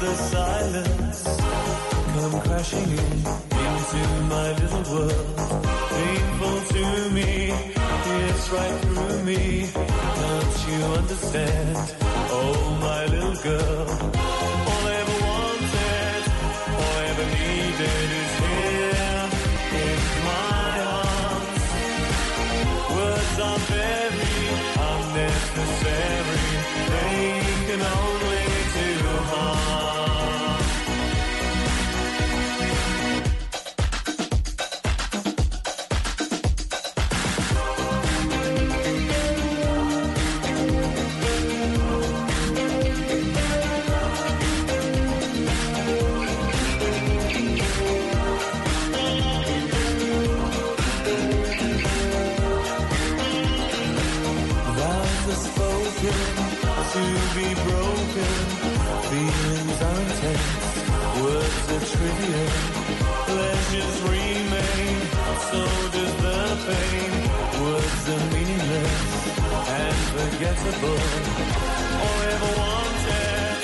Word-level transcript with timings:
the 0.00 0.14
silence 0.16 1.22
come 2.14 2.40
crashing 2.40 2.90
in 2.90 3.18
into 3.66 4.00
my 4.32 4.48
little 4.60 4.84
world. 4.94 5.36
Painful 5.90 6.58
to 6.74 6.84
me, 7.10 7.52
it's 8.24 8.46
right 8.50 8.78
through 8.80 9.22
me. 9.24 9.68
Don't 10.22 10.56
you 10.68 10.78
understand? 11.00 11.76
Oh, 12.32 12.78
my 12.80 13.04
little 13.12 13.38
girl. 13.42 13.88
All 14.70 14.84
I 14.88 14.94
ever 15.02 15.18
wanted, 15.28 16.22
all 16.80 16.94
I 16.96 17.04
ever 17.12 17.26
needed 17.36 18.08
is 18.22 18.32
here 18.44 19.22
in 19.84 20.00
my 20.30 20.72
arms. 21.04 21.62
Words 22.96 23.36
are 23.48 23.62
very 23.76 24.48
unnecessary. 24.92 26.46
They 26.88 27.22
can 27.68 27.82
only 27.82 28.19
be 57.34 57.54
broken. 57.54 58.34
Feelings 59.10 59.82
are 59.82 60.00
intense, 60.00 60.66
words 61.22 61.66
are 61.74 61.84
trivial. 61.92 62.48
Pleasures 63.30 63.98
remain, 64.02 64.96
so 65.50 65.60
does 65.94 66.14
the 66.24 66.38
pain. 66.66 67.12
Words 67.62 68.04
are 68.14 68.24
meaningless 68.34 69.02
and 69.78 69.96
forgettable. 70.14 71.00
All 72.02 72.20
ever 72.34 72.50
wanted, 72.62 73.58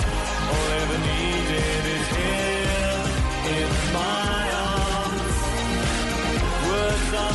all 0.52 0.68
ever 0.80 0.98
needed 1.10 1.82
is 1.96 2.06
here 2.18 3.02
in 3.56 3.70
my 3.92 4.42
arms. 4.70 5.38
Words 6.70 7.14
are 7.22 7.34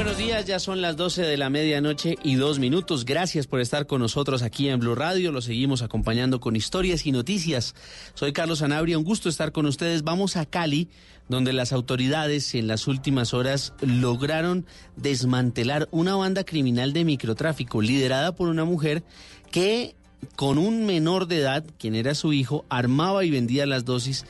Buenos 0.00 0.16
días, 0.16 0.46
ya 0.46 0.58
son 0.58 0.80
las 0.80 0.96
12 0.96 1.20
de 1.20 1.36
la 1.36 1.50
medianoche 1.50 2.16
y 2.24 2.36
dos 2.36 2.58
minutos. 2.58 3.04
Gracias 3.04 3.46
por 3.46 3.60
estar 3.60 3.86
con 3.86 4.00
nosotros 4.00 4.40
aquí 4.40 4.70
en 4.70 4.80
Blue 4.80 4.94
Radio. 4.94 5.30
Lo 5.30 5.42
seguimos 5.42 5.82
acompañando 5.82 6.40
con 6.40 6.56
historias 6.56 7.04
y 7.04 7.12
noticias. 7.12 7.74
Soy 8.14 8.32
Carlos 8.32 8.62
Anabria, 8.62 8.96
un 8.96 9.04
gusto 9.04 9.28
estar 9.28 9.52
con 9.52 9.66
ustedes. 9.66 10.02
Vamos 10.02 10.38
a 10.38 10.46
Cali, 10.46 10.88
donde 11.28 11.52
las 11.52 11.74
autoridades 11.74 12.54
en 12.54 12.66
las 12.66 12.88
últimas 12.88 13.34
horas 13.34 13.74
lograron 13.82 14.64
desmantelar 14.96 15.86
una 15.90 16.16
banda 16.16 16.44
criminal 16.44 16.94
de 16.94 17.04
microtráfico 17.04 17.82
liderada 17.82 18.34
por 18.34 18.48
una 18.48 18.64
mujer 18.64 19.02
que 19.50 19.96
con 20.34 20.56
un 20.56 20.86
menor 20.86 21.26
de 21.26 21.40
edad, 21.40 21.66
quien 21.78 21.94
era 21.94 22.14
su 22.14 22.32
hijo, 22.32 22.64
armaba 22.70 23.26
y 23.26 23.30
vendía 23.30 23.66
las 23.66 23.84
dosis 23.84 24.24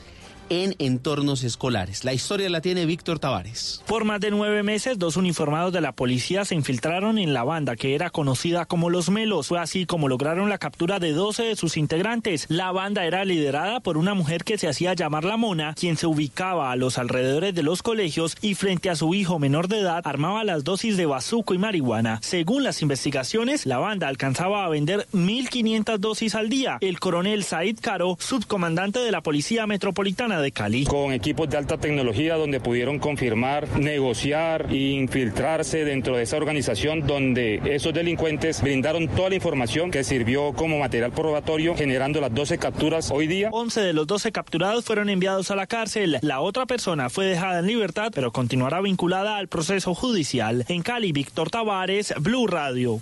en 0.51 0.75
entornos 0.79 1.45
escolares. 1.45 2.03
La 2.03 2.11
historia 2.11 2.49
la 2.49 2.59
tiene 2.59 2.85
Víctor 2.85 3.19
Tavares. 3.19 3.81
Por 3.87 4.03
más 4.03 4.19
de 4.19 4.31
nueve 4.31 4.63
meses, 4.63 4.99
dos 4.99 5.15
uniformados 5.15 5.71
de 5.71 5.79
la 5.79 5.93
policía 5.93 6.43
se 6.43 6.55
infiltraron 6.55 7.17
en 7.17 7.33
la 7.33 7.45
banda 7.45 7.77
que 7.77 7.95
era 7.95 8.09
conocida 8.09 8.65
como 8.65 8.89
Los 8.89 9.09
Melos. 9.09 9.47
Fue 9.47 9.59
así 9.59 9.85
como 9.85 10.09
lograron 10.09 10.49
la 10.49 10.57
captura 10.57 10.99
de 10.99 11.13
12 11.13 11.43
de 11.43 11.55
sus 11.55 11.77
integrantes. 11.77 12.47
La 12.49 12.73
banda 12.73 13.05
era 13.05 13.23
liderada 13.23 13.79
por 13.79 13.97
una 13.97 14.13
mujer 14.13 14.43
que 14.43 14.57
se 14.57 14.67
hacía 14.67 14.93
llamar 14.93 15.23
La 15.23 15.37
Mona, 15.37 15.73
quien 15.73 15.95
se 15.95 16.05
ubicaba 16.05 16.73
a 16.73 16.75
los 16.75 16.97
alrededores 16.97 17.55
de 17.55 17.63
los 17.63 17.81
colegios 17.81 18.35
y 18.41 18.55
frente 18.55 18.89
a 18.89 18.97
su 18.97 19.13
hijo 19.13 19.39
menor 19.39 19.69
de 19.69 19.79
edad 19.79 20.01
armaba 20.03 20.43
las 20.43 20.65
dosis 20.65 20.97
de 20.97 21.05
bazuco 21.05 21.53
y 21.53 21.59
marihuana. 21.59 22.19
Según 22.21 22.65
las 22.65 22.81
investigaciones, 22.81 23.65
la 23.65 23.77
banda 23.77 24.09
alcanzaba 24.09 24.65
a 24.65 24.69
vender 24.69 25.07
1.500 25.13 25.97
dosis 25.97 26.35
al 26.35 26.49
día. 26.49 26.77
El 26.81 26.99
coronel 26.99 27.45
Said 27.45 27.77
Caro, 27.79 28.17
subcomandante 28.19 28.99
de 28.99 29.11
la 29.13 29.21
Policía 29.21 29.65
Metropolitana 29.65 30.40
de 30.41 30.51
Cali. 30.51 30.85
Con 30.85 31.13
equipos 31.13 31.49
de 31.49 31.57
alta 31.57 31.77
tecnología 31.77 32.35
donde 32.35 32.59
pudieron 32.59 32.99
confirmar, 32.99 33.67
negociar 33.79 34.67
e 34.69 34.75
infiltrarse 34.75 35.85
dentro 35.85 36.17
de 36.17 36.23
esa 36.23 36.37
organización 36.37 37.07
donde 37.07 37.61
esos 37.65 37.93
delincuentes 37.93 38.61
brindaron 38.61 39.07
toda 39.07 39.29
la 39.29 39.35
información 39.35 39.91
que 39.91 40.03
sirvió 40.03 40.53
como 40.53 40.79
material 40.79 41.11
probatorio 41.11 41.75
generando 41.75 42.21
las 42.21 42.33
12 42.33 42.57
capturas 42.57 43.11
hoy 43.11 43.27
día. 43.27 43.49
11 43.51 43.81
de 43.81 43.93
los 43.93 44.07
12 44.07 44.31
capturados 44.31 44.85
fueron 44.85 45.09
enviados 45.09 45.51
a 45.51 45.55
la 45.55 45.67
cárcel. 45.67 46.19
La 46.21 46.41
otra 46.41 46.65
persona 46.65 47.09
fue 47.09 47.25
dejada 47.25 47.59
en 47.59 47.67
libertad, 47.67 48.11
pero 48.13 48.31
continuará 48.31 48.81
vinculada 48.81 49.37
al 49.37 49.47
proceso 49.47 49.93
judicial. 49.93 50.65
En 50.67 50.81
Cali, 50.81 51.11
Víctor 51.11 51.49
Tavares, 51.49 52.13
Blue 52.19 52.47
Radio. 52.47 52.99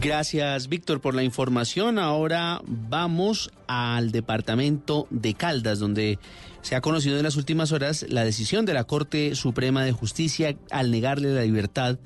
Gracias, 0.00 0.68
Víctor, 0.68 1.00
por 1.00 1.14
la 1.14 1.22
información. 1.22 1.98
Ahora 1.98 2.60
vamos 2.66 3.50
al 3.66 4.12
departamento 4.12 5.06
de 5.10 5.34
Caldas, 5.34 5.78
donde 5.78 6.18
se 6.60 6.76
ha 6.76 6.80
conocido 6.80 7.16
en 7.16 7.22
las 7.22 7.36
últimas 7.36 7.72
horas 7.72 8.04
la 8.08 8.24
decisión 8.24 8.66
de 8.66 8.74
la 8.74 8.84
Corte 8.84 9.34
Suprema 9.34 9.84
de 9.84 9.92
Justicia 9.92 10.56
al 10.70 10.90
negarle 10.90 11.34
la 11.34 11.42
libertad 11.42 11.98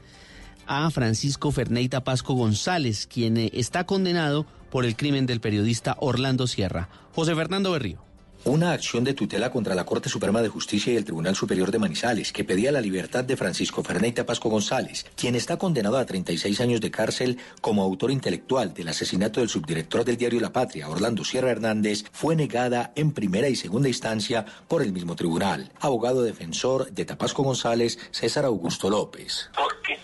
a 0.67 0.89
Francisco 0.91 1.50
Ferneita 1.50 2.05
Pasco 2.05 2.34
González, 2.34 3.09
quien 3.09 3.37
eh, 3.37 3.50
está 3.55 3.84
condenado 3.84 4.47
por 4.71 4.84
el 4.84 4.95
crimen 4.97 5.27
del 5.27 5.41
periodista 5.41 5.97
Orlando 5.99 6.47
Sierra. 6.47 6.89
José 7.12 7.34
Fernando 7.34 7.73
Berrío. 7.73 8.09
Una 8.45 8.73
acción 8.73 9.05
de 9.05 9.12
tutela 9.12 9.51
contra 9.51 9.75
la 9.75 9.84
Corte 9.84 10.09
Suprema 10.09 10.41
de 10.41 10.49
Justicia 10.49 10.95
y 10.95 10.97
el 10.97 11.05
Tribunal 11.05 11.37
Superior 11.37 11.70
de 11.70 11.79
Manizales, 11.79 12.32
que 12.32 12.43
pedía 12.43 12.73
la 12.73 12.81
libertad 12.81 13.23
de 13.23 13.37
Francisco 13.37 13.85
Ferneita 13.85 14.25
Pasco 14.25 14.49
González, 14.49 15.05
quien 15.14 15.35
está 15.35 15.59
condenado 15.59 15.99
a 15.99 16.06
36 16.06 16.59
años 16.62 16.81
de 16.81 16.91
cárcel 16.91 17.38
como 17.61 17.82
autor 17.82 18.11
intelectual 18.11 18.73
del 18.73 18.88
asesinato 18.88 19.41
del 19.41 19.50
subdirector 19.50 20.05
del 20.05 20.17
diario 20.17 20.41
La 20.41 20.55
Patria, 20.55 20.88
Orlando 20.88 21.23
Sierra 21.23 21.50
Hernández, 21.50 22.05
fue 22.12 22.35
negada 22.35 22.93
en 22.97 23.12
primera 23.12 23.49
y 23.49 23.56
segunda 23.56 23.88
instancia 23.88 24.47
por 24.69 24.81
el 24.82 24.93
mismo 24.93 25.17
tribunal. 25.17 25.70
Abogado 25.79 26.23
defensor 26.23 26.91
de 26.91 27.05
Tapasco 27.05 27.43
González, 27.43 27.99
César 28.11 28.47
Augusto 28.47 28.88
López. 28.88 29.50
porque 29.55 29.99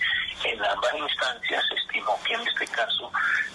en 0.44 0.62
ambas 0.62 0.94
instancias 0.94 1.64
se 1.68 1.74
estimó 1.74 2.18
que 2.26 2.34
en 2.34 2.40
este 2.46 2.66
caso 2.66 3.10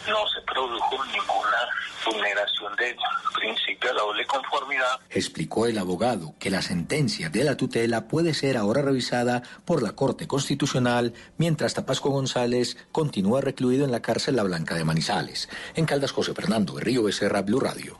no 0.09 0.27
se 0.27 0.41
produjo 0.41 1.05
ninguna 1.05 1.69
vulneración 2.05 2.75
del 2.77 2.95
principio 3.35 3.89
de 3.89 3.95
la 3.95 4.01
doble 4.01 4.25
conformidad. 4.25 4.99
Explicó 5.09 5.67
el 5.67 5.77
abogado 5.77 6.35
que 6.39 6.49
la 6.49 6.61
sentencia 6.61 7.29
de 7.29 7.43
la 7.43 7.57
tutela 7.57 8.07
puede 8.07 8.33
ser 8.33 8.57
ahora 8.57 8.81
revisada 8.81 9.43
por 9.65 9.83
la 9.83 9.93
Corte 9.93 10.27
Constitucional 10.27 11.13
mientras 11.37 11.73
Tapasco 11.73 12.09
González 12.09 12.77
continúa 12.91 13.41
recluido 13.41 13.85
en 13.85 13.91
la 13.91 14.01
cárcel 14.01 14.35
La 14.35 14.43
Blanca 14.43 14.75
de 14.75 14.83
Manizales. 14.83 15.49
En 15.75 15.85
Caldas, 15.85 16.11
José 16.11 16.33
Fernando 16.33 16.73
Berrío 16.73 17.03
Becerra, 17.03 17.41
Blue 17.41 17.59
Radio. 17.59 17.99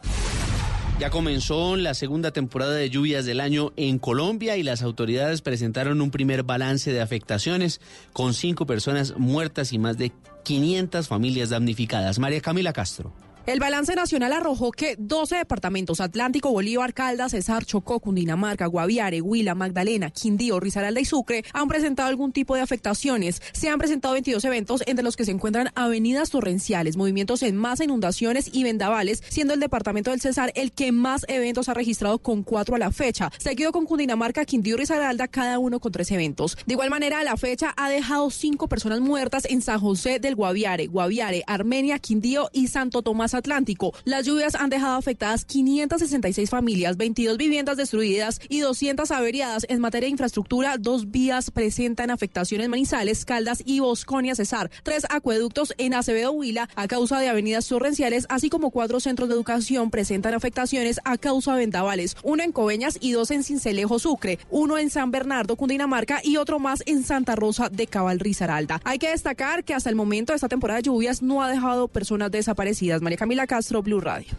Ya 1.01 1.09
comenzó 1.09 1.77
la 1.77 1.95
segunda 1.95 2.30
temporada 2.30 2.75
de 2.75 2.92
lluvias 2.92 3.25
del 3.25 3.39
año 3.39 3.74
en 3.75 3.98
Colombia 3.98 4.56
y 4.57 4.62
las 4.62 4.83
autoridades 4.83 5.42
presentaron 5.42 6.00
un 6.00 6.12
primer 6.12 6.44
balance 6.44 6.94
de 6.94 7.01
afectaciones 7.01 7.81
con 8.13 8.36
cinco 8.36 8.68
personas 8.68 9.15
muertas 9.18 9.74
y 9.74 9.80
más 9.80 9.98
de 9.98 10.12
500 10.44 11.07
familias 11.07 11.50
damnificadas. 11.50 12.19
María 12.19 12.39
Camila 12.39 12.71
Castro. 12.71 13.15
El 13.51 13.59
balance 13.59 13.94
nacional 13.95 14.31
arrojó 14.31 14.71
que 14.71 14.95
12 14.98 15.36
departamentos, 15.36 16.00
Atlántico, 16.00 16.51
Bolívar, 16.51 16.94
Caldas, 16.94 17.33
Cesar, 17.33 17.65
Chocó, 17.65 18.00
Cundinamarca, 18.00 18.65
Guaviare, 18.65 19.19
Huila, 19.19 19.56
Magdalena, 19.56 20.09
Quindío, 20.09 20.62
Risaralda 20.62 21.01
y 21.01 21.03
Sucre, 21.03 21.44
han 21.51 21.68
presentado 21.68 22.07
algún 22.07 22.31
tipo 22.31 22.56
de 22.56 22.62
afectaciones. 22.62 23.42
Se 23.51 23.68
han 23.68 23.77
presentado 23.77 24.13
22 24.13 24.45
eventos 24.45 24.83
entre 24.86 25.03
los 25.03 25.18
que 25.18 25.25
se 25.25 25.31
encuentran 25.31 25.69
avenidas 25.75 26.30
torrenciales, 26.30 26.95
movimientos 26.95 27.44
en 27.44 27.57
masa, 27.57 27.83
inundaciones 27.83 28.50
y 28.53 28.63
vendavales, 28.63 29.21
siendo 29.27 29.53
el 29.53 29.59
departamento 29.59 30.12
del 30.12 30.21
Cesar 30.21 30.53
el 30.56 30.71
que 30.71 30.94
más 30.94 31.25
eventos 31.27 31.68
ha 31.68 31.74
registrado 31.74 32.19
con 32.19 32.44
cuatro 32.44 32.75
a 32.77 32.80
la 32.80 32.94
fecha, 32.94 33.33
seguido 33.38 33.74
con 33.74 33.86
Cundinamarca, 33.86 34.45
Quindío 34.45 34.75
y 34.75 34.80
Risaralda, 34.80 35.27
cada 35.27 35.59
uno 35.59 35.81
con 35.81 35.92
tres 35.92 36.09
eventos. 36.12 36.57
De 36.65 36.75
igual 36.75 36.89
manera, 36.89 37.19
a 37.19 37.25
la 37.25 37.36
fecha 37.36 37.74
ha 37.75 37.89
dejado 37.89 38.30
cinco 38.30 38.69
personas 38.69 39.01
muertas 39.01 39.44
en 39.44 39.62
San 39.62 39.81
José 39.81 40.19
del 40.19 40.36
Guaviare, 40.36 40.88
Guaviare, 40.88 41.44
Armenia, 41.48 42.00
Quindío 42.00 42.50
y 42.53 42.69
Santo 42.69 43.01
Tomás 43.01 43.40
Atlántico. 43.41 43.93
Las 44.05 44.25
lluvias 44.25 44.55
han 44.55 44.69
dejado 44.69 44.95
afectadas 44.97 45.45
566 45.45 46.49
familias, 46.49 46.97
22 46.97 47.38
viviendas 47.38 47.75
destruidas 47.75 48.39
y 48.49 48.59
200 48.59 49.09
averiadas. 49.11 49.65
En 49.67 49.81
materia 49.81 50.05
de 50.05 50.11
infraestructura, 50.11 50.77
dos 50.77 51.11
vías 51.11 51.51
presentan 51.51 52.11
afectaciones 52.11 52.69
Manizales, 52.69 53.25
Caldas 53.25 53.63
y 53.65 53.79
Bosconia 53.79 54.35
Cesar. 54.35 54.69
Tres 54.83 55.05
acueductos 55.09 55.73
en 55.77 55.93
Acevedo 55.93 56.31
Huila 56.31 56.69
a 56.75 56.88
causa 56.88 57.19
de 57.19 57.29
avenidas 57.29 57.67
torrenciales, 57.67 58.25
así 58.29 58.49
como 58.49 58.71
cuatro 58.71 58.99
centros 58.99 59.27
de 59.27 59.35
educación 59.35 59.89
presentan 59.89 60.33
afectaciones 60.33 60.99
a 61.03 61.17
causa 61.17 61.53
de 61.53 61.59
vendavales. 61.59 62.15
Uno 62.23 62.43
en 62.43 62.51
Coveñas 62.51 62.97
y 63.01 63.11
dos 63.11 63.31
en 63.31 63.43
Cincelejo 63.43 63.99
Sucre, 63.99 64.39
uno 64.49 64.77
en 64.77 64.89
San 64.89 65.11
Bernardo, 65.11 65.55
Cundinamarca 65.55 66.21
y 66.23 66.38
otro 66.38 66.59
más 66.59 66.83
en 66.85 67.03
Santa 67.03 67.35
Rosa 67.35 67.69
de 67.69 67.88
Cabal 67.88 68.19
Risaralda. 68.19 68.81
Hay 68.83 68.99
que 68.99 69.09
destacar 69.09 69.63
que 69.63 69.73
hasta 69.73 69.89
el 69.89 69.95
momento 69.95 70.33
esta 70.33 70.47
temporada 70.47 70.77
de 70.77 70.83
lluvias 70.83 71.21
no 71.21 71.41
ha 71.41 71.49
dejado 71.49 71.88
personas 71.88 72.31
desaparecidas. 72.31 73.01
Camila 73.21 73.45
Castro, 73.45 73.83
Blue 73.83 74.01
Radio. 74.01 74.33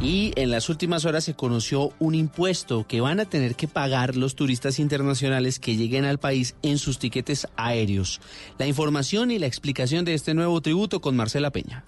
Y 0.00 0.32
en 0.34 0.50
las 0.50 0.68
últimas 0.68 1.04
horas 1.04 1.22
se 1.22 1.34
conoció 1.34 1.92
un 2.00 2.16
impuesto 2.16 2.84
que 2.88 3.00
van 3.00 3.20
a 3.20 3.26
tener 3.26 3.54
que 3.54 3.68
pagar 3.68 4.16
los 4.16 4.34
turistas 4.34 4.80
internacionales 4.80 5.60
que 5.60 5.76
lleguen 5.76 6.04
al 6.04 6.18
país 6.18 6.56
en 6.62 6.78
sus 6.78 6.98
tiquetes 6.98 7.46
aéreos. 7.54 8.20
La 8.58 8.66
información 8.66 9.30
y 9.30 9.38
la 9.38 9.46
explicación 9.46 10.04
de 10.04 10.14
este 10.14 10.34
nuevo 10.34 10.60
tributo 10.62 11.00
con 11.00 11.14
Marcela 11.14 11.52
Peña. 11.52 11.84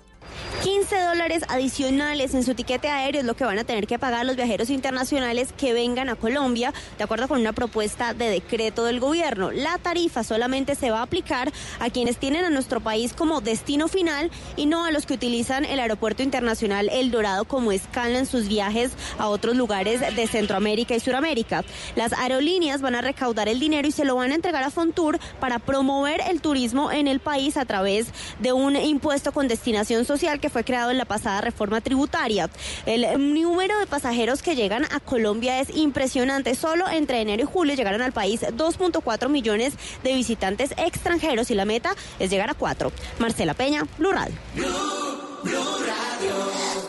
15 0.62 1.00
dólares 1.00 1.42
adicionales 1.48 2.34
en 2.34 2.42
su 2.42 2.54
tiquete 2.54 2.88
aéreo 2.88 3.22
es 3.22 3.26
lo 3.26 3.34
que 3.34 3.44
van 3.44 3.58
a 3.58 3.64
tener 3.64 3.86
que 3.86 3.98
pagar 3.98 4.26
los 4.26 4.36
viajeros 4.36 4.68
internacionales 4.68 5.54
que 5.56 5.72
vengan 5.72 6.10
a 6.10 6.16
Colombia, 6.16 6.74
de 6.98 7.04
acuerdo 7.04 7.28
con 7.28 7.40
una 7.40 7.54
propuesta 7.54 8.12
de 8.12 8.28
decreto 8.28 8.84
del 8.84 9.00
gobierno. 9.00 9.50
La 9.52 9.78
tarifa 9.78 10.22
solamente 10.22 10.74
se 10.74 10.90
va 10.90 10.98
a 10.98 11.02
aplicar 11.02 11.50
a 11.78 11.88
quienes 11.88 12.18
tienen 12.18 12.44
a 12.44 12.50
nuestro 12.50 12.80
país 12.80 13.14
como 13.14 13.40
destino 13.40 13.88
final 13.88 14.30
y 14.56 14.66
no 14.66 14.84
a 14.84 14.90
los 14.90 15.06
que 15.06 15.14
utilizan 15.14 15.64
el 15.64 15.80
aeropuerto 15.80 16.22
internacional 16.22 16.90
El 16.92 17.10
Dorado 17.10 17.46
como 17.46 17.72
escala 17.72 18.18
en 18.18 18.26
sus 18.26 18.48
viajes 18.48 18.92
a 19.18 19.28
otros 19.28 19.56
lugares 19.56 20.00
de 20.14 20.26
Centroamérica 20.26 20.94
y 20.94 21.00
Suramérica. 21.00 21.64
Las 21.96 22.12
aerolíneas 22.12 22.82
van 22.82 22.96
a 22.96 23.00
recaudar 23.00 23.48
el 23.48 23.60
dinero 23.60 23.88
y 23.88 23.92
se 23.92 24.04
lo 24.04 24.16
van 24.16 24.32
a 24.32 24.34
entregar 24.34 24.62
a 24.62 24.70
Fontour 24.70 25.18
para 25.40 25.58
promover 25.58 26.20
el 26.28 26.42
turismo 26.42 26.92
en 26.92 27.08
el 27.08 27.20
país 27.20 27.56
a 27.56 27.64
través 27.64 28.08
de 28.40 28.52
un 28.52 28.76
impuesto 28.76 29.32
con 29.32 29.48
destinación 29.48 30.04
social 30.10 30.40
que 30.40 30.50
fue 30.50 30.64
creado 30.64 30.90
en 30.90 30.98
la 30.98 31.04
pasada 31.04 31.40
reforma 31.40 31.80
tributaria. 31.80 32.50
El 32.84 33.32
número 33.32 33.78
de 33.78 33.86
pasajeros 33.86 34.42
que 34.42 34.56
llegan 34.56 34.84
a 34.86 34.98
Colombia 34.98 35.60
es 35.60 35.68
impresionante. 35.76 36.56
Solo 36.56 36.88
entre 36.88 37.20
enero 37.20 37.44
y 37.44 37.46
julio 37.46 37.76
llegaron 37.76 38.02
al 38.02 38.10
país 38.10 38.40
2.4 38.40 39.28
millones 39.28 39.74
de 40.02 40.14
visitantes 40.14 40.72
extranjeros 40.76 41.52
y 41.52 41.54
la 41.54 41.64
meta 41.64 41.94
es 42.18 42.28
llegar 42.28 42.50
a 42.50 42.54
4. 42.54 42.90
Marcela 43.20 43.54
Peña, 43.54 43.86
Blue 43.98 44.10
Radio. 44.10 44.34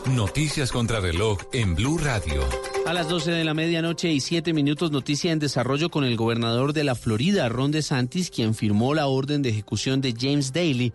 Noticias 0.07 0.71
contra 0.71 0.99
reloj 0.99 1.37
en 1.53 1.75
Blue 1.75 1.99
Radio. 1.99 2.41
A 2.87 2.93
las 2.93 3.07
12 3.07 3.31
de 3.31 3.43
la 3.43 3.53
medianoche 3.53 4.11
y 4.11 4.19
7 4.19 4.51
minutos, 4.51 4.89
noticia 4.89 5.31
en 5.31 5.37
desarrollo 5.37 5.91
con 5.91 6.03
el 6.03 6.17
gobernador 6.17 6.73
de 6.73 6.83
la 6.83 6.95
Florida, 6.95 7.47
Ron 7.49 7.71
DeSantis, 7.71 8.31
quien 8.31 8.55
firmó 8.55 8.95
la 8.95 9.05
orden 9.05 9.43
de 9.43 9.49
ejecución 9.49 10.01
de 10.01 10.15
James 10.19 10.51
Daly 10.51 10.91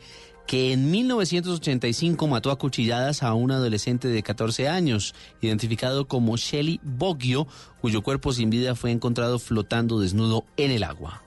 que 0.47 0.73
en 0.73 0.91
1985 0.91 2.27
mató 2.29 2.51
a 2.51 2.59
cuchilladas 2.59 3.23
a 3.23 3.35
un 3.35 3.51
adolescente 3.51 4.09
de 4.09 4.23
14 4.23 4.69
años, 4.69 5.15
identificado 5.41 6.07
como 6.07 6.37
Shelly 6.37 6.81
Boggio, 6.83 7.47
cuyo 7.81 8.03
cuerpo 8.03 8.33
sin 8.33 8.51
vida 8.51 8.75
fue 8.75 8.93
encontrado 8.93 9.39
flotando 9.39 10.01
desnudo 10.01 10.45
en 10.57 10.71
el 10.71 10.85
agua. 10.85 11.23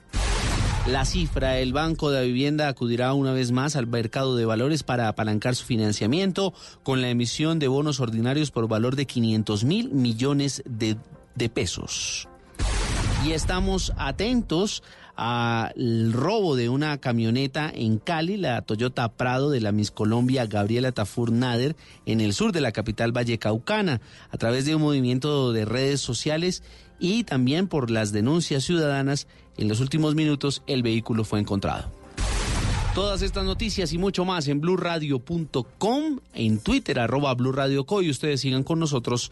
La 0.87 1.05
cifra, 1.05 1.59
el 1.59 1.73
Banco 1.73 2.09
de 2.09 2.25
Vivienda 2.25 2.67
acudirá 2.67 3.13
una 3.13 3.31
vez 3.31 3.51
más 3.51 3.75
al 3.75 3.85
mercado 3.85 4.35
de 4.35 4.45
valores 4.45 4.81
para 4.81 5.07
apalancar 5.07 5.55
su 5.55 5.65
financiamiento 5.65 6.53
con 6.83 7.01
la 7.01 7.09
emisión 7.09 7.59
de 7.59 7.67
bonos 7.67 7.99
ordinarios 7.99 8.49
por 8.49 8.67
valor 8.67 8.95
de 8.95 9.05
500 9.05 9.65
mil 9.65 9.91
millones 9.91 10.63
de, 10.65 10.97
de 11.35 11.49
pesos. 11.49 12.27
Y 13.25 13.33
estamos 13.33 13.91
atentos 13.97 14.81
al 15.21 16.13
robo 16.13 16.55
de 16.55 16.69
una 16.69 16.97
camioneta 16.97 17.69
en 17.75 17.99
Cali, 17.99 18.37
la 18.37 18.61
Toyota 18.61 19.09
Prado 19.09 19.49
de 19.49 19.59
la 19.59 19.73
Miss 19.73 19.91
Colombia 19.91 20.45
Gabriela 20.45 20.93
Tafur 20.93 21.33
Nader, 21.33 21.75
en 22.05 22.21
el 22.21 22.33
sur 22.33 22.53
de 22.53 22.61
la 22.61 22.71
capital 22.71 23.11
vallecaucana, 23.11 23.99
a 24.31 24.37
través 24.37 24.65
de 24.65 24.75
un 24.75 24.81
movimiento 24.81 25.51
de 25.51 25.65
redes 25.65 25.99
sociales 25.99 26.63
y 27.01 27.25
también 27.25 27.67
por 27.67 27.91
las 27.91 28.13
denuncias 28.13 28.63
ciudadanas. 28.63 29.27
En 29.57 29.67
los 29.67 29.81
últimos 29.81 30.15
minutos 30.15 30.63
el 30.67 30.83
vehículo 30.83 31.25
fue 31.25 31.41
encontrado. 31.41 31.91
Todas 32.95 33.21
estas 33.21 33.43
noticias 33.43 33.91
y 33.93 33.97
mucho 33.97 34.25
más 34.25 34.47
en 34.47 34.61
blurradio.com, 34.61 36.19
en 36.33 36.59
Twitter, 36.59 36.99
arroba 36.99 37.33
blurradioco 37.33 38.01
y 38.01 38.09
ustedes 38.09 38.41
sigan 38.41 38.63
con 38.63 38.79
nosotros 38.79 39.31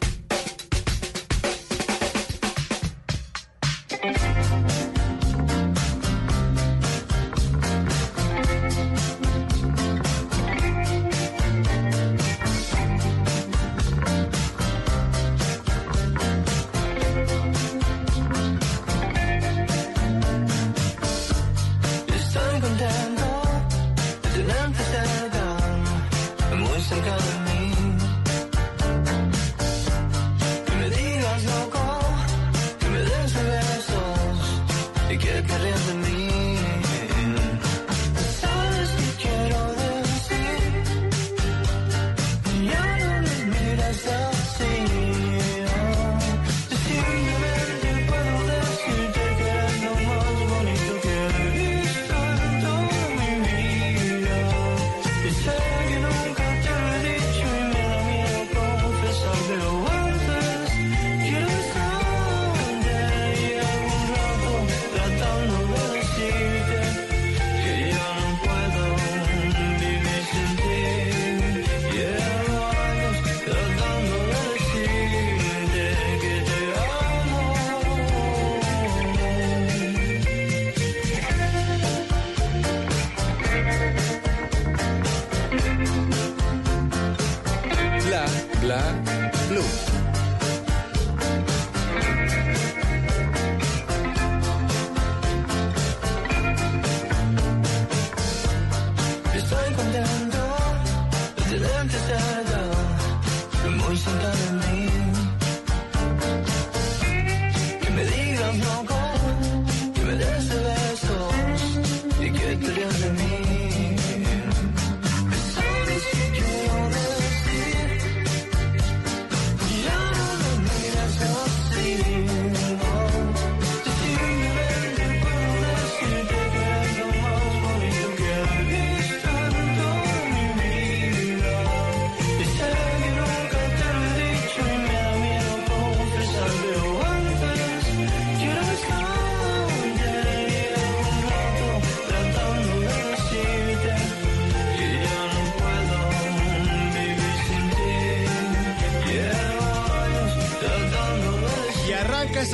just 26.81 26.93
a. 26.93 27.40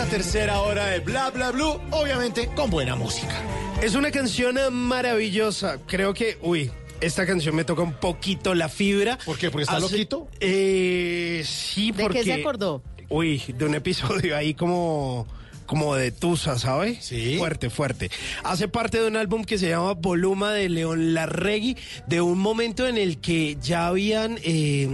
tercera 0.07 0.61
hora 0.61 0.85
de 0.85 0.99
Bla 1.01 1.29
Bla 1.31 1.51
Blue, 1.51 1.81
obviamente 1.91 2.47
con 2.55 2.69
buena 2.69 2.95
música. 2.95 3.35
Es 3.81 3.93
una 3.93 4.09
canción 4.09 4.57
eh, 4.57 4.69
maravillosa. 4.69 5.79
Creo 5.85 6.13
que, 6.13 6.37
uy, 6.41 6.71
esta 7.01 7.25
canción 7.25 7.55
me 7.55 7.65
toca 7.65 7.81
un 7.81 7.93
poquito 7.93 8.55
la 8.55 8.69
fibra. 8.69 9.17
¿Por 9.25 9.37
qué? 9.37 9.51
¿Porque 9.51 9.63
está 9.63 9.79
loquito? 9.79 10.29
Eh, 10.39 11.43
sí, 11.45 11.91
¿De 11.91 12.03
porque... 12.03 12.19
qué 12.19 12.23
se 12.23 12.33
acordó? 12.33 12.81
Uy, 13.09 13.43
de 13.47 13.65
un 13.65 13.75
episodio 13.75 14.35
ahí 14.37 14.53
como 14.53 15.27
como 15.67 15.95
de 15.95 16.11
Tusa, 16.11 16.57
¿sabe? 16.57 16.97
Sí. 16.99 17.37
Fuerte, 17.37 17.69
fuerte. 17.69 18.09
Hace 18.43 18.67
parte 18.67 18.99
de 18.99 19.07
un 19.07 19.17
álbum 19.17 19.43
que 19.43 19.57
se 19.57 19.69
llama 19.69 19.93
Voluma 19.93 20.53
de 20.53 20.69
León 20.69 21.13
Larregui, 21.13 21.77
de 22.07 22.21
un 22.21 22.39
momento 22.39 22.87
en 22.87 22.97
el 22.97 23.19
que 23.19 23.57
ya 23.61 23.87
habían, 23.87 24.39
eh, 24.43 24.89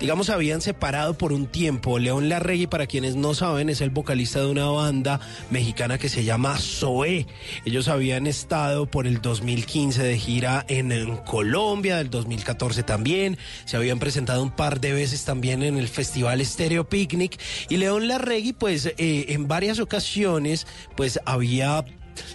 digamos, 0.00 0.28
habían 0.28 0.60
separado 0.60 1.16
por 1.16 1.32
un 1.32 1.46
tiempo. 1.46 1.98
León 1.98 2.28
Larregui, 2.28 2.66
para 2.66 2.86
quienes 2.86 3.14
no 3.14 3.34
saben, 3.34 3.70
es 3.70 3.80
el 3.80 3.90
vocalista 3.90 4.40
de 4.40 4.46
una 4.48 4.66
banda 4.66 5.20
mexicana 5.50 5.96
que 5.98 6.08
se 6.08 6.24
llama 6.24 6.58
Zoé. 6.58 7.26
Ellos 7.64 7.88
habían 7.88 8.26
estado 8.26 8.86
por 8.86 9.06
el 9.06 9.22
2015 9.22 10.02
de 10.02 10.18
gira 10.18 10.64
en, 10.68 10.90
en 10.90 11.16
Colombia, 11.18 11.98
del 11.98 12.10
2014 12.10 12.82
también. 12.82 13.38
Se 13.64 13.76
habían 13.76 14.00
presentado 14.00 14.42
un 14.42 14.50
par 14.50 14.80
de 14.80 14.92
veces 14.92 15.24
también 15.24 15.62
en 15.62 15.78
el 15.78 15.86
Festival 15.86 16.44
Stereo 16.44 16.88
Picnic. 16.88 17.38
Y 17.68 17.76
León 17.76 18.08
Larregui, 18.08 18.52
pues, 18.52 18.86
eh, 18.86 19.26
en 19.28 19.46
varias 19.46 19.78
ocasiones, 19.78 20.15
pues, 20.96 21.20
había 21.24 21.84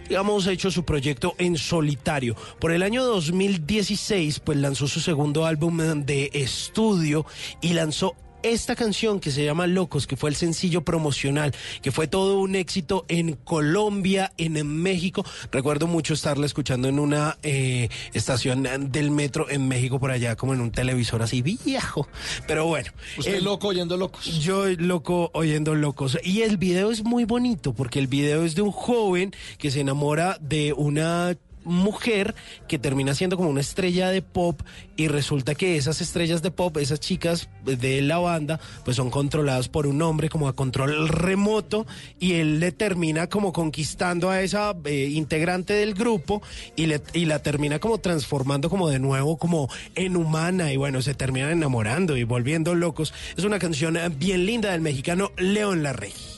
digamos, 0.07 0.47
hecho 0.47 0.69
su 0.69 0.85
proyecto 0.85 1.35
en 1.37 1.57
solitario. 1.57 2.35
Por 2.59 2.71
el 2.71 2.83
año 2.83 3.03
2016, 3.03 4.39
pues 4.39 4.57
lanzó 4.57 4.87
su 4.87 4.99
segundo 4.99 5.45
álbum 5.45 6.05
de 6.05 6.29
estudio 6.33 7.25
y 7.61 7.73
lanzó 7.73 8.15
esta 8.43 8.75
canción 8.75 9.19
que 9.19 9.31
se 9.31 9.43
llama 9.43 9.67
Locos, 9.67 10.07
que 10.07 10.17
fue 10.17 10.29
el 10.29 10.35
sencillo 10.35 10.83
promocional, 10.83 11.53
que 11.81 11.91
fue 11.91 12.07
todo 12.07 12.39
un 12.39 12.55
éxito 12.55 13.05
en 13.07 13.33
Colombia, 13.33 14.33
en 14.37 14.65
México. 14.67 15.25
Recuerdo 15.51 15.87
mucho 15.87 16.13
estarla 16.13 16.45
escuchando 16.45 16.87
en 16.87 16.99
una 16.99 17.37
eh, 17.43 17.89
estación 18.13 18.67
del 18.91 19.11
metro 19.11 19.49
en 19.49 19.67
México, 19.67 19.99
por 19.99 20.11
allá, 20.11 20.35
como 20.35 20.53
en 20.53 20.61
un 20.61 20.71
televisor 20.71 21.21
así 21.21 21.41
viejo. 21.41 22.07
Pero 22.47 22.65
bueno. 22.65 22.91
Usted 23.17 23.41
loco 23.41 23.69
oyendo 23.69 23.97
locos. 23.97 24.25
yo 24.39 24.67
loco 24.67 25.31
oyendo 25.33 25.75
locos. 25.75 26.17
Y 26.23 26.41
el 26.41 26.57
video 26.57 26.91
es 26.91 27.03
muy 27.03 27.25
bonito 27.25 27.73
porque 27.73 27.99
el 27.99 28.07
video 28.07 28.43
es 28.43 28.55
de 28.55 28.61
un 28.61 28.71
joven 28.71 29.33
que 29.57 29.71
se 29.71 29.81
enamora 29.81 30.37
de 30.41 30.73
una 30.73 31.35
mujer 31.63 32.35
que 32.67 32.79
termina 32.79 33.13
siendo 33.13 33.37
como 33.37 33.49
una 33.49 33.61
estrella 33.61 34.09
de 34.09 34.21
pop 34.21 34.61
y 34.95 35.07
resulta 35.07 35.55
que 35.55 35.77
esas 35.77 36.01
estrellas 36.01 36.41
de 36.41 36.51
pop, 36.51 36.77
esas 36.77 36.99
chicas 36.99 37.49
de 37.63 38.01
la 38.01 38.17
banda, 38.17 38.59
pues 38.83 38.97
son 38.97 39.09
controladas 39.09 39.69
por 39.69 39.87
un 39.87 40.01
hombre 40.01 40.29
como 40.29 40.47
a 40.47 40.55
control 40.55 41.07
remoto 41.07 41.85
y 42.19 42.33
él 42.33 42.59
le 42.59 42.71
termina 42.71 43.27
como 43.27 43.53
conquistando 43.53 44.29
a 44.29 44.41
esa 44.41 44.75
eh, 44.85 45.09
integrante 45.11 45.73
del 45.73 45.93
grupo 45.93 46.41
y, 46.75 46.87
le, 46.87 47.01
y 47.13 47.25
la 47.25 47.39
termina 47.39 47.79
como 47.79 47.99
transformando 47.99 48.69
como 48.69 48.89
de 48.89 48.99
nuevo 48.99 49.37
como 49.37 49.69
en 49.95 50.15
humana 50.15 50.71
y 50.71 50.77
bueno, 50.77 51.01
se 51.01 51.13
terminan 51.13 51.51
enamorando 51.51 52.17
y 52.17 52.23
volviendo 52.23 52.75
locos. 52.75 53.13
Es 53.37 53.43
una 53.43 53.59
canción 53.59 53.97
eh, 53.97 54.09
bien 54.09 54.45
linda 54.45 54.71
del 54.71 54.81
mexicano 54.81 55.31
León 55.37 55.83
Larregui. 55.83 56.30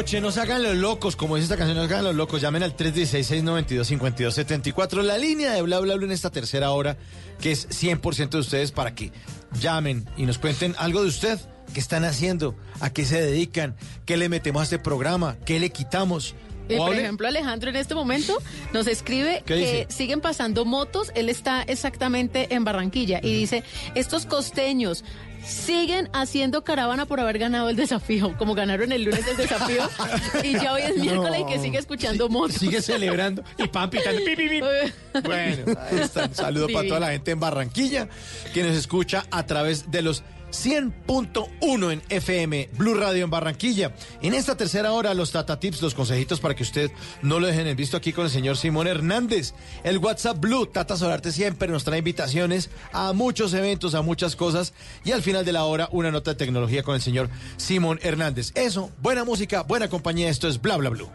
No 0.00 0.32
se 0.32 0.40
hagan 0.40 0.62
los 0.62 0.76
locos, 0.76 1.14
como 1.14 1.36
dice 1.36 1.44
esta 1.44 1.58
canción, 1.58 1.76
no 1.76 1.86
se 1.86 1.92
hagan 1.92 2.04
los 2.04 2.14
locos. 2.14 2.40
Llamen 2.40 2.62
al 2.62 2.74
316-692-5274. 2.74 5.02
La 5.02 5.18
línea 5.18 5.52
de 5.52 5.60
Bla 5.60 5.78
Bla 5.78 5.96
Bla 5.96 6.06
en 6.06 6.12
esta 6.12 6.30
tercera 6.30 6.70
hora, 6.70 6.96
que 7.40 7.52
es 7.52 7.68
100% 7.68 8.30
de 8.30 8.38
ustedes, 8.38 8.72
para 8.72 8.94
que 8.94 9.12
llamen 9.60 10.08
y 10.16 10.24
nos 10.24 10.38
cuenten 10.38 10.74
algo 10.78 11.02
de 11.02 11.08
usted. 11.08 11.38
¿Qué 11.74 11.80
están 11.80 12.04
haciendo? 12.04 12.54
¿A 12.80 12.88
qué 12.90 13.04
se 13.04 13.20
dedican? 13.20 13.76
¿Qué 14.06 14.16
le 14.16 14.30
metemos 14.30 14.60
a 14.60 14.62
este 14.64 14.78
programa? 14.78 15.36
¿Qué 15.44 15.60
le 15.60 15.68
quitamos? 15.70 16.34
Eh, 16.70 16.78
por 16.78 16.94
ejemplo, 16.94 17.28
Alejandro 17.28 17.68
en 17.70 17.76
este 17.76 17.94
momento 17.94 18.38
nos 18.72 18.86
escribe 18.86 19.42
¿Qué 19.44 19.54
que 19.54 19.60
dice? 19.60 19.86
siguen 19.90 20.20
pasando 20.20 20.64
motos. 20.64 21.12
Él 21.14 21.28
está 21.28 21.62
exactamente 21.62 22.54
en 22.54 22.64
Barranquilla 22.64 23.20
y 23.22 23.34
dice, 23.34 23.62
estos 23.94 24.24
costeños 24.26 25.04
siguen 25.44 26.08
haciendo 26.12 26.64
caravana 26.64 27.06
por 27.06 27.20
haber 27.20 27.38
ganado 27.38 27.68
el 27.68 27.76
desafío, 27.76 28.36
como 28.36 28.54
ganaron 28.54 28.92
el 28.92 29.04
lunes 29.04 29.26
el 29.26 29.36
desafío 29.36 29.88
y 30.44 30.52
ya 30.52 30.72
hoy 30.72 30.82
es 30.82 30.96
miércoles 30.96 31.40
y 31.40 31.52
que 31.52 31.58
sigue 31.58 31.78
escuchando 31.78 32.28
motos. 32.28 32.56
Sigue 32.56 32.82
celebrando 32.82 33.42
y 33.58 33.68
pan 33.68 33.90
pitando. 33.90 34.20
pi, 34.24 34.36
pi, 34.36 34.48
pi. 34.48 34.60
Bueno, 35.22 35.78
ahí 35.90 35.98
está. 35.98 36.26
Un 36.26 36.34
saludo 36.34 36.68
para 36.72 36.86
toda 36.86 37.00
la 37.00 37.10
gente 37.10 37.32
en 37.32 37.40
Barranquilla 37.40 38.08
que 38.54 38.62
nos 38.62 38.76
escucha 38.76 39.24
a 39.30 39.44
través 39.46 39.90
de 39.90 40.02
los 40.02 40.22
100.1 40.50 41.92
en 41.92 42.02
FM 42.08 42.70
Blue 42.76 42.94
Radio 42.94 43.24
en 43.24 43.30
Barranquilla. 43.30 43.94
En 44.22 44.34
esta 44.34 44.56
tercera 44.56 44.92
hora, 44.92 45.14
los 45.14 45.32
Tata 45.32 45.58
Tips, 45.58 45.82
los 45.82 45.94
consejitos 45.94 46.40
para 46.40 46.54
que 46.54 46.62
usted 46.62 46.90
no 47.22 47.40
lo 47.40 47.46
dejen 47.46 47.66
en 47.66 47.76
visto 47.76 47.96
aquí 47.96 48.12
con 48.12 48.24
el 48.24 48.30
señor 48.30 48.56
Simón 48.56 48.86
Hernández. 48.86 49.54
El 49.84 49.98
WhatsApp 49.98 50.38
Blue, 50.38 50.66
Tata 50.66 50.96
Solarte 50.96 51.32
siempre 51.32 51.68
nos 51.68 51.84
trae 51.84 51.98
invitaciones 51.98 52.70
a 52.92 53.12
muchos 53.12 53.54
eventos, 53.54 53.94
a 53.94 54.02
muchas 54.02 54.36
cosas. 54.36 54.72
Y 55.04 55.12
al 55.12 55.22
final 55.22 55.44
de 55.44 55.52
la 55.52 55.64
hora, 55.64 55.88
una 55.92 56.10
nota 56.10 56.32
de 56.32 56.36
tecnología 56.36 56.82
con 56.82 56.94
el 56.94 57.00
señor 57.00 57.30
Simón 57.56 57.98
Hernández. 58.02 58.52
Eso, 58.54 58.90
buena 59.00 59.24
música, 59.24 59.62
buena 59.62 59.88
compañía. 59.88 60.28
Esto 60.28 60.48
es 60.48 60.60
Bla 60.60 60.76
Bla 60.76 60.90
Blue. 60.90 61.08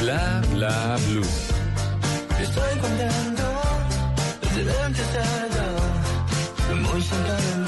Bla 0.00 0.42
Bla 0.52 0.98
Blue. 1.08 1.43
De 4.96 5.02
tenerte 5.02 5.64
cerca, 6.68 6.74
muy 6.74 7.02
cerca 7.02 7.34
de 7.34 7.63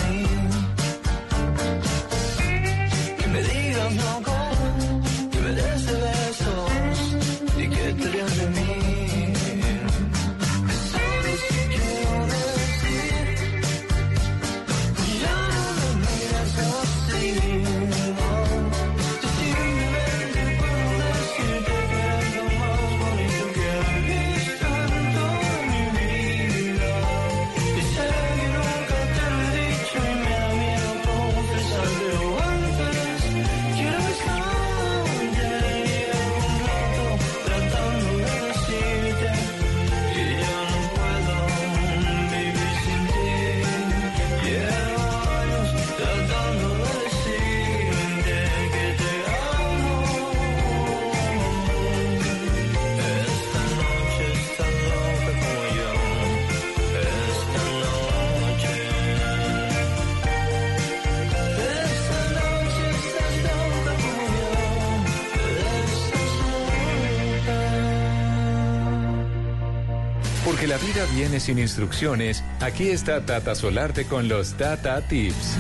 viene 71.04 71.40
sin 71.40 71.58
instrucciones, 71.58 72.42
aquí 72.60 72.88
está 72.88 73.24
Tata 73.26 73.54
Solarte 73.54 74.06
con 74.06 74.28
los 74.28 74.54
Tata 74.54 75.02
Tips. 75.02 75.56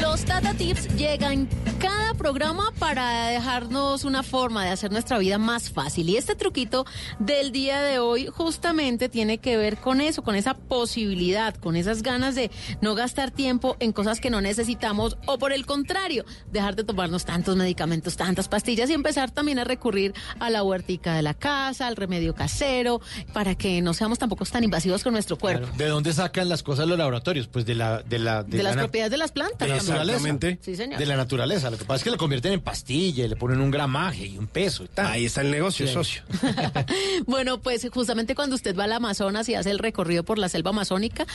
Los 0.00 0.24
Tata 0.24 0.52
Tips 0.54 0.88
llegan 0.96 1.48
cada 1.78 2.14
programa 2.14 2.71
para 2.94 3.28
dejarnos 3.28 4.04
una 4.04 4.22
forma 4.22 4.64
de 4.66 4.70
hacer 4.70 4.92
nuestra 4.92 5.16
vida 5.16 5.38
más 5.38 5.70
fácil. 5.70 6.10
Y 6.10 6.18
este 6.18 6.34
truquito 6.34 6.84
del 7.18 7.50
día 7.50 7.80
de 7.80 7.98
hoy 7.98 8.26
justamente 8.26 9.08
tiene 9.08 9.38
que 9.38 9.56
ver 9.56 9.78
con 9.78 10.02
eso, 10.02 10.22
con 10.22 10.34
esa 10.34 10.52
posibilidad, 10.52 11.54
con 11.56 11.74
esas 11.74 12.02
ganas 12.02 12.34
de 12.34 12.50
no 12.82 12.94
gastar 12.94 13.30
tiempo 13.30 13.76
en 13.80 13.92
cosas 13.92 14.20
que 14.20 14.28
no 14.28 14.42
necesitamos 14.42 15.16
o 15.26 15.38
por 15.38 15.54
el 15.54 15.64
contrario, 15.64 16.26
dejar 16.50 16.76
de 16.76 16.84
tomarnos 16.84 17.24
tantos 17.24 17.56
medicamentos, 17.56 18.16
tantas 18.18 18.48
pastillas 18.48 18.90
y 18.90 18.92
empezar 18.92 19.30
también 19.30 19.58
a 19.58 19.64
recurrir 19.64 20.12
a 20.38 20.50
la 20.50 20.62
huertica 20.62 21.14
de 21.14 21.22
la 21.22 21.32
casa, 21.32 21.86
al 21.86 21.96
remedio 21.96 22.34
casero, 22.34 23.00
para 23.32 23.54
que 23.54 23.80
no 23.80 23.94
seamos 23.94 24.18
tampoco 24.18 24.44
tan 24.44 24.64
invasivos 24.64 25.02
con 25.02 25.14
nuestro 25.14 25.38
cuerpo. 25.38 25.66
¿De 25.78 25.86
dónde 25.86 26.12
sacan 26.12 26.50
las 26.50 26.62
cosas 26.62 26.86
los 26.86 26.98
laboratorios? 26.98 27.46
Pues 27.48 27.64
de 27.64 27.74
la... 27.74 28.02
De, 28.02 28.18
la, 28.18 28.42
De, 28.42 28.62
las 28.62 28.76
la- 28.76 28.82
propiedades 28.82 29.12
de 29.12 29.16
las 29.16 29.32
plantas. 29.32 29.60
de 29.60 29.68
la 29.68 29.76
naturaleza. 29.82 30.58
Sí, 30.60 30.76
señor. 30.76 30.98
De 30.98 31.06
la 31.06 31.16
naturaleza. 31.16 31.70
Lo 31.70 31.78
que 31.78 31.84
pasa 31.86 31.96
es 31.96 32.04
que 32.04 32.10
le 32.10 32.18
convierten 32.18 32.52
en 32.52 32.60
pastilla 32.82 33.24
y 33.24 33.28
le 33.28 33.36
ponen 33.36 33.60
un 33.60 33.70
gramaje 33.70 34.26
y 34.26 34.36
un 34.38 34.46
peso 34.48 34.82
y 34.84 34.88
tal. 34.88 35.06
Ahí 35.06 35.24
está 35.26 35.40
el 35.42 35.50
negocio, 35.50 35.86
Sí. 35.86 35.92
socio. 35.92 36.22
Bueno, 37.26 37.60
pues 37.60 37.86
justamente 37.92 38.34
cuando 38.34 38.56
usted 38.56 38.76
va 38.76 38.84
al 38.84 38.92
Amazonas 38.92 39.48
y 39.48 39.54
hace 39.54 39.70
el 39.70 39.78
recorrido 39.78 40.24
por 40.24 40.38
la 40.38 40.48
selva 40.48 40.70
amazónica, 40.70 41.26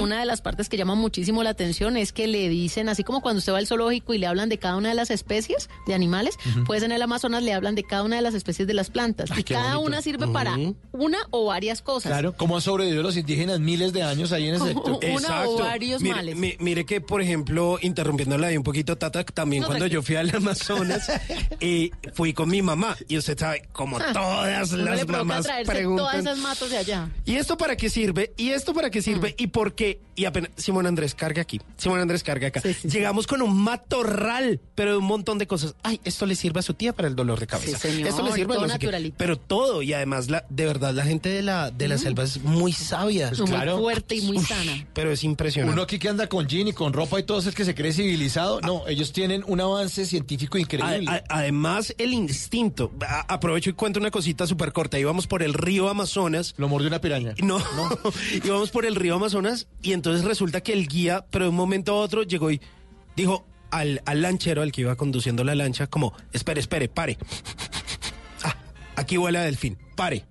una 0.00 0.18
de 0.20 0.26
las 0.26 0.40
partes 0.42 0.68
que 0.68 0.76
llama 0.76 0.94
muchísimo 0.94 1.42
la 1.42 1.50
atención 1.50 1.96
es 1.96 2.12
que 2.12 2.26
le 2.26 2.48
dicen, 2.48 2.88
así 2.88 3.04
como 3.04 3.20
cuando 3.20 3.38
usted 3.38 3.52
va 3.52 3.58
al 3.58 3.66
zoológico 3.66 4.14
y 4.14 4.18
le 4.18 4.26
hablan 4.26 4.48
de 4.48 4.58
cada 4.58 4.76
una 4.76 4.88
de 4.88 4.94
las 4.94 5.10
especies 5.10 5.68
de 5.86 5.94
animales, 5.94 6.36
pues 6.66 6.82
en 6.82 6.92
el 6.92 7.00
Amazonas 7.02 7.42
le 7.42 7.52
hablan 7.54 7.74
de 7.74 7.84
cada 7.84 8.02
una 8.02 8.16
de 8.16 8.22
las 8.22 8.34
especies 8.34 8.66
de 8.66 8.74
las 8.74 8.90
plantas. 8.90 9.30
y 9.38 9.42
qué 9.44 9.54
cada 9.54 9.76
bonito. 9.76 9.86
una 9.86 10.02
sirve 10.02 10.26
para 10.28 10.56
una 10.92 11.18
o 11.30 11.46
varias 11.46 11.80
cosas. 11.82 12.10
Claro, 12.10 12.36
¿cómo 12.36 12.56
han 12.56 12.62
sobrevivido 12.62 13.02
los 13.02 13.16
indígenas 13.16 13.60
miles 13.60 13.92
de 13.92 14.02
años 14.02 14.32
ahí 14.32 14.48
en 14.48 14.56
ese 14.56 14.66
sector? 14.68 14.98
Una 15.18 15.48
o 15.48 15.58
varios 15.58 16.02
mire, 16.02 16.14
males. 16.14 16.36
mi- 16.36 16.56
mire 16.58 16.84
que, 16.84 17.00
por 17.00 17.20
ejemplo, 17.22 17.78
interrumpiéndola 17.80 18.48
ahí 18.48 18.56
un 18.56 18.62
poquito, 18.64 18.96
Tata, 18.98 19.24
también 19.24 19.62
No, 19.62 19.68
cuando 19.68 19.84
tranquilo. 19.84 20.00
yo 20.00 20.06
fui 20.06 20.16
al 20.16 20.34
Amazonas, 20.34 20.87
eh, 21.60 21.90
fui 22.14 22.32
con 22.32 22.48
mi 22.48 22.62
mamá. 22.62 22.96
Y 23.08 23.18
usted 23.18 23.38
sabe, 23.38 23.62
como 23.72 23.98
Ah, 23.98 24.12
todas 24.12 24.72
las 24.72 25.06
mamás 25.08 25.46
preguntan. 25.66 25.96
todas 26.06 26.20
esas 26.20 26.38
matos 26.38 26.70
de 26.70 26.78
allá. 26.78 27.08
¿Y 27.24 27.36
esto 27.36 27.56
para 27.56 27.76
qué 27.76 27.90
sirve? 27.90 28.32
¿Y 28.36 28.50
esto 28.50 28.74
para 28.74 28.90
qué 28.90 29.00
Mm. 29.00 29.02
sirve? 29.02 29.34
¿Y 29.38 29.48
por 29.48 29.74
qué? 29.74 30.00
Y 30.14 30.24
apenas, 30.24 30.50
Simón 30.56 30.86
Andrés, 30.86 31.14
carga 31.14 31.42
aquí. 31.42 31.60
Simón 31.76 32.00
Andrés, 32.00 32.22
carga 32.24 32.48
acá. 32.48 32.60
Llegamos 32.82 33.26
con 33.26 33.40
un 33.42 33.56
matorral, 33.56 34.60
pero 34.74 34.92
de 34.92 34.96
un 34.98 35.04
montón 35.04 35.38
de 35.38 35.46
cosas. 35.46 35.74
Ay, 35.82 36.00
esto 36.04 36.26
le 36.26 36.34
sirve 36.34 36.60
a 36.60 36.62
su 36.62 36.74
tía 36.74 36.92
para 36.92 37.08
el 37.08 37.14
dolor 37.16 37.38
de 37.40 37.46
cabeza. 37.46 37.78
Sí, 37.78 37.88
señor, 37.92 38.08
esto 38.08 38.22
le 38.22 38.32
sirve 38.32 38.54
a 38.54 38.56
todo 38.56 38.66
no 38.66 38.72
sé 38.72 38.78
qué. 38.78 38.86
naturalito. 38.86 39.16
Pero 39.18 39.38
todo, 39.38 39.82
y 39.82 39.92
además, 39.92 40.28
la, 40.28 40.44
de 40.48 40.66
verdad, 40.66 40.92
la 40.94 41.04
gente 41.04 41.28
de 41.28 41.42
la, 41.42 41.70
de 41.70 41.88
la 41.88 41.98
selva 41.98 42.24
es 42.24 42.42
muy 42.42 42.72
sabia. 42.72 43.30
Muy 43.38 43.46
fuerte 43.78 44.16
y 44.16 44.22
muy 44.22 44.38
sana. 44.40 44.86
Pero 44.92 45.12
es 45.12 45.22
impresionante. 45.24 45.72
Uno 45.72 45.82
aquí 45.82 45.98
que 45.98 46.08
anda 46.08 46.28
con 46.28 46.46
jean 46.46 46.68
y 46.68 46.72
con 46.72 46.92
ropa 46.92 47.18
y 47.20 47.22
todo 47.22 47.38
eso 47.38 47.48
es 47.48 47.54
que 47.54 47.64
se 47.64 47.74
cree 47.74 47.92
civilizado. 47.92 48.60
No, 48.60 48.86
ellos 48.88 49.12
tienen 49.12 49.44
un 49.46 49.60
avance 49.60 50.04
científico 50.06 50.58
increíble. 50.58 50.77
A- 50.82 51.12
a- 51.16 51.22
además, 51.28 51.94
el 51.98 52.12
instinto. 52.12 52.92
A- 53.06 53.32
aprovecho 53.32 53.70
y 53.70 53.72
cuento 53.74 53.98
una 54.00 54.10
cosita 54.10 54.46
súper 54.46 54.72
corta. 54.72 54.98
Íbamos 54.98 55.26
por 55.26 55.42
el 55.42 55.54
río 55.54 55.88
Amazonas. 55.88 56.54
Lo 56.58 56.68
mordió 56.68 56.88
una 56.88 57.00
piraña. 57.00 57.34
No, 57.42 57.58
íbamos 58.44 58.70
por 58.70 58.84
el 58.86 58.94
río 58.94 59.14
Amazonas 59.16 59.66
y 59.82 59.92
entonces 59.92 60.24
resulta 60.24 60.60
que 60.60 60.72
el 60.72 60.88
guía, 60.88 61.24
pero 61.30 61.44
de 61.46 61.50
un 61.50 61.56
momento 61.56 61.92
a 61.92 61.96
otro, 61.96 62.22
llegó 62.22 62.50
y 62.50 62.60
dijo 63.16 63.46
al, 63.70 64.02
al 64.06 64.22
lanchero, 64.22 64.62
al 64.62 64.72
que 64.72 64.80
iba 64.82 64.96
conduciendo 64.96 65.44
la 65.44 65.54
lancha, 65.54 65.86
como, 65.86 66.14
espere, 66.32 66.60
espere, 66.60 66.88
pare. 66.88 67.18
Ah, 68.44 68.56
aquí 68.96 69.16
vuela 69.16 69.42
delfín, 69.42 69.76
pare. 69.96 70.24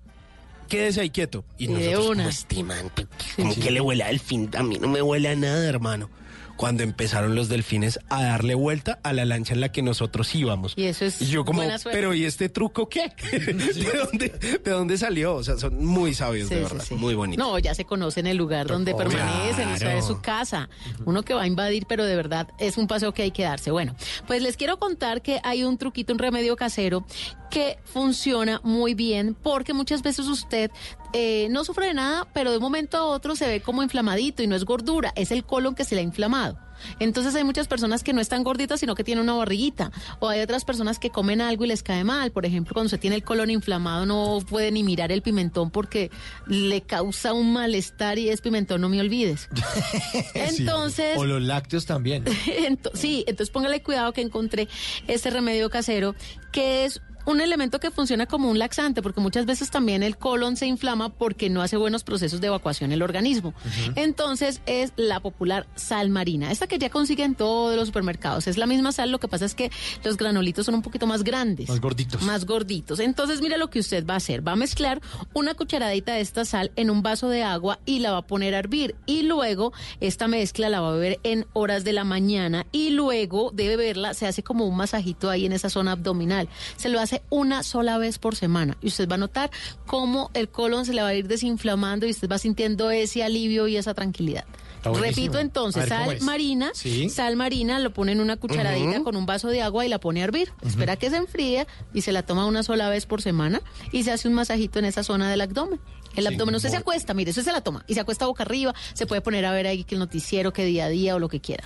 Quédese 0.69 1.01
ahí 1.01 1.09
quieto. 1.09 1.45
Y 1.57 1.67
nosotros, 1.67 2.07
una. 2.07 2.15
como 2.23 2.29
este 2.29 2.63
man, 2.63 2.91
como 3.37 3.55
que 3.55 3.71
le 3.71 3.79
huele 3.79 4.03
a 4.03 4.07
delfín, 4.07 4.49
a 4.57 4.63
mí 4.63 4.77
no 4.79 4.87
me 4.89 5.01
huele 5.01 5.29
a 5.29 5.35
nada, 5.35 5.65
hermano. 5.67 6.09
Cuando 6.57 6.83
empezaron 6.83 7.35
los 7.35 7.47
delfines 7.49 7.99
a 8.09 8.23
darle 8.23 8.55
vuelta 8.55 8.99
a 9.03 9.13
la 9.13 9.25
lancha 9.25 9.53
en 9.53 9.61
la 9.61 9.71
que 9.71 9.81
nosotros 9.81 10.33
íbamos. 10.35 10.73
Y 10.75 10.85
eso 10.85 11.05
es 11.05 11.21
Y 11.21 11.27
yo 11.27 11.45
como, 11.45 11.59
buena 11.61 11.77
pero 11.83 12.13
¿y 12.13 12.25
este 12.25 12.49
truco 12.49 12.89
qué? 12.89 13.11
¿De, 13.31 13.97
dónde, 13.97 14.29
¿De 14.63 14.71
dónde 14.71 14.97
salió? 14.97 15.35
O 15.35 15.43
sea, 15.43 15.57
son 15.57 15.85
muy 15.85 16.13
sabios, 16.13 16.49
Sí, 16.49 16.55
de 16.55 16.61
verdad. 16.61 16.83
sí. 16.85 16.95
Muy 16.95 17.15
bonitos. 17.15 17.45
No, 17.45 17.57
ya 17.59 17.73
se 17.75 17.85
conocen 17.85 18.27
el 18.27 18.37
lugar 18.37 18.67
donde 18.67 18.93
Oh, 18.93 18.97
permanecen, 18.97 19.67
o 19.67 19.77
sea, 19.77 19.87
claro. 19.87 19.99
es 19.99 20.05
su 20.05 20.19
casa. 20.21 20.69
Uno 21.05 21.23
que 21.23 21.33
va 21.33 21.43
a 21.43 21.47
invadir, 21.47 21.85
pero 21.87 22.05
de 22.05 22.15
verdad 22.15 22.47
es 22.59 22.77
un 22.77 22.87
paseo 22.87 23.13
que 23.13 23.21
hay 23.23 23.31
que 23.31 23.43
darse. 23.43 23.69
Bueno, 23.71 23.95
pues 24.25 24.41
les 24.41 24.57
quiero 24.57 24.77
contar 24.79 25.21
que 25.21 25.39
hay 25.43 25.63
un 25.63 25.77
truquito, 25.77 26.13
un 26.13 26.19
remedio 26.19 26.55
casero 26.55 27.05
que 27.49 27.77
funciona 27.85 28.59
muy 28.63 28.93
bien 28.93 29.35
porque 29.41 29.73
muchas 29.73 30.01
veces 30.01 30.27
usted 30.27 30.71
eh, 31.13 31.47
no 31.49 31.63
sufre 31.63 31.87
de 31.87 31.93
nada, 31.93 32.27
pero 32.33 32.51
de 32.51 32.57
un 32.57 32.63
momento 32.63 32.97
a 32.97 33.05
otro 33.05 33.35
se 33.35 33.47
ve 33.47 33.61
como 33.61 33.83
inflamadito 33.83 34.43
y 34.43 34.47
no 34.47 34.55
es 34.55 34.65
gordura, 34.65 35.13
es 35.15 35.31
el 35.31 35.43
colon 35.45 35.75
que 35.75 35.85
se 35.85 35.95
le 35.95 36.01
ha 36.01 36.03
inflamado. 36.03 36.59
Entonces 36.99 37.33
hay 37.33 37.43
muchas 37.43 37.67
personas 37.67 38.03
que 38.03 38.13
no 38.13 38.21
están 38.21 38.43
gorditas, 38.43 38.79
sino 38.79 38.93
que 38.93 39.03
tienen 39.03 39.23
una 39.23 39.33
barriguita. 39.33 39.91
O 40.19 40.29
hay 40.29 40.41
otras 40.41 40.63
personas 40.63 40.99
que 40.99 41.09
comen 41.09 41.41
algo 41.41 41.65
y 41.65 41.67
les 41.67 41.81
cae 41.81 42.03
mal. 42.03 42.31
Por 42.31 42.45
ejemplo, 42.45 42.75
cuando 42.75 42.89
se 42.89 42.99
tiene 42.99 43.15
el 43.15 43.23
colon 43.23 43.49
inflamado 43.49 44.05
no 44.05 44.39
puede 44.47 44.71
ni 44.71 44.83
mirar 44.83 45.11
el 45.11 45.23
pimentón 45.23 45.71
porque 45.71 46.11
le 46.45 46.81
causa 46.81 47.33
un 47.33 47.51
malestar 47.51 48.19
y 48.19 48.29
es 48.29 48.41
pimentón, 48.41 48.81
no 48.81 48.89
me 48.89 48.99
olvides. 48.99 49.49
Entonces... 50.35 51.17
O 51.17 51.25
los 51.25 51.41
lácteos 51.41 51.85
también. 51.87 52.25
Ento- 52.45 52.91
sí, 52.93 53.23
entonces 53.27 53.51
póngale 53.51 53.81
cuidado 53.81 54.13
que 54.13 54.21
encontré 54.21 54.67
este 55.07 55.29
remedio 55.29 55.69
casero 55.69 56.15
que 56.51 56.85
es 56.85 57.01
un 57.27 57.41
elemento 57.41 57.79
que 57.79 57.91
funciona 57.91 58.25
como 58.25 58.49
un 58.49 58.57
laxante, 58.57 59.01
porque 59.01 59.19
muchas 59.19 59.45
veces 59.45 59.69
también 59.69 60.01
el 60.01 60.17
colon 60.17 60.55
se 60.55 60.65
inflama 60.65 61.09
porque 61.09 61.49
no 61.49 61.61
hace 61.61 61.75
buenos 61.75 62.03
procesos 62.03 62.39
de 62.39 62.47
evacuación 62.47 62.93
el 62.93 63.01
organismo. 63.01 63.53
Entonces 63.95 64.61
es 64.65 64.93
la 64.95 65.19
popular 65.19 65.67
sal 65.75 66.09
marina, 66.09 66.51
esta 66.51 66.67
que 66.67 66.79
ya 66.79 66.89
consigue 66.89 67.23
en 67.23 67.35
todos 67.35 67.75
los 67.75 67.87
supermercados. 67.87 68.47
Es 68.47 68.57
la 68.57 68.65
misma 68.65 68.93
sal, 68.93 69.11
lo 69.11 69.19
que 69.19 69.27
pasa 69.27 69.43
es 69.43 69.55
que 69.55 69.69
los 70.05 70.15
granulitos 70.15 70.65
son 70.65 70.75
un 70.75 70.81
poquito 70.81 71.05
más 71.05 71.23
grandes. 71.23 71.67
Más 71.67 71.81
gorditos. 71.81 72.21
Más 72.23 72.45
gorditos. 72.45 72.99
Entonces, 72.99 73.41
mira 73.41 73.57
lo 73.57 73.69
que 73.69 73.79
usted 73.79 74.05
va 74.05 74.13
a 74.13 74.17
hacer. 74.17 74.47
Va 74.47 74.53
a 74.53 74.55
mezclar 74.55 75.01
una 75.33 75.53
cucharadita 75.53 76.13
de 76.13 76.21
esta 76.21 76.45
sal 76.45 76.71
en 76.77 76.89
un 76.89 77.03
vaso 77.03 77.27
de 77.27 77.43
agua 77.43 77.79
y 77.85 77.99
la 77.99 78.11
va 78.11 78.19
a 78.19 78.27
poner 78.27 78.55
a 78.55 78.59
hervir. 78.59 78.95
Y 79.05 79.23
luego, 79.23 79.73
esta 79.99 80.29
mezcla 80.29 80.69
la 80.69 80.79
va 80.79 80.89
a 80.89 80.93
beber 80.93 81.19
en 81.23 81.45
horas 81.51 81.83
de 81.83 81.91
la 81.91 82.05
mañana. 82.05 82.65
Y 82.71 82.91
luego 82.91 83.51
de 83.51 83.67
beberla, 83.67 84.13
se 84.13 84.27
hace 84.27 84.43
como 84.43 84.65
un 84.65 84.77
masajito 84.77 85.29
ahí 85.29 85.45
en 85.45 85.51
esa 85.51 85.69
zona 85.69 85.91
abdominal. 85.91 86.47
Se 86.77 86.87
lo 86.87 87.01
hace 87.01 87.16
una 87.29 87.63
sola 87.63 87.97
vez 87.97 88.17
por 88.19 88.35
semana. 88.35 88.77
Y 88.81 88.87
usted 88.87 89.07
va 89.09 89.15
a 89.15 89.19
notar 89.19 89.51
cómo 89.85 90.29
el 90.33 90.49
colon 90.49 90.85
se 90.85 90.93
le 90.93 91.01
va 91.01 91.09
a 91.09 91.13
ir 91.15 91.27
desinflamando 91.27 92.05
y 92.07 92.11
usted 92.11 92.29
va 92.29 92.37
sintiendo 92.37 92.91
ese 92.91 93.23
alivio 93.23 93.67
y 93.67 93.77
esa 93.77 93.93
tranquilidad. 93.93 94.45
Repito 94.83 95.39
entonces, 95.39 95.91
A 95.91 95.97
ver, 95.99 96.05
¿cómo 96.05 96.17
sal 96.19 96.21
marina, 96.25 96.71
Sí. 96.73 97.09
sal 97.09 97.35
marina, 97.35 97.79
lo 97.79 97.91
pone 97.91 98.13
en 98.13 98.21
una 98.21 98.37
cucharadita 98.37 99.03
con 99.03 99.15
un 99.17 99.25
vaso 99.25 99.49
de 99.49 99.61
agua 99.61 99.85
y 99.85 99.89
la 99.89 99.99
pone 99.99 100.21
a 100.21 100.25
hervir. 100.25 100.53
Espera 100.65 100.95
que 100.95 101.09
se 101.09 101.17
enfríe 101.17 101.67
y 101.93 102.01
se 102.01 102.11
la 102.13 102.23
toma 102.23 102.45
una 102.45 102.63
sola 102.63 102.87
vez 102.89 103.05
por 103.05 103.21
semana 103.21 103.61
y 103.91 104.03
se 104.03 104.11
hace 104.11 104.27
un 104.27 104.33
masajito 104.35 104.79
en 104.79 104.85
esa 104.85 105.03
zona 105.03 105.29
del 105.29 105.41
abdomen. 105.41 105.79
El 106.17 106.27
Sí, 106.27 106.33
abdomen, 106.33 106.55
usted 106.55 106.69
se 106.69 106.77
acuesta, 106.77 107.13
mire, 107.13 107.31
eso 107.31 107.41
se 107.43 107.51
la 107.51 107.61
toma 107.61 107.83
y 107.87 107.93
se 107.93 107.99
acuesta 107.99 108.25
boca 108.25 108.43
arriba, 108.43 108.73
se 108.93 109.05
puede 109.05 109.21
poner 109.21 109.45
a 109.45 109.51
ver 109.51 109.67
ahí 109.67 109.83
que 109.83 109.95
el 109.95 109.99
noticiero, 109.99 110.51
que 110.53 110.65
día 110.65 110.85
a 110.85 110.89
día 110.89 111.15
o 111.15 111.19
lo 111.19 111.29
que 111.29 111.39
quiera. 111.39 111.63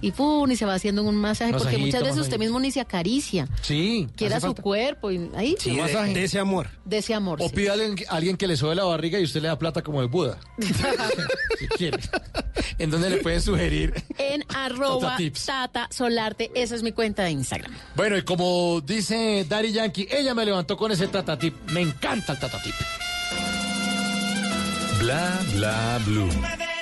Y 0.00 0.12
pum, 0.12 0.50
y 0.50 0.56
se 0.56 0.64
va 0.66 0.74
haciendo 0.74 1.02
un 1.02 1.16
masaje 1.16 1.52
porque 1.52 1.78
muchas 1.78 2.02
veces 2.02 2.18
usted 2.18 2.38
mismo 2.38 2.60
ni 2.60 2.70
se 2.70 2.80
acaricia. 2.80 3.48
Sí. 3.62 4.08
Quiera 4.16 4.40
su 4.40 4.46
falta. 4.48 4.62
cuerpo 4.62 5.10
y 5.10 5.30
ahí 5.34 5.56
Sí, 5.58 5.70
de, 5.76 5.82
masaje. 5.82 6.14
de 6.14 6.24
ese 6.24 6.38
amor. 6.38 6.68
de 6.84 6.98
ese 6.98 7.14
amor. 7.14 7.40
O 7.40 7.48
sí. 7.48 7.54
pide 7.54 7.70
a 7.70 7.72
alguien, 7.74 7.96
a 8.08 8.16
alguien 8.16 8.36
que 8.36 8.46
le 8.46 8.56
sobe 8.56 8.74
la 8.74 8.84
barriga 8.84 9.18
y 9.18 9.24
usted 9.24 9.40
le 9.42 9.48
da 9.48 9.58
plata 9.58 9.82
como 9.82 10.00
de 10.00 10.06
Buda. 10.08 10.38
si 11.58 11.66
quiere. 11.68 11.98
¿En 12.78 12.90
dónde 12.90 13.10
le 13.10 13.18
pueden 13.18 13.40
sugerir? 13.40 13.94
En 14.18 14.44
arroba 14.54 15.16
Tata. 15.16 15.32
Tata 15.46 15.88
Solarte, 15.90 16.50
esa 16.54 16.74
es 16.74 16.82
mi 16.82 16.92
cuenta 16.92 17.22
de 17.24 17.30
Instagram. 17.30 17.72
Bueno, 17.96 18.16
y 18.16 18.22
como 18.22 18.80
dice 18.80 19.46
Dari 19.48 19.72
Yankee, 19.72 20.08
ella 20.10 20.34
me 20.34 20.44
levantó 20.44 20.76
con 20.76 20.90
ese 20.92 21.06
tatatip. 21.08 21.54
Me 21.70 21.80
encanta 21.80 22.32
el 22.32 22.38
tatatip. 22.38 22.74
Bla 25.02 25.42
bla 25.52 25.98
blue. 26.06 26.81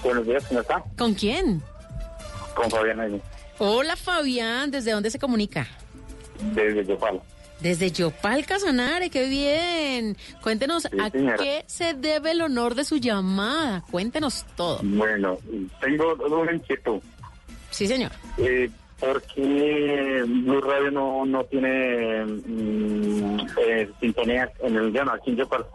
Buenos 0.02 0.26
días, 0.26 0.44
¿cómo 0.46 0.60
está? 0.60 0.84
¿Con 0.98 1.14
quién? 1.14 1.62
Con 2.54 2.70
Fabián 2.70 3.00
ahí, 3.00 3.18
Hola 3.58 3.96
Fabián, 3.96 4.70
¿desde 4.70 4.92
dónde 4.92 5.10
se 5.10 5.18
comunica? 5.18 5.66
desde 6.54 6.84
Yopal. 6.84 7.22
Desde 7.60 7.90
Yopal 7.90 8.44
Casanare, 8.44 9.08
qué 9.08 9.26
bien. 9.28 10.18
Cuéntenos 10.42 10.84
a 10.86 11.10
qué 11.10 11.64
se 11.66 11.94
debe 11.94 12.32
el 12.32 12.42
honor 12.42 12.74
de 12.74 12.84
su 12.84 12.98
llamada. 12.98 13.82
Cuéntenos 13.90 14.44
todo. 14.56 14.80
Bueno, 14.82 15.38
tengo 15.80 16.12
una 16.40 16.52
inquietud. 16.52 17.00
Sí, 17.74 17.88
señor. 17.88 18.12
Eh, 18.38 18.70
¿Por 19.00 19.20
qué 19.22 20.22
Blue 20.24 20.60
Radio 20.60 20.92
no, 20.92 21.26
no 21.26 21.42
tiene 21.46 22.24
mm, 22.24 23.40
eh, 23.66 23.90
sintonía 24.00 24.48
en 24.62 24.76
el 24.76 24.92
llano 24.92 25.10
aquí 25.10 25.30
en 25.30 25.38
Yopal? 25.38 25.66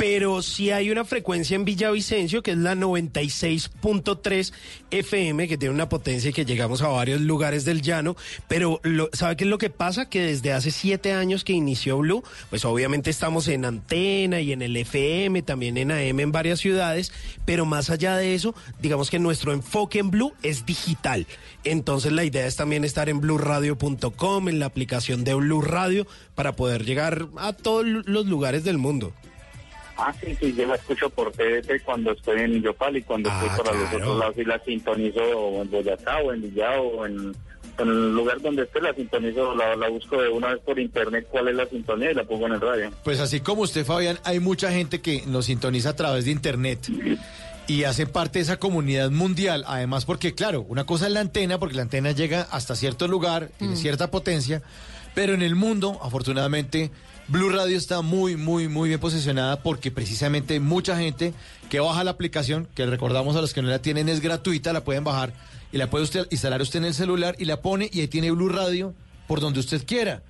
Pero 0.00 0.40
sí 0.40 0.70
hay 0.70 0.90
una 0.90 1.04
frecuencia 1.04 1.54
en 1.54 1.66
Villavicencio 1.66 2.42
que 2.42 2.52
es 2.52 2.56
la 2.56 2.74
96.3 2.74 4.52
FM, 4.90 5.46
que 5.46 5.58
tiene 5.58 5.74
una 5.74 5.90
potencia 5.90 6.30
y 6.30 6.32
que 6.32 6.46
llegamos 6.46 6.80
a 6.80 6.88
varios 6.88 7.20
lugares 7.20 7.66
del 7.66 7.82
llano. 7.82 8.16
Pero 8.48 8.80
lo- 8.82 9.10
¿sabe 9.12 9.36
qué 9.36 9.44
es 9.44 9.50
lo 9.50 9.58
que 9.58 9.68
pasa? 9.68 10.08
Que 10.08 10.22
desde 10.22 10.52
hace 10.54 10.70
siete 10.70 11.12
años 11.12 11.44
que 11.44 11.52
inició 11.52 11.98
Blue, 11.98 12.24
pues 12.48 12.64
obviamente 12.64 13.10
estamos 13.10 13.46
en 13.48 13.66
antena 13.66 14.40
y 14.40 14.52
en 14.52 14.62
el 14.62 14.74
FM, 14.74 15.42
también 15.42 15.76
en 15.76 15.90
AM 15.92 16.20
en 16.20 16.32
varias 16.32 16.60
ciudades. 16.60 17.12
Pero 17.44 17.66
más 17.66 17.90
allá 17.90 18.16
de 18.16 18.34
eso, 18.34 18.54
digamos 18.80 19.10
que 19.10 19.18
nuestro 19.18 19.52
enfoque 19.52 19.98
en 19.98 20.10
Blue 20.10 20.32
es 20.42 20.64
digital. 20.64 21.26
Entonces 21.62 22.12
la 22.12 22.24
idea 22.24 22.46
es 22.46 22.56
también 22.56 22.84
estar 22.84 23.10
en 23.10 23.20
blueradio.com, 23.20 24.48
en 24.48 24.58
la 24.60 24.66
aplicación 24.66 25.24
de 25.24 25.34
Blue 25.34 25.60
Radio, 25.60 26.06
para 26.34 26.56
poder 26.56 26.86
llegar 26.86 27.28
a 27.36 27.52
todos 27.52 27.84
los 27.86 28.24
lugares 28.26 28.64
del 28.64 28.78
mundo. 28.78 29.12
Ah, 29.96 30.12
sí, 30.18 30.34
sí, 30.40 30.54
yo 30.56 30.66
la 30.66 30.76
escucho 30.76 31.10
por 31.10 31.30
TDT 31.32 31.82
cuando 31.84 32.12
estoy 32.12 32.40
en 32.40 32.62
Yopal 32.62 32.96
y 32.96 33.02
cuando 33.02 33.30
Ah, 33.30 33.40
estoy 33.44 33.64
para 33.64 33.76
los 33.78 33.92
otros 33.92 34.18
lados 34.18 34.34
y 34.38 34.44
la 34.44 34.58
sintonizo 34.64 35.62
en 35.62 35.70
Boyacá 35.70 36.18
o 36.18 36.32
en 36.32 36.42
Villao 36.42 36.82
o 36.86 37.06
en, 37.06 37.34
en 37.78 37.88
el 37.88 38.14
lugar 38.14 38.40
donde 38.40 38.62
esté 38.62 38.80
la 38.80 38.94
sintonizo, 38.94 39.54
la, 39.54 39.76
la 39.76 39.88
busco 39.88 40.20
de 40.20 40.28
una 40.28 40.48
vez 40.54 40.60
por 40.64 40.78
internet 40.78 41.26
cuál 41.30 41.48
es 41.48 41.54
la 41.54 41.66
sintonía 41.66 42.12
y 42.12 42.14
la 42.14 42.24
pongo 42.24 42.46
en 42.46 42.52
el 42.54 42.60
radio. 42.60 42.90
Pues 43.04 43.20
así 43.20 43.40
como 43.40 43.62
usted, 43.62 43.84
Fabián, 43.84 44.18
hay 44.24 44.40
mucha 44.40 44.70
gente 44.72 45.00
que 45.00 45.22
nos 45.26 45.46
sintoniza 45.46 45.90
a 45.90 45.96
través 45.96 46.24
de 46.24 46.30
internet 46.30 46.88
y 47.66 47.84
hace 47.84 48.06
parte 48.06 48.38
de 48.38 48.44
esa 48.44 48.58
comunidad 48.58 49.10
mundial. 49.10 49.64
Además, 49.66 50.04
porque 50.04 50.34
claro, 50.34 50.62
una 50.62 50.84
cosa 50.84 51.06
es 51.06 51.12
la 51.12 51.20
antena, 51.20 51.58
porque 51.58 51.76
la 51.76 51.82
antena 51.82 52.10
llega 52.12 52.42
hasta 52.50 52.74
cierto 52.74 53.06
lugar, 53.06 53.50
tiene 53.58 53.76
cierta 53.76 54.10
potencia, 54.10 54.62
pero 55.14 55.34
en 55.34 55.42
el 55.42 55.54
mundo, 55.54 55.98
afortunadamente, 56.02 56.90
Blue 57.30 57.48
Radio 57.48 57.76
está 57.76 58.02
muy, 58.02 58.34
muy, 58.36 58.66
muy 58.66 58.88
bien 58.88 58.98
posicionada 58.98 59.62
porque 59.62 59.92
precisamente 59.92 60.58
mucha 60.58 60.96
gente 60.96 61.32
que 61.68 61.78
baja 61.78 62.02
la 62.02 62.10
aplicación, 62.10 62.66
que 62.74 62.84
recordamos 62.86 63.36
a 63.36 63.40
los 63.40 63.54
que 63.54 63.62
no 63.62 63.68
la 63.68 63.80
tienen, 63.80 64.08
es 64.08 64.20
gratuita, 64.20 64.72
la 64.72 64.82
pueden 64.82 65.04
bajar 65.04 65.32
y 65.70 65.78
la 65.78 65.88
puede 65.88 66.02
usted 66.02 66.26
instalar 66.30 66.60
usted 66.60 66.80
en 66.80 66.86
el 66.86 66.94
celular 66.94 67.36
y 67.38 67.44
la 67.44 67.62
pone 67.62 67.88
y 67.92 68.00
ahí 68.00 68.08
tiene 68.08 68.32
Blue 68.32 68.48
Radio 68.48 68.94
por 69.28 69.40
donde 69.40 69.60
usted 69.60 69.86
quiera. 69.86 70.24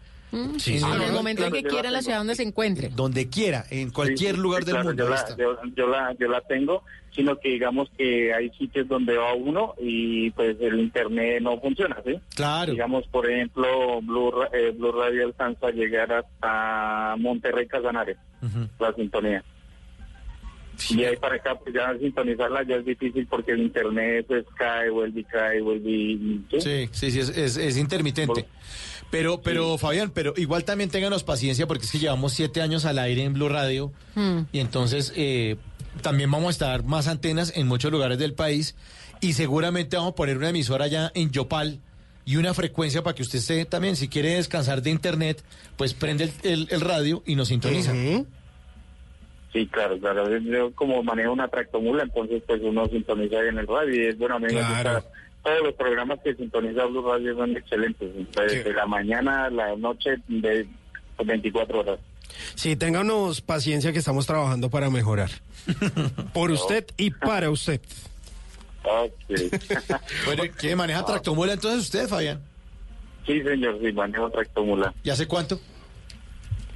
Sí, 0.59 0.79
sí. 0.79 0.85
en 0.85 1.03
el 1.03 1.13
momento 1.13 1.45
en 1.45 1.53
que 1.53 1.63
quiera 1.63 1.89
en 1.89 1.95
la 1.95 2.03
ciudad 2.03 2.19
donde 2.19 2.35
se 2.37 2.43
encuentre. 2.43 2.89
Donde 2.91 3.29
quiera, 3.29 3.65
en 3.71 3.91
cualquier 3.91 4.37
Sí, 4.37 4.41
lugar 4.41 4.63
sí, 4.63 4.67
del 4.67 4.75
claro, 4.77 4.89
mundo. 4.89 5.05
Yo 5.05 5.11
la, 5.11 5.17
está. 5.17 5.37
yo, 5.37 5.57
yo 5.77 5.87
la, 5.89 6.15
yo 6.19 6.29
la 6.29 6.41
tengo, 6.43 6.85
sino 7.15 7.37
que 7.39 7.49
digamos 7.51 7.91
que 7.99 8.33
hay 8.33 8.51
sitios 8.51 8.87
donde 8.87 9.17
va 9.17 9.35
uno 9.35 9.75
y 9.81 10.31
pues 10.31 10.57
el 10.61 10.79
internet 10.79 11.43
no 11.43 11.61
funciona, 11.61 11.97
¿sí? 12.05 12.21
Claro. 12.35 12.73
Digamos, 12.73 13.07
por 13.09 13.29
ejemplo, 13.29 14.01
Blue, 14.03 14.33
eh, 14.53 14.73
Blue 14.77 14.93
Radio 14.93 15.27
alcanza 15.27 15.67
a 15.67 15.71
llegar 15.73 16.13
hasta 16.13 17.17
Monterrey 17.19 17.67
Casanare, 17.67 18.17
la 18.79 18.93
sintonía. 18.95 19.43
Y 20.91 21.05
ahí 21.05 21.17
para 21.17 21.37
acá, 21.37 21.59
pues 21.59 21.75
ya 21.75 21.97
sintonizarla 21.99 22.63
ya 22.67 22.77
es 22.77 22.85
difícil 22.85 23.27
porque 23.27 23.53
el 23.53 23.61
internet 23.63 24.25
pues 24.29 24.45
cae, 24.57 24.91
vuelve 24.91 25.21
y 25.21 25.25
cae, 25.25 25.61
vuelve 25.61 25.91
y... 25.91 26.45
Sí, 26.61 26.89
sí, 26.93 27.11
sí, 27.11 27.21
es, 27.21 27.29
es- 27.31 27.57
es 27.57 27.77
intermitente. 27.77 28.47
Pero, 29.11 29.41
pero 29.43 29.77
Fabián, 29.77 30.11
pero 30.15 30.33
igual 30.37 30.65
también 30.65 30.89
ténganos 30.89 31.25
paciencia 31.25 31.67
porque 31.67 31.85
es 31.85 31.91
que 31.93 31.99
llevamos 31.99 32.33
siete 32.33 32.63
años 32.63 32.85
al 32.85 32.99
aire 32.99 33.25
en 33.25 33.33
Blue 33.35 33.49
Radio 33.49 33.93
Mm. 34.15 34.41
y 34.53 34.59
entonces 34.61 35.13
eh, 35.17 35.57
también 36.03 36.31
vamos 36.31 36.49
a 36.49 36.51
estar 36.51 36.85
más 36.85 37.09
antenas 37.09 37.53
en 37.57 37.67
muchos 37.67 37.91
lugares 37.91 38.19
del 38.19 38.35
país 38.35 38.77
y 39.21 39.33
seguramente 39.33 39.97
vamos 39.97 40.13
a 40.13 40.15
poner 40.15 40.37
una 40.39 40.51
emisora 40.51 40.85
allá 40.85 41.11
en 41.15 41.31
Yopal 41.33 41.81
y 42.25 42.37
una 42.37 42.55
frecuencia 42.55 43.03
para 43.03 43.15
que 43.17 43.23
usted 43.23 43.39
esté 43.41 43.65
también, 43.65 43.97
si 43.97 44.07
quiere 44.09 44.37
descansar 44.37 44.81
de 44.83 44.91
internet, 44.91 45.43
pues 45.77 45.93
prende 45.95 46.25
el, 46.25 46.33
el- 46.45 46.69
el 46.71 46.81
radio 46.81 47.23
y 47.27 47.35
nos 47.35 47.49
sintoniza. 47.49 47.93
Sí, 49.53 49.67
claro, 49.67 49.99
claro. 49.99 50.39
Yo 50.39 50.73
como 50.75 51.03
manejo 51.03 51.33
una 51.33 51.49
tractomula, 51.49 52.05
entonces 52.05 52.43
pues 52.47 52.61
uno 52.63 52.87
sintoniza 52.87 53.41
ahí 53.41 53.49
en 53.49 53.59
el 53.59 53.67
radio 53.67 53.95
y 53.95 54.07
es 54.07 54.19
bueno, 54.19 54.37
a 54.37 54.39
mí 54.39 54.47
gusta- 54.53 55.05
Todos 55.43 55.63
los 55.65 55.75
programas 55.75 56.19
que 56.23 56.35
sintoniza 56.35 56.85
Blue 56.87 57.03
Radio 57.11 57.35
son 57.37 57.57
excelentes. 57.57 58.11
Desde 58.37 58.73
la 58.73 58.87
mañana 58.87 59.47
a 59.47 59.51
la 59.51 59.75
noche 59.77 60.11
de 60.29 60.67
24 61.25 61.81
horas. 61.81 61.99
Sí, 62.55 62.77
ténganos 62.77 63.41
paciencia 63.41 63.93
que 63.93 63.99
estamos 63.99 64.27
trabajando 64.27 64.71
para 64.71 64.89
mejorar. 64.91 65.31
Por 66.33 66.51
usted 66.53 66.87
y 66.97 67.11
para 67.11 67.51
usted. 67.51 67.81
bueno, 70.27 70.43
¿quién 70.57 70.77
maneja 70.79 71.05
tractomula 71.05 71.53
entonces 71.53 71.81
usted, 71.83 72.09
Fabián? 72.09 72.41
Sí, 73.27 73.43
señor, 73.43 73.79
sí, 73.85 73.93
manejo 73.93 74.31
tractomula. 74.31 74.95
¿Y 75.03 75.11
hace 75.11 75.27
cuánto? 75.27 75.61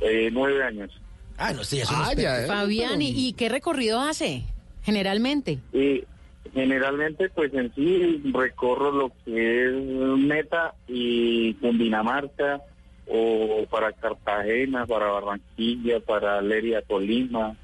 Eh, 0.00 0.28
nueve 0.32 0.62
años. 0.62 0.90
Ah, 1.36 1.52
no 1.52 1.64
sé, 1.64 1.78
ya 1.78 1.84
Ah, 1.88 2.12
ya, 2.14 2.44
¿eh? 2.44 2.46
Fabián, 2.46 3.02
¿y, 3.02 3.28
y 3.28 3.32
qué 3.32 3.48
recorrido 3.48 4.00
hace 4.00 4.44
generalmente? 4.82 5.58
Y 5.72 6.04
generalmente, 6.52 7.28
pues 7.30 7.52
en 7.54 7.74
sí 7.74 8.22
recorro 8.32 8.92
lo 8.92 9.12
que 9.24 9.66
es 9.66 9.72
Meta 10.18 10.74
y 10.86 11.54
Cundinamarca, 11.54 12.60
o 13.06 13.66
para 13.70 13.92
Cartagena, 13.92 14.86
para 14.86 15.06
Barranquilla, 15.06 16.00
para 16.00 16.40
Leria, 16.40 16.80
Tolima. 16.82 17.56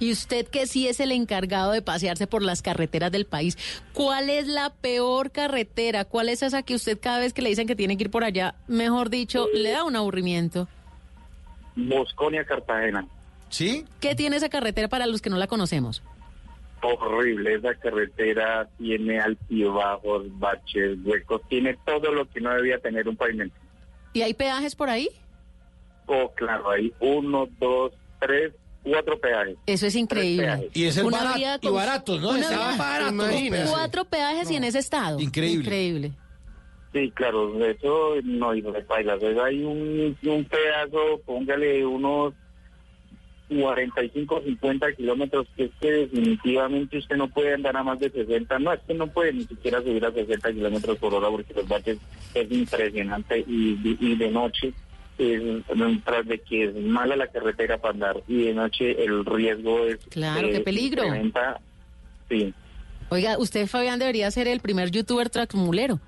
Y 0.00 0.10
usted 0.10 0.48
que 0.48 0.66
sí 0.66 0.88
es 0.88 0.98
el 0.98 1.12
encargado 1.12 1.70
de 1.70 1.80
pasearse 1.80 2.26
por 2.26 2.42
las 2.42 2.62
carreteras 2.62 3.12
del 3.12 3.26
país, 3.26 3.56
¿cuál 3.92 4.28
es 4.28 4.48
la 4.48 4.70
peor 4.70 5.30
carretera? 5.30 6.04
¿Cuál 6.04 6.28
es 6.28 6.42
esa 6.42 6.62
que 6.62 6.74
usted 6.74 6.98
cada 7.00 7.20
vez 7.20 7.32
que 7.32 7.42
le 7.42 7.50
dicen 7.50 7.66
que 7.68 7.76
tiene 7.76 7.96
que 7.96 8.04
ir 8.04 8.10
por 8.10 8.24
allá, 8.24 8.56
mejor 8.66 9.10
dicho, 9.10 9.46
le 9.54 9.70
da 9.70 9.84
un 9.84 9.94
aburrimiento? 9.94 10.66
Bosconia, 11.76 12.44
Cartagena. 12.44 13.06
¿Sí? 13.48 13.84
¿Qué 14.00 14.14
tiene 14.14 14.36
esa 14.36 14.48
carretera 14.48 14.88
para 14.88 15.06
los 15.06 15.22
que 15.22 15.30
no 15.30 15.36
la 15.36 15.46
conocemos? 15.46 16.02
Horrible, 16.82 17.54
esa 17.54 17.74
carretera 17.76 18.68
tiene 18.76 19.18
altibajos, 19.18 20.26
baches, 20.38 20.98
huecos, 21.02 21.40
tiene 21.48 21.78
todo 21.86 22.12
lo 22.12 22.28
que 22.28 22.40
no 22.40 22.54
debía 22.54 22.78
tener 22.78 23.08
un 23.08 23.16
pavimento. 23.16 23.56
¿Y 24.12 24.22
hay 24.22 24.34
peajes 24.34 24.74
por 24.74 24.90
ahí? 24.90 25.08
Oh, 26.06 26.30
claro, 26.34 26.70
hay 26.70 26.92
uno, 27.00 27.48
dos, 27.58 27.92
tres, 28.20 28.52
cuatro 28.82 29.18
peajes. 29.18 29.56
Eso 29.66 29.86
es 29.86 29.94
increíble. 29.96 30.68
Y 30.74 30.84
es 30.84 30.96
el 30.98 31.10
barato, 31.10 31.68
y 31.68 31.70
baratos, 31.70 32.20
¿no? 32.20 32.32
peajes. 32.32 33.70
Cuatro 33.70 34.04
peajes 34.04 34.50
y 34.50 34.56
en 34.56 34.64
ese 34.64 34.78
estado. 34.78 35.18
Increíble. 35.20 35.64
Increíble. 35.64 36.12
Sí, 36.94 37.10
claro, 37.10 37.52
eso 37.62 38.14
no 38.22 38.54
hizo 38.54 38.70
de 38.72 38.80
pailas. 38.82 39.20
Hay 39.44 39.62
un, 39.64 40.16
un 40.24 40.44
pedazo, 40.44 41.20
póngale 41.26 41.84
unos 41.84 42.32
45, 43.48 44.42
50 44.42 44.92
kilómetros, 44.92 45.46
que 45.56 45.64
es 45.64 45.70
que 45.80 45.90
definitivamente 45.90 46.98
usted 46.98 47.16
no 47.16 47.28
puede 47.28 47.54
andar 47.54 47.76
a 47.76 47.82
más 47.82 47.98
de 48.00 48.10
60. 48.10 48.58
No, 48.60 48.72
es 48.72 48.80
que 48.86 48.94
no 48.94 49.08
puede 49.08 49.32
ni 49.32 49.44
siquiera 49.44 49.82
subir 49.82 50.04
a 50.06 50.12
60 50.12 50.52
kilómetros 50.52 50.96
por 50.98 51.12
hora 51.14 51.28
porque 51.28 51.52
los 51.54 51.68
baches 51.68 51.98
es 52.32 52.50
impresionante 52.50 53.40
y, 53.46 53.72
y- 53.84 53.98
y 54.00 54.16
de 54.16 54.30
noche, 54.30 54.72
es, 55.18 55.42
tras 56.04 56.26
de 56.26 56.38
que 56.40 56.64
es 56.64 56.74
mala 56.76 57.16
la 57.16 57.26
carretera 57.26 57.78
para 57.78 57.92
andar 57.94 58.22
y 58.26 58.44
de 58.44 58.54
noche 58.54 59.04
el 59.04 59.24
riesgo 59.24 59.84
es... 59.84 59.98
Claro, 60.10 60.48
qué 60.48 60.56
eh, 60.56 60.60
peligro. 60.60 61.04
incrementa. 61.04 61.60
Sí. 62.30 62.54
Oiga, 63.10 63.36
usted, 63.38 63.66
Fabián, 63.66 63.98
debería 63.98 64.30
ser 64.30 64.48
el 64.48 64.60
primer 64.60 64.90
youtuber 64.90 65.28
tracmulero. 65.28 66.00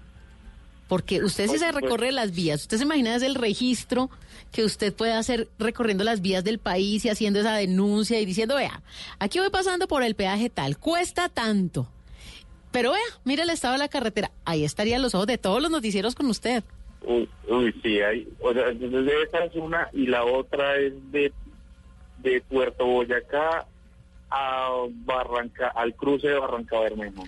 Porque 0.89 1.25
usted 1.25 1.49
sí 1.49 1.59
se 1.59 1.73
recorre 1.73 2.13
las 2.13 2.35
vías. 2.35 2.63
Usted 2.63 2.77
se 2.77 2.85
imagina 2.85 3.17
es 3.17 3.23
el 3.23 3.35
registro 3.35 4.09
que 4.53 4.65
usted 4.65 4.95
puede 4.95 5.13
hacer 5.13 5.49
recorriendo 5.59 6.05
las 6.05 6.21
vías 6.21 6.45
del 6.45 6.59
país 6.59 7.05
y 7.05 7.09
haciendo 7.09 7.41
esa 7.41 7.55
denuncia 7.55 8.21
y 8.21 8.27
diciendo, 8.27 8.57
vea, 8.57 8.83
aquí 9.19 9.39
voy 9.39 9.51
pasando 9.51 9.89
por 9.89 10.03
el 10.03 10.15
peaje 10.15 10.49
tal, 10.49 10.79
cuesta 10.79 11.29
tanto. 11.29 11.89
Pero 12.71 12.93
vea, 12.93 13.01
mire 13.25 13.43
el 13.43 13.51
estado 13.51 13.73
de 13.73 13.79
la 13.79 13.89
carretera. 13.89 14.31
Ahí 14.45 14.65
estarían 14.65 15.03
los 15.03 15.15
ojos 15.15 15.27
de 15.27 15.39
todos 15.39 15.61
los 15.61 15.71
noticieros 15.71 16.15
con 16.15 16.27
usted. 16.27 16.63
Uy, 17.03 17.29
uy, 17.49 17.75
sí, 17.83 18.01
hay, 18.01 18.29
o 18.41 18.53
sea, 18.53 18.69
entonces 18.69 19.13
esa 19.29 19.45
es 19.45 19.55
una 19.55 19.89
y 19.93 20.07
la 20.07 20.25
otra 20.25 20.77
es 20.77 20.93
de, 21.13 21.33
de 22.19 22.41
Puerto 22.43 22.85
Boyacá 22.85 23.67
a 24.31 24.71
Barranca, 25.05 25.69
al 25.69 25.95
cruce 25.95 26.29
de 26.29 26.39
Barranca 26.39 26.81
Bermejo. 26.81 27.25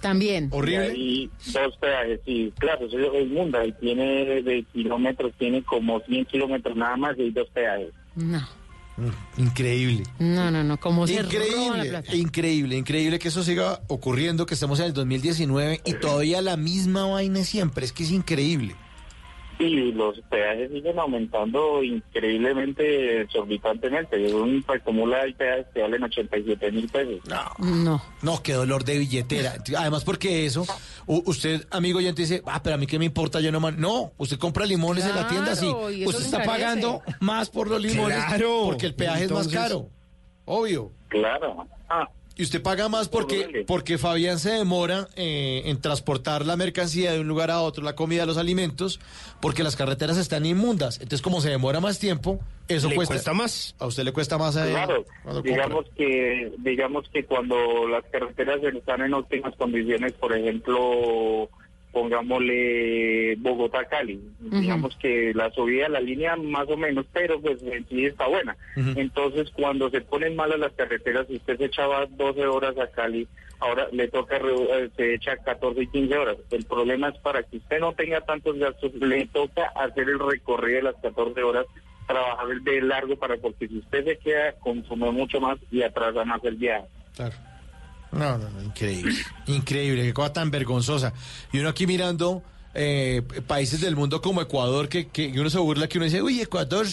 También. 0.00 0.48
Horrible. 0.52 0.94
Y 0.96 1.30
dos 1.52 1.76
peajes, 1.80 2.20
sí, 2.24 2.52
claro, 2.58 2.86
eso 2.86 2.98
es 2.98 3.28
mundo, 3.28 3.58
y 3.64 3.72
tiene 3.72 4.42
de 4.42 4.64
kilómetros, 4.72 5.32
tiene 5.38 5.62
como 5.62 6.00
100 6.00 6.24
kilómetros 6.26 6.76
nada 6.76 6.96
más 6.96 7.18
y 7.18 7.22
hay 7.22 7.30
dos 7.30 7.48
peajes. 7.50 7.88
No. 8.14 8.40
Mm, 8.96 9.40
Increíble. 9.42 10.02
No, 10.18 10.50
no, 10.50 10.64
no, 10.64 10.76
como 10.78 11.06
se 11.06 11.22
roban 11.22 11.28
la 11.30 11.38
Increíble, 11.44 11.88
plata. 11.90 12.16
increíble, 12.16 12.76
increíble 12.76 13.18
que 13.20 13.28
eso 13.28 13.42
siga 13.44 13.80
ocurriendo, 13.88 14.44
que 14.46 14.54
estamos 14.54 14.80
en 14.80 14.86
el 14.86 14.92
2019 14.92 15.80
y 15.84 15.92
todavía 15.94 16.42
la 16.42 16.56
misma 16.56 17.06
vaina 17.06 17.44
siempre, 17.44 17.84
es 17.84 17.92
que 17.92 18.02
es 18.04 18.10
increíble. 18.10 18.74
Y 19.60 19.92
los 19.92 20.20
peajes 20.30 20.70
siguen 20.70 20.98
aumentando 20.98 21.82
increíblemente, 21.82 23.22
exorbitantemente. 23.22 24.32
Un 24.32 24.64
acumula 24.68 25.22
hay 25.22 25.32
peajes 25.34 25.66
que 25.74 25.82
valen 25.82 26.02
87 26.04 26.70
mil 26.72 26.88
pesos. 26.88 27.20
No. 27.58 28.02
No, 28.22 28.42
qué 28.42 28.52
dolor 28.52 28.84
de 28.84 28.98
billetera. 28.98 29.54
Además, 29.78 30.04
porque 30.04 30.46
eso, 30.46 30.64
usted, 31.06 31.66
amigo 31.70 31.98
oyente, 31.98 32.22
dice, 32.22 32.42
ah, 32.46 32.62
pero 32.62 32.74
a 32.74 32.78
mí 32.78 32.86
qué 32.86 32.98
me 32.98 33.04
importa, 33.06 33.40
yo 33.40 33.50
no 33.50 33.60
man-". 33.60 33.80
No, 33.80 34.12
usted 34.18 34.38
compra 34.38 34.64
limones 34.66 35.04
en 35.06 35.14
la 35.16 35.26
tienda, 35.28 35.56
sí. 35.56 35.66
Usted 35.66 35.98
está 36.24 36.42
encarece. 36.42 36.46
pagando 36.46 37.02
más 37.20 37.50
por 37.50 37.68
los 37.68 37.80
limones 37.82 38.24
Claro. 38.26 38.62
porque 38.66 38.86
el 38.86 38.94
peaje 38.94 39.24
es 39.24 39.30
más 39.32 39.48
caro. 39.48 39.88
Obvio. 40.44 40.92
Claro. 41.08 41.66
Ah, 41.90 42.08
Y 42.38 42.44
usted 42.44 42.62
paga 42.62 42.88
más 42.88 43.08
porque, 43.08 43.64
porque 43.66 43.98
Fabián 43.98 44.38
se 44.38 44.50
demora 44.52 45.08
eh, 45.16 45.62
en 45.64 45.80
transportar 45.80 46.46
la 46.46 46.56
mercancía 46.56 47.10
de 47.12 47.18
un 47.20 47.26
lugar 47.26 47.50
a 47.50 47.60
otro, 47.60 47.82
la 47.82 47.96
comida, 47.96 48.26
los 48.26 48.38
alimentos, 48.38 49.00
porque 49.40 49.64
las 49.64 49.74
carreteras 49.74 50.16
están 50.16 50.46
inmundas. 50.46 50.98
Entonces, 51.00 51.20
como 51.20 51.40
se 51.40 51.50
demora 51.50 51.80
más 51.80 51.98
tiempo, 51.98 52.38
eso 52.68 52.88
Le 52.90 52.94
cuesta, 52.94 53.14
cuesta 53.14 53.32
más. 53.32 53.74
A 53.80 53.86
usted 53.86 54.04
le 54.04 54.12
cuesta 54.12 54.38
más 54.38 54.56
a 54.56 54.66
Claro, 54.68 55.04
compra. 55.24 55.42
digamos 55.42 55.86
que 55.96 56.52
digamos 56.58 57.08
que 57.12 57.24
cuando 57.24 57.88
las 57.88 58.04
carreteras 58.04 58.62
están 58.62 59.02
en 59.02 59.14
óptimas 59.14 59.56
condiciones, 59.56 60.12
por 60.12 60.32
ejemplo, 60.32 61.48
pongámosle 61.98 63.34
Bogotá-Cali, 63.38 64.20
digamos 64.38 64.96
que 64.98 65.32
la 65.34 65.50
subida 65.50 65.84
de 65.84 65.88
la 65.88 66.00
línea 66.00 66.36
más 66.36 66.68
o 66.68 66.76
menos, 66.76 67.06
pero 67.12 67.40
pues 67.40 67.60
en 67.64 67.84
sí 67.88 68.04
está 68.04 68.28
buena. 68.28 68.56
Entonces, 68.76 69.50
cuando 69.50 69.90
se 69.90 70.00
ponen 70.00 70.36
malas 70.36 70.60
las 70.60 70.72
carreteras, 70.74 71.26
si 71.26 71.36
usted 71.36 71.58
se 71.58 71.64
echaba 71.64 72.06
12 72.06 72.46
horas 72.46 72.78
a 72.78 72.86
Cali, 72.86 73.26
ahora 73.58 73.88
le 73.90 74.06
toca, 74.06 74.36
eh, 74.36 74.90
se 74.96 75.14
echa 75.14 75.38
14 75.38 75.82
y 75.82 75.86
15 75.88 76.16
horas. 76.16 76.36
El 76.52 76.64
problema 76.66 77.08
es 77.08 77.18
para 77.18 77.42
que 77.42 77.56
usted 77.56 77.80
no 77.80 77.92
tenga 77.94 78.20
tantos 78.20 78.56
gastos, 78.56 78.94
le 78.94 79.26
toca 79.26 79.72
hacer 79.74 80.08
el 80.08 80.20
recorrido 80.20 80.76
de 80.76 80.82
las 80.84 80.96
14 81.02 81.42
horas 81.42 81.66
trabajar 82.06 82.46
de 82.62 82.80
largo 82.80 83.16
para 83.16 83.36
porque 83.36 83.66
si 83.68 83.78
usted 83.78 84.04
se 84.04 84.16
queda 84.18 84.52
consume 84.60 85.10
mucho 85.10 85.40
más 85.40 85.58
y 85.70 85.82
atrasa 85.82 86.24
más 86.24 86.42
el 86.44 86.54
viaje. 86.54 86.86
Claro. 87.14 87.34
No, 88.12 88.38
no, 88.38 88.48
no, 88.50 88.62
increíble. 88.62 89.14
Increíble, 89.46 90.02
qué 90.02 90.12
cosa 90.14 90.32
tan 90.32 90.50
vergonzosa. 90.50 91.12
Y 91.52 91.58
uno 91.58 91.68
aquí 91.68 91.86
mirando 91.86 92.42
eh, 92.74 93.22
países 93.46 93.80
del 93.80 93.96
mundo 93.96 94.20
como 94.22 94.40
Ecuador, 94.40 94.88
que, 94.88 95.08
que 95.08 95.28
uno 95.38 95.50
se 95.50 95.58
burla, 95.58 95.88
que 95.88 95.98
uno 95.98 96.04
dice, 96.04 96.22
uy, 96.22 96.40
Ecuador, 96.40 96.86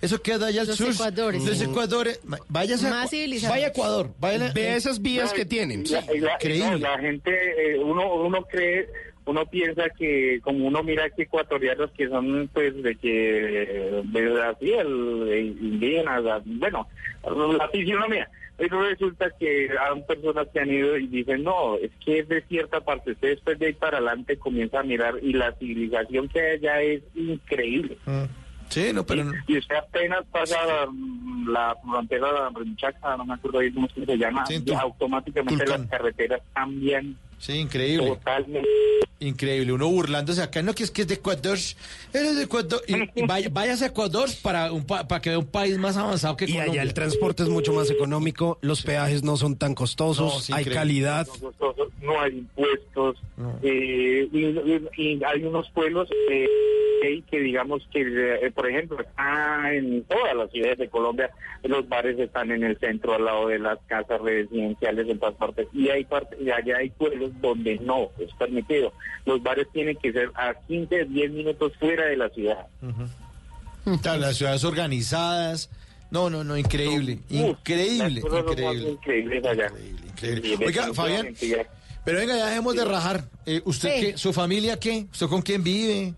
eso 0.00 0.22
queda 0.22 0.46
allá 0.48 0.62
al 0.62 0.66
Los 0.68 0.76
sur. 0.76 0.90
Ecuadores, 0.92 1.44
Los 1.44 1.58
sí. 1.58 1.64
Ecuadores. 1.64 2.20
Váyase 2.48 2.86
a. 2.88 3.06
Vaya 3.48 3.66
a 3.66 3.68
Ecuador. 3.70 4.10
Vaya, 4.20 4.52
Ve 4.52 4.68
eh, 4.72 4.76
esas 4.76 5.00
vías 5.00 5.30
No, 5.30 5.36
que 5.36 5.44
tienen. 5.44 5.84
la- 5.90 6.00
Increíble. 6.34 6.70
no, 6.70 6.78
la 6.78 6.98
gente, 6.98 7.30
eh, 7.30 7.78
uno, 7.78 8.14
uno 8.14 8.42
cree, 8.44 8.88
uno 9.30 9.46
piensa 9.46 9.90
que 9.90 10.40
como 10.42 10.66
uno 10.66 10.82
mira 10.82 11.08
que 11.10 11.22
ecuatorianos 11.22 11.90
que 11.92 12.08
son 12.08 12.48
pues 12.52 12.82
de 12.82 12.94
que 12.96 14.02
de 14.04 14.78
el 14.78 15.58
indígenas, 15.60 16.22
la- 16.24 16.42
bueno, 16.44 16.86
la 17.56 17.68
fisionomía. 17.68 18.28
Pero 18.56 18.82
resulta 18.82 19.30
que 19.38 19.68
hay 19.70 20.02
personas 20.02 20.48
que 20.52 20.58
han 20.58 20.70
ido 20.70 20.96
y 20.96 21.06
dicen, 21.06 21.44
no, 21.44 21.76
es 21.76 21.92
que 22.04 22.18
es 22.20 22.28
de 22.28 22.42
cierta 22.42 22.80
parte, 22.80 23.12
usted 23.12 23.28
después 23.28 23.56
de 23.58 23.66
ahí 23.66 23.72
para 23.72 23.98
adelante 23.98 24.36
comienza 24.36 24.80
a 24.80 24.82
mirar 24.82 25.14
y 25.22 25.32
la 25.32 25.52
civilización 25.52 26.26
que 26.28 26.40
hay 26.40 26.56
allá 26.56 26.82
es 26.82 27.02
increíble. 27.14 27.96
mm, 28.06 28.24
Sí, 28.68 28.90
no, 28.92 29.06
pero. 29.06 29.24
Y 29.46 29.56
usted 29.58 29.76
apenas 29.76 30.26
pasa 30.30 30.56
la, 30.66 30.88
la 31.50 31.76
frontera 31.82 32.50
de 32.50 32.76
Chaca, 32.76 33.16
no 33.16 33.24
me 33.24 33.34
acuerdo 33.34 33.60
bien 33.60 33.72
cómo 33.74 33.88
se 33.88 34.18
llama, 34.18 34.44
Sí, 34.44 34.62
automáticamente 34.78 35.64
las 35.64 35.86
carreteras 35.86 36.42
cambian 36.52 37.16
Sí, 37.38 37.52
increíble. 37.54 38.08
totalmente. 38.08 38.68
Increíble, 39.20 39.72
uno 39.72 39.88
burlándose 39.88 40.40
acá, 40.42 40.62
no, 40.62 40.72
que 40.74 40.84
es 40.84 40.92
que 40.92 41.02
es 41.02 41.08
de 41.08 41.14
Ecuador, 41.14 41.58
eres 42.12 42.36
de 42.36 42.42
Ecuador, 42.44 42.80
y, 42.86 43.20
y 43.20 43.26
vaya, 43.26 43.48
váyase 43.50 43.84
a 43.86 43.88
Ecuador 43.88 44.28
para, 44.42 44.70
un 44.70 44.86
pa- 44.86 45.08
para 45.08 45.20
que 45.20 45.30
vea 45.30 45.40
un 45.40 45.46
país 45.46 45.76
más 45.76 45.96
avanzado 45.96 46.36
que 46.36 46.44
Y 46.44 46.52
allá 46.52 46.60
Colombia. 46.60 46.82
el 46.82 46.94
transporte 46.94 47.42
es 47.42 47.48
mucho 47.48 47.72
más 47.72 47.90
económico, 47.90 48.58
los 48.60 48.82
peajes 48.82 49.24
no 49.24 49.36
son 49.36 49.56
tan 49.56 49.70
No, 49.70 49.74
costosos, 49.74 50.44
sí, 50.44 50.52
hay 50.52 50.60
increíble. 50.60 50.74
calidad. 50.80 51.26
costosos, 51.26 51.88
no 52.00 52.20
hay 52.20 52.38
impuestos, 52.38 53.16
No. 53.36 53.58
eh, 53.60 54.28
y, 54.32 54.38
y- 54.46 54.88
y 54.96 55.24
hay 55.24 55.42
unos 55.42 55.68
pueblos 55.70 56.08
eh, 56.30 56.46
que- 57.02 57.22
que 57.28 57.40
digamos 57.40 57.82
que, 57.92 58.02
eh, 58.46 58.50
por 58.52 58.68
ejemplo, 58.70 58.98
acá 59.00 59.72
en 59.74 60.04
todas 60.04 60.34
las 60.36 60.48
ciudades 60.52 60.78
de 60.78 60.88
Colombia, 60.88 61.30
los 61.64 61.88
bares 61.88 62.16
están 62.20 62.52
en 62.52 62.62
el 62.62 62.78
centro, 62.78 63.14
al 63.14 63.24
lado 63.24 63.48
de 63.48 63.58
las 63.58 63.78
casas 63.88 64.20
residenciales 64.20 65.08
en 65.08 65.18
todas 65.18 65.34
partes, 65.34 65.66
y 65.72 65.88
hay 65.88 66.04
parte, 66.04 66.36
y 66.40 66.50
allá 66.50 66.76
hay 66.78 66.90
pueblos 66.90 67.27
donde 67.40 67.78
no 67.80 68.10
es 68.18 68.32
permitido. 68.34 68.92
Los 69.24 69.42
bares 69.42 69.66
tienen 69.72 69.96
que 69.96 70.12
ser 70.12 70.30
a 70.34 70.54
15, 70.66 71.04
10 71.06 71.30
minutos 71.32 71.72
fuera 71.78 72.06
de 72.06 72.16
la 72.16 72.28
ciudad. 72.30 72.66
Claro, 74.02 74.20
las 74.20 74.36
ciudades 74.36 74.64
organizadas. 74.64 75.70
No, 76.10 76.30
no, 76.30 76.42
no, 76.42 76.56
increíble, 76.56 77.18
increíble, 77.28 78.22
increíble. 78.22 78.90
increíbles 78.90 79.44
allá. 79.44 79.70
increíble. 80.08 80.56
Y 80.60 80.64
Oiga, 80.64 80.94
Fabián, 80.94 81.34
pero 82.04 82.18
venga, 82.18 82.36
ya 82.36 82.46
dejemos 82.46 82.74
de 82.76 82.84
rajar. 82.86 83.24
Eh, 83.44 83.60
¿Usted 83.66 83.94
Sí. 83.94 84.00
qué? 84.00 84.16
¿Su 84.18 84.32
familia 84.32 84.78
qué? 84.80 85.06
¿Usted 85.12 85.26
con 85.26 85.42
quién 85.42 85.62
vive? 85.62 86.14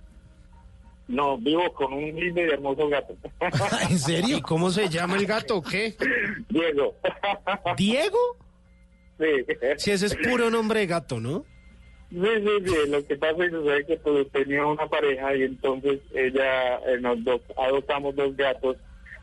No, 1.09 1.37
vivo 1.39 1.73
con 1.75 1.93
un 1.93 2.15
lindo 2.15 2.41
y 2.41 2.45
hermoso 2.51 2.89
gato. 2.89 3.17
¿En 3.91 3.99
serio? 3.99 4.37
¿Y 4.37 4.41
cómo 4.43 4.71
se 4.71 4.89
llama 4.89 5.17
el 5.17 5.27
gato 5.27 5.57
o 5.57 5.63
qué? 5.63 5.97
Diego. 6.49 6.95
¿Diego? 7.77 8.19
Sí. 9.21 9.45
Si 9.77 9.91
ese 9.91 10.07
es 10.07 10.17
puro 10.17 10.51
nombre 10.51 10.81
de 10.81 10.87
gato, 10.87 11.21
¿no? 11.21 11.45
Sí, 12.11 12.19
sí, 12.19 12.51
sí. 12.65 12.91
Lo 12.91 13.07
que 13.07 13.17
pasa 13.17 13.45
es 13.45 13.51
que, 13.53 13.85
que 13.87 13.97
pues, 13.99 14.31
tenía 14.33 14.65
una 14.67 14.87
pareja 14.89 15.37
y 15.37 15.43
entonces 15.43 16.01
ella, 16.15 16.79
eh, 16.87 16.99
nos 17.01 17.19
adoptamos 17.57 18.17
dos 18.17 18.37
gatos 18.37 18.77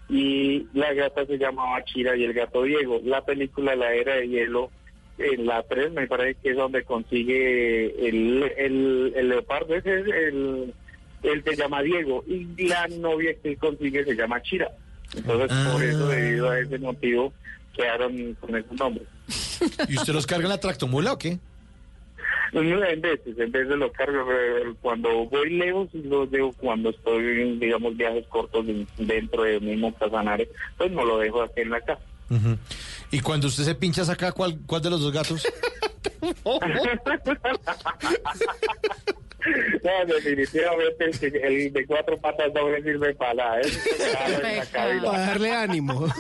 y 0.07 0.67
la 0.73 0.93
gata 0.93 1.25
se 1.25 1.37
llamaba 1.37 1.83
Chira 1.83 2.15
y 2.15 2.23
el 2.23 2.33
gato 2.33 2.63
Diego. 2.63 3.01
La 3.03 3.25
película 3.25 3.75
La 3.75 3.93
Era 3.93 4.15
de 4.15 4.27
Hielo, 4.27 4.69
en 5.17 5.45
la 5.47 5.63
3 5.63 5.91
me 5.91 6.07
parece 6.07 6.39
que 6.41 6.51
es 6.51 6.55
donde 6.55 6.83
consigue 6.83 8.07
el, 8.07 8.43
el, 8.55 9.13
el 9.15 9.29
leopardo, 9.29 9.75
ese 9.75 9.99
es 9.99 10.07
el, 10.07 10.73
el 11.23 11.43
se 11.43 11.55
llama 11.55 11.81
Diego 11.81 12.23
y 12.27 12.67
la 12.67 12.87
novia 12.87 13.33
que 13.41 13.57
consigue 13.57 14.05
se 14.05 14.15
llama 14.15 14.41
Chira. 14.43 14.69
Entonces 15.15 15.57
por 15.71 15.83
eso, 15.83 16.07
debido 16.07 16.49
a 16.49 16.59
ese 16.59 16.77
motivo, 16.77 17.33
quedaron 17.75 18.33
con 18.35 18.55
ese 18.55 18.75
nombre. 18.75 19.03
¿Y 19.87 19.97
usted 19.97 20.13
los 20.13 20.25
carga 20.25 20.45
en 20.45 20.49
la 20.49 20.59
tractomula 20.59 21.13
o 21.13 21.17
qué? 21.17 21.37
En 22.53 23.01
veces, 23.01 23.37
en 23.37 23.51
veces 23.51 23.75
lo 23.77 23.91
cargo 23.91 24.25
cuando 24.81 25.25
voy 25.25 25.49
lejos 25.49 25.89
y 25.93 26.01
lo 26.03 26.25
dejo 26.25 26.53
cuando 26.59 26.89
estoy 26.91 27.55
digamos, 27.57 27.95
viajes 27.97 28.25
cortos 28.27 28.65
de- 28.65 28.85
dentro 28.97 29.43
de 29.43 29.59
mismo 29.59 29.93
Casanare, 29.95 30.47
pues 30.77 30.91
no 30.91 31.03
lo 31.05 31.19
dejo 31.19 31.41
aquí 31.41 31.61
en 31.61 31.71
la 31.71 31.81
casa. 31.81 32.01
Y 33.11 33.19
cuando 33.21 33.47
usted 33.47 33.63
se 33.63 33.75
pincha 33.75 34.03
saca 34.05 34.31
cuál, 34.31 34.59
cuál 34.65 34.81
de 34.81 34.89
los 34.89 35.01
dos 35.01 35.11
gatos? 35.13 35.47
No, 39.83 40.13
definitivamente 40.13 41.05
el, 41.05 41.19
que- 41.19 41.27
el 41.37 41.71
de 41.71 41.85
cuatro 41.85 42.17
patas 42.17 42.53
doble 42.53 42.83
sirve 42.83 43.13
para 43.15 43.33
nada. 43.35 43.61
¿eh? 43.61 44.61
Cabina. 44.71 45.03
Para 45.05 45.19
darle 45.25 45.51
ánimo. 45.53 46.07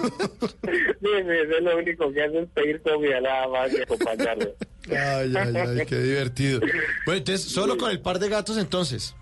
Sí, 0.67 1.13
sí, 1.23 1.29
eso 1.29 1.57
es 1.57 1.63
lo 1.63 1.77
único 1.77 2.11
que 2.11 2.23
hace 2.23 2.39
es 2.39 2.49
pedir 2.49 2.81
comida 2.81 3.21
nada 3.21 3.47
más 3.47 3.71
y 3.73 3.81
acompañarlo. 3.81 4.53
Ay, 4.89 5.33
ay, 5.35 5.55
ay, 5.55 5.85
qué 5.85 5.95
divertido. 5.99 6.59
Bueno, 7.05 7.17
entonces, 7.19 7.41
solo 7.49 7.77
con 7.77 7.89
el 7.91 8.01
par 8.01 8.19
de 8.19 8.27
gatos 8.29 8.57
entonces. 8.57 9.15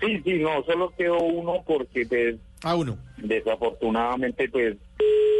Sí, 0.00 0.20
sí, 0.24 0.34
no, 0.40 0.62
solo 0.64 0.92
quedó 0.96 1.18
uno 1.18 1.62
porque 1.66 2.04
pues, 2.06 2.36
Ah, 2.62 2.74
uno. 2.76 2.96
desafortunadamente 3.18 4.48
pues 4.48 4.76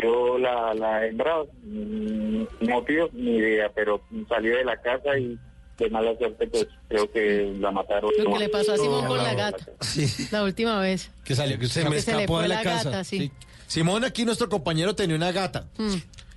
yo 0.02 0.38
la, 0.38 0.74
la 0.74 1.06
hembra, 1.06 1.36
mm, 1.64 2.44
motivo 2.68 3.08
ni 3.12 3.36
idea, 3.36 3.70
pero 3.74 4.00
salió 4.28 4.56
de 4.56 4.64
la 4.64 4.76
casa 4.80 5.16
y 5.18 5.38
de 5.78 5.90
mala 5.90 6.16
suerte 6.18 6.46
pues 6.48 6.66
creo 6.88 7.10
que 7.10 7.54
la 7.58 7.70
mataron. 7.70 8.10
Lo 8.18 8.32
que 8.32 8.38
le 8.38 8.48
pasó 8.48 8.72
a 8.72 8.76
Simón 8.76 9.06
con 9.06 9.18
la 9.18 9.34
gata. 9.34 9.64
Sí. 9.80 10.26
La 10.30 10.42
última 10.44 10.78
vez. 10.80 11.10
Que 11.24 11.34
salió, 11.34 11.58
que 11.58 11.66
Se 11.68 11.84
me 11.84 11.96
Que 11.96 12.02
se 12.02 12.12
le 12.12 12.18
escapó 12.22 12.34
fue 12.34 12.42
de 12.42 12.48
la, 12.48 12.54
la 12.56 12.62
casa. 12.62 12.90
gata, 12.90 13.04
sí. 13.04 13.30
Simón 13.66 14.04
aquí, 14.04 14.24
nuestro 14.24 14.48
compañero, 14.48 14.94
tenía 14.94 15.16
una 15.16 15.32
gata. 15.32 15.66
Mm. 15.78 15.94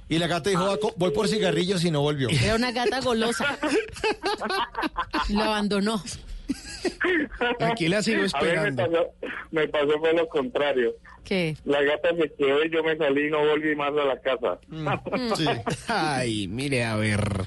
Y 0.07 0.19
la 0.19 0.27
gata 0.27 0.51
dijo, 0.51 0.63
"Va 0.65 0.77
co- 0.77 0.93
voy 0.97 1.09
por 1.11 1.27
cigarrillos 1.27 1.83
y 1.83 1.89
no 1.91 2.01
volvió. 2.01 2.29
Era 2.29 2.55
una 2.55 2.71
gata 2.71 3.01
golosa. 3.01 3.57
Lo 5.29 5.41
abandonó. 5.41 6.01
Aquí 7.59 7.87
la 7.87 8.01
sigo 8.01 8.17
A 8.17 8.21
mí 8.21 8.21
me 8.21 8.27
esperando. 8.27 8.83
pasó, 8.83 9.07
me 9.51 9.67
pasó 9.67 9.99
fue 9.99 10.13
lo 10.13 10.27
contrario. 10.27 10.95
¿Qué? 11.23 11.57
La 11.65 11.81
gata 11.81 12.09
se 12.09 12.31
quedó 12.37 12.63
y 12.63 12.69
yo 12.69 12.83
me 12.83 12.95
salí 12.97 13.27
y 13.27 13.31
no 13.31 13.39
volví 13.45 13.75
más 13.75 13.89
a 13.89 14.05
la 14.05 14.19
casa. 14.19 14.59
Sí. 15.35 15.45
Ay, 15.87 16.47
mire, 16.47 16.83
a 16.83 16.95
ver. 16.95 17.45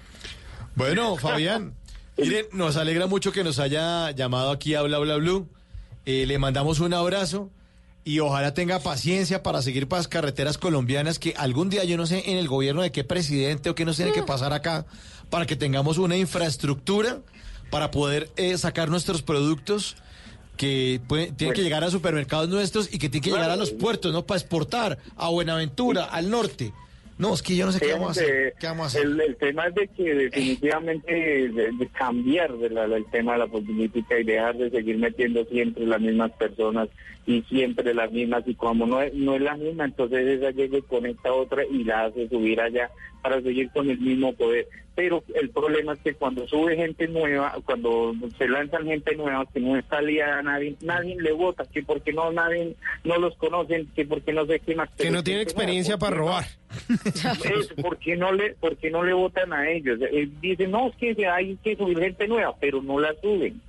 Bueno, 0.74 1.16
Fabián, 1.16 1.74
miren, 2.16 2.46
nos 2.52 2.76
alegra 2.76 3.06
mucho 3.06 3.32
que 3.32 3.44
nos 3.44 3.58
haya 3.58 4.10
llamado 4.12 4.50
aquí 4.50 4.74
a 4.74 4.82
Bla 4.82 4.98
Bla 4.98 5.16
Blue. 5.16 5.48
Eh, 6.06 6.24
le 6.26 6.38
mandamos 6.38 6.80
un 6.80 6.94
abrazo 6.94 7.50
y 8.04 8.20
ojalá 8.20 8.54
tenga 8.54 8.78
paciencia 8.80 9.42
para 9.42 9.60
seguir 9.60 9.86
para 9.88 9.98
las 10.00 10.08
carreteras 10.08 10.56
colombianas 10.56 11.18
que 11.18 11.34
algún 11.36 11.68
día 11.68 11.84
yo 11.84 11.96
no 11.96 12.06
sé 12.06 12.30
en 12.30 12.38
el 12.38 12.48
gobierno 12.48 12.80
de 12.82 12.90
qué 12.90 13.04
presidente 13.04 13.68
o 13.68 13.74
qué 13.74 13.84
nos 13.84 13.96
tiene 13.96 14.12
que 14.12 14.22
pasar 14.22 14.52
acá 14.54 14.86
para 15.28 15.44
que 15.44 15.56
tengamos 15.56 15.98
una 15.98 16.16
infraestructura 16.16 17.18
para 17.70 17.90
poder 17.90 18.28
eh, 18.36 18.56
sacar 18.58 18.88
nuestros 18.88 19.22
productos 19.22 19.96
que 20.56 21.00
pueden- 21.06 21.34
tienen 21.36 21.54
que 21.54 21.62
llegar 21.62 21.84
a 21.84 21.90
supermercados 21.90 22.48
nuestros 22.48 22.86
y 22.92 22.98
que 22.98 23.08
tienen 23.08 23.22
que 23.22 23.30
llegar 23.30 23.50
a 23.50 23.56
los 23.56 23.70
puertos, 23.70 24.12
¿no? 24.12 24.26
Para 24.26 24.40
exportar 24.40 24.98
a 25.16 25.28
Buenaventura, 25.28 26.04
al 26.04 26.30
norte. 26.30 26.72
No, 27.16 27.34
es 27.34 27.42
que 27.42 27.56
yo 27.56 27.66
no 27.66 27.72
sé 27.72 27.80
qué 27.80 27.92
vamos 27.94 28.08
a 28.08 28.20
hacer. 28.20 28.54
¿Qué 28.60 28.66
vamos 28.68 28.84
a 28.84 28.86
hacer? 28.86 29.02
El, 29.02 29.20
el 29.20 29.36
tema 29.36 29.66
es 29.66 29.74
de 29.74 29.88
que 29.88 30.14
definitivamente 30.14 31.12
de, 31.12 31.72
de 31.72 31.88
cambiar 31.88 32.52
de 32.58 32.70
la- 32.70 32.84
el 32.84 33.04
tema 33.10 33.32
de 33.32 33.38
la 33.40 33.46
política 33.48 34.18
y 34.18 34.24
dejar 34.24 34.56
de 34.56 34.70
seguir 34.70 34.98
metiendo 34.98 35.44
siempre 35.46 35.84
las 35.86 36.00
mismas 36.00 36.30
personas 36.32 36.88
y 37.28 37.42
siempre 37.42 37.92
las 37.92 38.10
mismas 38.10 38.42
y 38.46 38.54
como 38.54 38.86
no 38.86 39.02
es, 39.02 39.12
no 39.12 39.34
es 39.34 39.42
la 39.42 39.54
misma, 39.54 39.84
entonces 39.84 40.26
esa 40.26 40.50
llega 40.50 40.80
con 40.80 41.04
esta 41.04 41.30
otra 41.30 41.62
y 41.62 41.84
la 41.84 42.06
hace 42.06 42.26
subir 42.26 42.58
allá 42.58 42.90
para 43.20 43.42
seguir 43.42 43.68
con 43.70 43.90
el 43.90 43.98
mismo 43.98 44.32
poder. 44.32 44.66
Pero 44.94 45.22
el 45.34 45.50
problema 45.50 45.92
es 45.92 45.98
que 45.98 46.14
cuando 46.14 46.48
sube 46.48 46.74
gente 46.74 47.06
nueva, 47.06 47.54
cuando 47.66 48.14
se 48.38 48.48
lanzan 48.48 48.86
gente 48.86 49.14
nueva 49.14 49.44
que 49.52 49.60
no 49.60 49.76
está 49.76 49.98
aliada 49.98 50.38
a 50.38 50.42
nadie, 50.42 50.74
nadie 50.80 51.20
le 51.20 51.32
vota, 51.32 51.64
que 51.70 51.82
porque 51.82 52.14
no 52.14 52.32
nadie 52.32 52.74
no 53.04 53.18
los 53.18 53.36
conocen, 53.36 53.86
que 53.94 54.06
porque 54.06 54.32
no 54.32 54.46
sé 54.46 54.60
qué 54.60 54.74
más. 54.74 54.88
Que 54.96 55.10
no 55.10 55.22
tiene 55.22 55.40
nueva, 55.40 55.50
experiencia 55.50 55.98
¿por 55.98 56.08
para 56.08 56.16
robar. 56.16 56.44
Es, 57.04 57.68
¿por, 57.82 57.98
qué 57.98 58.16
no 58.16 58.32
le, 58.32 58.54
¿Por 58.54 58.78
qué 58.78 58.90
no 58.90 59.04
le 59.04 59.12
votan 59.12 59.52
a 59.52 59.68
ellos? 59.70 59.98
Eh, 60.00 60.30
dicen, 60.40 60.70
no, 60.70 60.88
es 60.88 60.96
que 60.96 61.26
hay 61.26 61.56
que 61.62 61.76
subir 61.76 61.98
gente 61.98 62.26
nueva, 62.26 62.54
pero 62.58 62.82
no 62.82 62.98
la 62.98 63.14
suben. 63.20 63.60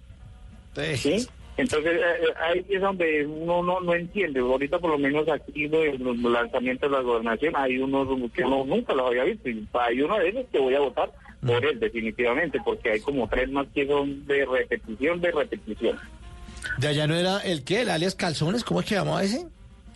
¿Sí? 0.95 1.27
Entonces, 1.59 1.91
eh, 1.93 1.99
eh, 1.99 2.33
ahí 2.39 2.65
es 2.69 2.81
donde 2.81 3.25
uno 3.25 3.61
no, 3.61 3.81
no 3.81 3.93
entiende. 3.93 4.39
Ahorita, 4.39 4.79
por 4.79 4.91
lo 4.91 4.97
menos 4.97 5.27
aquí, 5.27 5.65
en 5.65 6.03
los 6.03 6.17
lanzamientos 6.17 6.89
de 6.89 6.95
la 6.95 7.03
gobernación, 7.03 7.53
hay 7.57 7.77
unos 7.79 8.07
que 8.31 8.45
uno 8.45 8.63
nunca 8.63 8.93
los 8.93 9.07
había 9.07 9.25
visto. 9.25 9.49
Y 9.49 9.67
hay 9.73 10.01
uno 10.01 10.17
de 10.17 10.29
ellos 10.29 10.45
que 10.53 10.59
voy 10.59 10.75
a 10.75 10.79
votar 10.79 11.11
por 11.45 11.65
él, 11.65 11.77
definitivamente, 11.77 12.59
porque 12.63 12.91
hay 12.91 12.99
como 13.01 13.27
tres 13.27 13.51
más 13.51 13.67
que 13.75 13.85
son 13.85 14.25
de 14.25 14.45
repetición, 14.45 15.19
de 15.19 15.31
repetición. 15.31 15.99
De 16.77 16.87
allá 16.87 17.07
no 17.07 17.15
era 17.15 17.39
el 17.39 17.65
qué, 17.65 17.81
el 17.81 17.89
alias 17.89 18.15
Calzones, 18.15 18.63
¿cómo 18.63 18.79
es 18.79 18.85
que 18.85 18.95
llamaba 18.95 19.21
ese? 19.21 19.45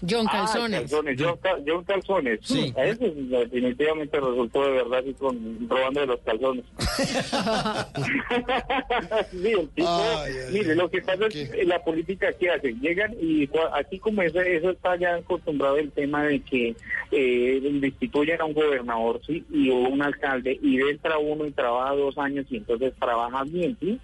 John 0.07 0.27
Ah, 0.29 0.43
Calzones. 0.45 0.81
calzones, 0.81 1.21
John, 1.21 1.39
John 1.65 1.83
Calzones. 1.85 2.39
Sí. 2.43 2.73
A 2.75 2.85
ese 2.85 3.09
definitivamente 3.11 4.19
resultó 4.19 4.65
de 4.65 4.71
verdad 4.71 4.99
así 4.99 5.13
con 5.13 5.69
robando 5.69 6.01
de 6.01 6.07
los 6.07 6.19
calzones. 6.21 6.65
sí, 9.31 9.51
el 9.51 9.69
tipo, 9.69 9.87
Ay, 9.87 10.33
ay, 10.47 10.53
mire, 10.53 10.75
lo 10.75 10.89
que 10.89 11.01
pasa 11.01 11.25
es 11.27 11.49
que 11.49 11.65
la 11.65 11.83
política 11.83 12.31
que 12.33 12.49
hacen, 12.49 12.79
llegan 12.79 13.13
y 13.19 13.49
aquí 13.73 13.99
como 13.99 14.21
eso, 14.21 14.39
eso 14.41 14.71
está 14.71 14.95
ya 14.97 15.15
acostumbrado 15.15 15.77
el 15.77 15.91
tema 15.91 16.23
de 16.23 16.39
que 16.41 16.75
eh, 17.11 17.59
destituyen 17.79 18.41
a 18.41 18.45
un 18.45 18.53
gobernador, 18.53 19.21
sí, 19.25 19.43
y 19.51 19.69
o 19.69 19.75
un 19.75 20.01
alcalde, 20.01 20.59
y 20.61 20.79
entra 20.81 21.17
uno 21.17 21.45
y 21.45 21.51
trabaja 21.51 21.93
dos 21.93 22.17
años 22.17 22.45
y 22.49 22.57
entonces 22.57 22.93
trabaja 22.99 23.43
bien, 23.45 23.77
sí, 23.79 23.99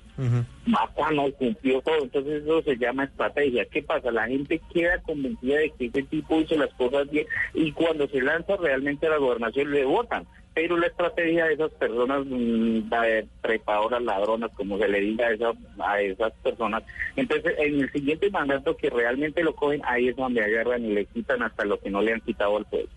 Mata 0.65 1.11
no 1.11 1.31
cumplió 1.31 1.81
todo, 1.81 2.03
entonces 2.03 2.43
eso 2.43 2.61
se 2.63 2.77
llama 2.77 3.05
estrategia. 3.05 3.65
¿Qué 3.65 3.81
pasa? 3.83 4.11
La 4.11 4.27
gente 4.27 4.61
queda 4.73 4.99
convencida 5.01 5.57
de 5.57 5.71
que 5.71 5.85
ese 5.85 6.03
tipo 6.03 6.39
hizo 6.41 6.55
las 6.55 6.73
cosas 6.73 7.09
bien 7.09 7.25
y 7.53 7.71
cuando 7.71 8.07
se 8.07 8.21
lanza 8.21 8.55
realmente 8.57 9.07
a 9.07 9.11
la 9.11 9.17
gobernación 9.17 9.71
le 9.71 9.85
votan. 9.85 10.25
Pero 10.53 10.77
la 10.77 10.87
estrategia 10.87 11.45
de 11.45 11.53
esas 11.53 11.71
personas, 11.71 12.25
mm, 12.25 12.89
de 12.89 13.27
trepadoras, 13.41 14.01
ladronas, 14.01 14.51
como 14.55 14.77
se 14.77 14.87
le 14.89 14.99
diga 14.99 15.27
a, 15.27 15.31
esas- 15.31 15.55
a 15.79 16.01
esas 16.01 16.33
personas, 16.43 16.83
entonces 17.15 17.53
en 17.59 17.79
el 17.81 17.91
siguiente 17.91 18.29
mandato 18.29 18.75
que 18.75 18.89
realmente 18.89 19.43
lo 19.43 19.55
cogen, 19.55 19.81
ahí 19.85 20.09
es 20.09 20.15
donde 20.17 20.43
agarran 20.43 20.83
y 20.83 20.93
le 20.93 21.05
quitan 21.05 21.43
hasta 21.43 21.63
lo 21.65 21.79
que 21.79 21.89
no 21.89 22.01
le 22.01 22.13
han 22.13 22.21
quitado 22.21 22.57
al 22.57 22.65
pueblo. 22.65 22.89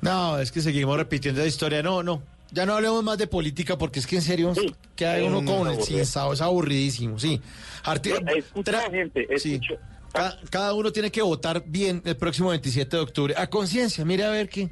No, 0.00 0.38
es 0.38 0.52
que 0.52 0.60
seguimos 0.60 0.96
repitiendo 0.96 1.40
la 1.40 1.46
historia. 1.46 1.82
No, 1.82 2.02
no. 2.02 2.22
Ya 2.50 2.66
no 2.66 2.74
hablemos 2.74 3.02
más 3.02 3.18
de 3.18 3.26
política 3.26 3.76
porque 3.76 3.98
es 3.98 4.06
que 4.06 4.16
en 4.16 4.22
serio 4.22 4.52
queda 4.94 5.16
Sí, 5.18 5.22
uno 5.24 5.38
es 5.40 5.44
con 5.58 5.70
el 5.70 5.82
sinsado, 5.82 6.32
es 6.32 6.40
aburridísimo, 6.40 7.18
sí. 7.18 7.40
Arti- 7.84 8.12
Escucha 8.38 8.90
gente, 8.90 9.26
Sí. 9.38 9.54
escucha. 9.54 9.74
Cada, 10.12 10.38
cada 10.50 10.74
uno 10.74 10.92
tiene 10.92 11.10
que 11.10 11.22
votar 11.22 11.64
bien 11.66 12.00
el 12.04 12.16
próximo 12.16 12.50
27 12.50 12.96
de 12.96 13.02
octubre. 13.02 13.34
A 13.36 13.48
conciencia, 13.48 14.04
mire 14.04 14.24
a 14.24 14.30
ver 14.30 14.48
qué. 14.48 14.70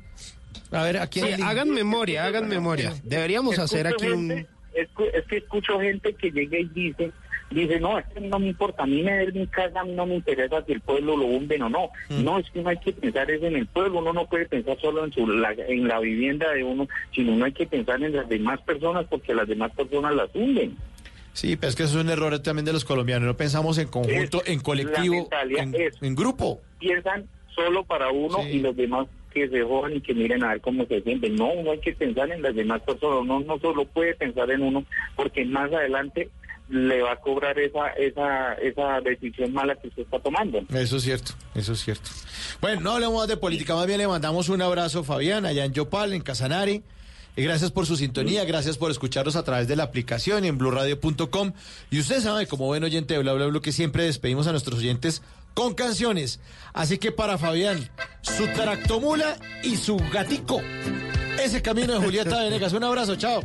A 0.71 0.85
ver, 0.85 0.99
a 0.99 1.07
quién. 1.09 1.37
Sí, 1.37 1.43
hagan 1.43 1.71
memoria, 1.71 2.25
hagan 2.25 2.49
memoria. 2.49 2.95
Deberíamos 3.03 3.59
hacer 3.59 3.89
aquí 3.89 4.07
un... 4.07 4.31
es 4.31 4.89
que 5.29 5.37
escucho 5.39 5.81
gente 5.81 6.15
que 6.15 6.31
llega 6.31 6.59
y 6.59 6.69
dice, 6.69 7.11
dice, 7.61 7.79
no, 7.81 7.99
es 7.99 8.07
que 8.07 8.19
a 8.19 8.21
mí 8.23 8.29
no 8.29 8.39
me 8.39 8.49
importa, 8.49 8.83
a 8.83 8.87
mí 8.87 9.03
me 9.03 9.13
den 9.13 9.35
mi 9.35 9.47
casa, 9.47 9.81
a 9.81 9.85
mí 9.85 9.93
no 9.93 10.07
me 10.07 10.15
interesa 10.17 10.65
si 10.65 10.73
el 10.73 10.81
pueblo 10.81 11.17
lo 11.17 11.27
hunden 11.27 11.63
o 11.63 11.69
no. 11.69 11.91
Mm. 12.09 12.25
No, 12.25 12.39
es 12.39 12.51
que 12.51 12.63
no 12.63 12.69
hay 12.71 12.79
que 12.79 12.93
pensar 12.93 13.31
es 13.31 13.43
en 13.43 13.57
el 13.57 13.67
pueblo, 13.67 13.99
uno 13.99 14.13
no 14.13 14.27
puede 14.27 14.47
pensar 14.47 14.79
solo 14.81 15.05
en, 15.05 15.13
su, 15.13 15.27
la, 15.27 15.53
en 15.53 15.87
la 15.89 16.01
vivienda 16.01 16.51
de 16.53 16.65
uno, 16.65 16.89
sino 17.15 17.33
uno 17.33 17.45
hay 17.45 17.53
que 17.53 17.67
pensar 17.67 18.03
en 18.03 18.15
las 18.17 18.29
demás 18.29 18.61
personas 18.63 19.07
porque 19.09 19.35
las 19.35 19.47
demás 19.49 19.73
personas 19.73 20.15
las 20.15 20.35
hunden. 20.35 20.77
Sí, 21.35 21.57
pero 21.57 21.71
es 21.71 21.77
que 21.77 21.85
eso 21.85 21.99
es 21.99 22.05
un 22.05 22.11
error 22.11 22.39
también 22.41 22.67
de 22.67 22.73
los 22.75 22.85
colombianos. 22.85 23.27
No 23.27 23.37
pensamos 23.37 23.79
en 23.79 23.89
conjunto, 23.89 24.43
Es- 24.45 24.51
en 24.51 24.61
colectivo, 24.61 25.29
en, 26.03 26.15
grupo. 26.15 26.61
Piensan 26.79 27.27
solo 27.55 27.85
para 27.85 28.11
uno 28.11 28.39
Sí. 28.43 28.51
y 28.57 28.61
los 28.61 28.77
demás 28.77 29.07
que 29.33 29.49
se 29.49 29.63
jodan 29.63 29.95
y 29.97 30.01
que 30.03 30.13
miren 30.13 30.45
a 30.45 30.49
ver 30.51 30.61
cómo 30.61 30.85
se 30.85 31.01
sienten. 31.01 31.37
No, 31.37 31.47
uno 31.53 31.71
hay 31.71 31.79
que 31.81 31.95
pensar 31.95 32.31
en 32.31 32.43
las 32.43 32.55
demás 32.55 32.83
personas, 32.83 33.21
uno 33.23 33.41
no 33.41 33.59
solo 33.61 33.87
puede 33.87 34.15
pensar 34.15 34.51
en 34.51 34.61
uno, 34.63 34.85
porque 35.17 35.43
más 35.47 35.73
adelante 35.73 36.29
le 36.69 37.03
va 37.03 37.13
a 37.13 37.17
cobrar 37.17 37.59
esa 37.59 37.89
esa 37.91 38.55
esa 38.55 39.01
decisión 39.01 39.53
mala 39.53 39.75
que 39.77 39.89
usted 39.89 40.03
está 40.03 40.19
tomando. 40.19 40.61
Eso 40.75 40.97
es 40.97 41.03
cierto, 41.03 41.33
eso 41.55 41.73
es 41.73 41.81
cierto. 41.81 42.11
Bueno, 42.61 42.81
no 42.81 42.93
hablemos 42.93 43.17
más 43.17 43.29
de 43.29 43.37
política, 43.37 43.75
más 43.75 43.87
bien 43.87 43.99
le 43.99 44.09
mandamos 44.09 44.49
un 44.49 44.63
abrazo, 44.63 45.05
Fabián, 45.05 45.45
allá 45.45 45.65
en 45.65 45.73
Yopal, 45.73 46.13
en 46.13 46.23
Casanare. 46.23 46.83
Y 47.35 47.43
gracias 47.43 47.71
por 47.71 47.87
su 47.87 47.97
sintonía, 47.97 48.45
gracias 48.45 48.77
por 48.77 48.91
escucharnos 48.91 49.37
a 49.37 49.43
través 49.43 49.67
de 49.67 49.75
la 49.75 49.85
aplicación 49.85 50.45
en 50.45 50.59
blurradio.com. 50.59 51.53
Y 51.91 51.99
usted 51.99 52.21
sabe, 52.21 52.47
como 52.47 52.67
buen 52.67 52.85
oyente 52.85 53.15
de 53.15 53.21
Bla 53.21 53.33
Bla 53.33 53.47
Bla, 53.47 53.61
que 53.61 53.73
siempre 53.73 54.05
despedimos 54.05 54.47
a 54.47 54.51
nuestros 54.51 54.81
oyentes 54.81 55.23
con 55.55 55.75
canciones. 55.75 56.41
Así 56.75 56.99
que 56.99 57.11
para 57.11 57.39
Fabián, 57.39 57.89
su 58.21 58.47
tractomula 58.49 59.37
y 59.63 59.77
su 59.77 59.97
gatico. 60.13 60.61
Ese 61.43 61.63
camino 61.63 61.95
de 61.95 62.01
Julieta 62.01 62.43
Venegas. 62.43 62.75
Un 62.75 62.85
abrazo, 62.85 63.17
chao. 63.17 63.43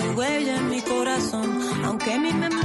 Dejando 0.00 0.20
huella 0.20 0.56
en 0.56 0.70
mi 0.70 0.80
corazón, 0.82 1.60
aunque 1.84 2.18
mi 2.18 2.32
memoria 2.32 2.59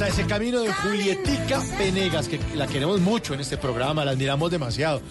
Está 0.00 0.08
ese 0.08 0.26
camino 0.26 0.62
de 0.62 0.72
Julietica 0.72 1.62
Venegas, 1.78 2.26
que 2.26 2.40
la 2.56 2.66
queremos 2.66 3.02
mucho 3.02 3.34
en 3.34 3.40
este 3.40 3.58
programa, 3.58 4.02
la 4.02 4.12
admiramos 4.12 4.50
demasiado. 4.50 5.02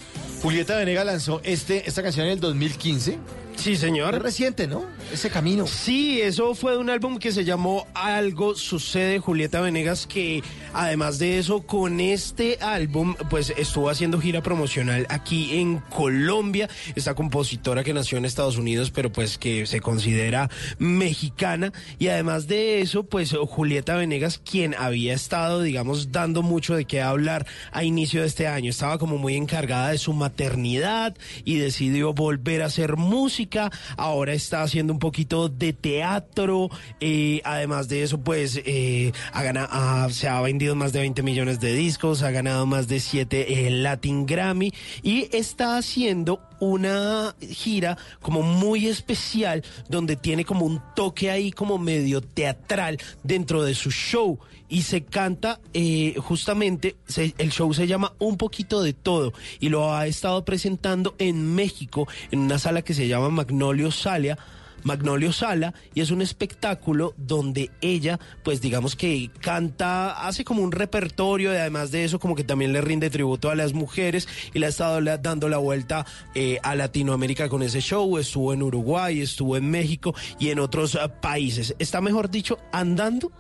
Julieta 0.42 0.76
Venegas 0.78 1.06
lanzó 1.06 1.42
este, 1.44 1.88
esta 1.88 2.02
canción 2.02 2.26
en 2.26 2.32
el 2.32 2.40
2015. 2.40 3.20
Sí, 3.60 3.76
señor. 3.76 4.16
Es 4.16 4.22
reciente, 4.22 4.68
¿no? 4.68 4.86
Ese 5.12 5.30
camino. 5.30 5.68
Sí, 5.68 6.22
eso 6.22 6.56
fue 6.56 6.72
de 6.72 6.78
un 6.78 6.90
álbum 6.90 7.18
que 7.18 7.34
se 7.34 7.44
llamó 7.44 7.86
Algo 7.94 8.56
Sucede, 8.56 9.20
Julieta 9.20 9.60
Venegas, 9.60 10.08
que 10.08 10.42
además 10.74 11.20
de 11.20 11.40
eso, 11.40 11.64
con 11.64 12.00
este 12.00 12.58
álbum, 12.62 13.16
pues 13.30 13.54
estuvo 13.58 13.90
haciendo 13.90 14.22
gira 14.22 14.42
promocional 14.42 15.06
aquí 15.10 15.60
en 15.60 15.80
Colombia. 15.80 16.70
Esta 16.96 17.16
compositora 17.16 17.84
que 17.84 17.94
nació 17.94 18.18
en 18.18 18.24
Estados 18.24 18.58
Unidos, 18.58 18.92
pero 18.92 19.12
pues 19.12 19.38
que 19.38 19.66
se 19.66 19.82
considera 19.82 20.50
mexicana. 20.78 21.74
Y 21.98 22.08
además 22.08 22.48
de 22.48 22.80
eso, 22.80 23.04
pues 23.04 23.36
Julieta 23.36 23.96
Venegas, 23.96 24.40
quien 24.40 24.74
había 24.74 25.14
estado, 25.14 25.62
digamos, 25.62 26.14
dando 26.14 26.44
mucho 26.44 26.78
de 26.78 26.86
qué 26.86 27.02
hablar 27.02 27.46
a 27.74 27.84
inicio 27.84 28.22
de 28.22 28.28
este 28.28 28.48
año, 28.48 28.70
estaba 28.70 28.98
como 28.98 29.18
muy 29.18 29.36
encargada 29.36 29.90
de 29.90 29.98
su 29.98 30.14
maternidad 30.14 31.18
y 31.44 31.58
decidió 31.58 32.14
volver 32.14 32.62
a 32.62 32.68
hacer 32.68 32.96
música. 32.96 33.49
Ahora 33.98 34.34
está 34.34 34.62
haciendo 34.64 34.94
un 34.94 35.00
poquito 35.00 35.50
de 35.50 35.74
teatro. 35.74 36.70
eh, 37.00 37.42
además 37.44 37.88
de 37.90 38.04
eso, 38.04 38.20
pues 38.20 38.62
eh, 38.66 39.12
ha 39.34 39.44
gana- 39.44 39.68
ha- 39.72 40.10
se 40.12 40.28
ha 40.28 40.40
vendido 40.42 40.76
más 40.76 40.94
de 40.94 41.00
20 41.00 41.22
millones 41.24 41.60
de 41.60 41.74
discos, 41.74 42.22
ha 42.24 42.32
ganado 42.32 42.66
más 42.66 42.88
de 42.88 43.00
7 43.00 43.68
eh, 43.68 43.70
Latin 43.72 44.26
Grammy 44.26 44.72
y 45.04 45.28
está 45.36 45.78
haciendo 45.78 46.42
una 46.60 47.36
gira 47.40 47.98
como 48.22 48.42
muy 48.42 48.88
especial 48.88 49.64
donde 49.88 50.16
tiene 50.16 50.44
como 50.46 50.66
un 50.66 50.82
toque 50.96 51.32
ahí 51.32 51.52
como 51.52 51.78
medio 51.78 52.22
teatral 52.22 52.98
dentro 53.24 53.64
de 53.64 53.74
su 53.76 53.92
show 53.92 54.40
y 54.70 54.84
se 54.84 55.04
canta 55.04 55.60
eh, 55.74 56.14
justamente, 56.20 56.96
se- 57.08 57.34
el 57.38 57.52
show 57.52 57.74
se 57.74 57.88
llama 57.88 58.14
Un 58.20 58.38
poquito 58.38 58.82
de 58.84 58.94
todo 58.94 59.34
y 59.60 59.70
lo 59.70 59.94
ha 59.94 60.08
estado 60.08 60.46
presentando 60.46 61.16
en 61.18 61.56
México 61.56 62.08
en 62.32 62.40
una 62.40 62.60
sala 62.60 62.82
que 62.84 62.94
se 62.94 63.08
llama 63.08 63.30
Magnolio 63.30 63.92
Salia. 63.92 64.38
Magnolio 64.82 65.34
Sala 65.34 65.74
y 65.94 66.00
es 66.00 66.10
un 66.10 66.22
espectáculo 66.22 67.14
donde 67.18 67.70
ella 67.82 68.18
pues 68.46 68.62
digamos 68.62 68.96
que 68.96 69.30
canta, 69.42 70.26
hace 70.26 70.46
como 70.46 70.62
un 70.64 70.72
repertorio 70.72 71.52
y 71.54 71.58
además 71.58 71.92
de 71.92 72.06
eso 72.06 72.18
como 72.18 72.34
que 72.34 72.46
también 72.46 72.72
le 72.72 72.80
rinde 72.80 73.10
tributo 73.10 73.50
a 73.50 73.56
las 73.56 73.74
mujeres 73.74 74.30
y 74.54 74.60
le 74.60 74.68
ha 74.68 74.70
estado 74.70 75.02
dando 75.18 75.50
la 75.50 75.58
vuelta 75.58 76.06
eh, 76.34 76.60
a 76.64 76.76
Latinoamérica 76.76 77.50
con 77.50 77.62
ese 77.62 77.82
show, 77.82 78.18
estuvo 78.18 78.54
en 78.54 78.64
Uruguay, 78.64 79.20
estuvo 79.20 79.58
en 79.58 79.70
México 79.70 80.16
y 80.40 80.48
en 80.48 80.60
otros 80.60 80.96
eh, 80.96 81.00
países. 81.22 81.76
Está 81.78 82.00
mejor 82.00 82.30
dicho 82.30 82.58
andando 82.72 83.34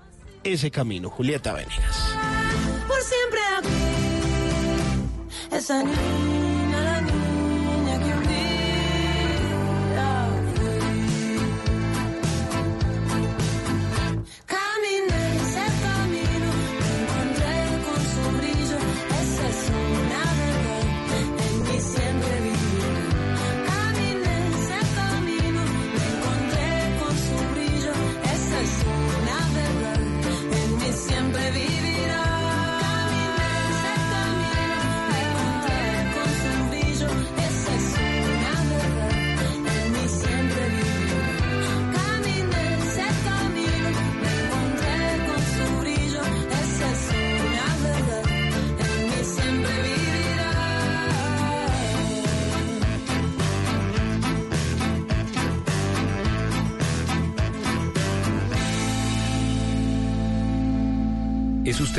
ese 0.43 0.71
camino, 0.71 1.09
Julieta 1.09 1.53
Venegas. 1.53 2.15
por 2.87 3.01
siempre. 3.01 3.39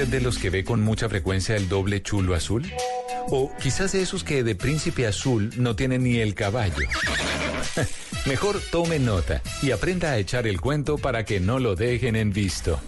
Usted 0.03 0.19
de 0.19 0.25
los 0.25 0.39
que 0.39 0.49
ve 0.49 0.65
con 0.65 0.81
mucha 0.81 1.09
frecuencia 1.11 1.57
el 1.57 1.69
doble 1.69 2.03
chulo 2.03 2.35
azul? 2.35 2.65
O 3.29 3.53
quizás 3.61 3.93
de 3.93 4.01
esos 4.01 4.25
que 4.25 4.43
de 4.43 4.55
príncipe 4.55 5.07
azul 5.07 5.51
no 5.57 5.77
tienen 5.77 6.05
ni 6.05 6.19
el 6.19 6.35
caballo. 6.35 6.87
Mejor 8.27 8.61
tome 8.71 8.99
nota 8.99 9.43
y 9.63 9.73
aprenda 9.73 10.13
a 10.13 10.19
echar 10.19 10.47
el 10.47 10.59
cuento 10.61 10.97
para 10.97 11.25
que 11.25 11.39
no 11.39 11.59
lo 11.59 11.77
dejen 11.77 12.17
en 12.17 12.33
visto. 12.33 12.81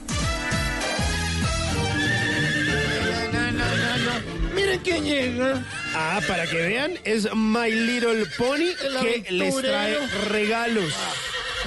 Miren 4.55 4.81
quién 4.81 5.05
llega. 5.05 5.67
Ah, 5.95 6.21
para 6.27 6.47
que 6.47 6.57
vean, 6.57 6.93
es 7.05 7.29
My 7.35 7.71
Little 7.71 8.25
Pony 8.39 8.71
El 8.83 9.23
que 9.23 9.33
les 9.33 9.55
trae 9.57 9.97
aventurero. 9.97 10.83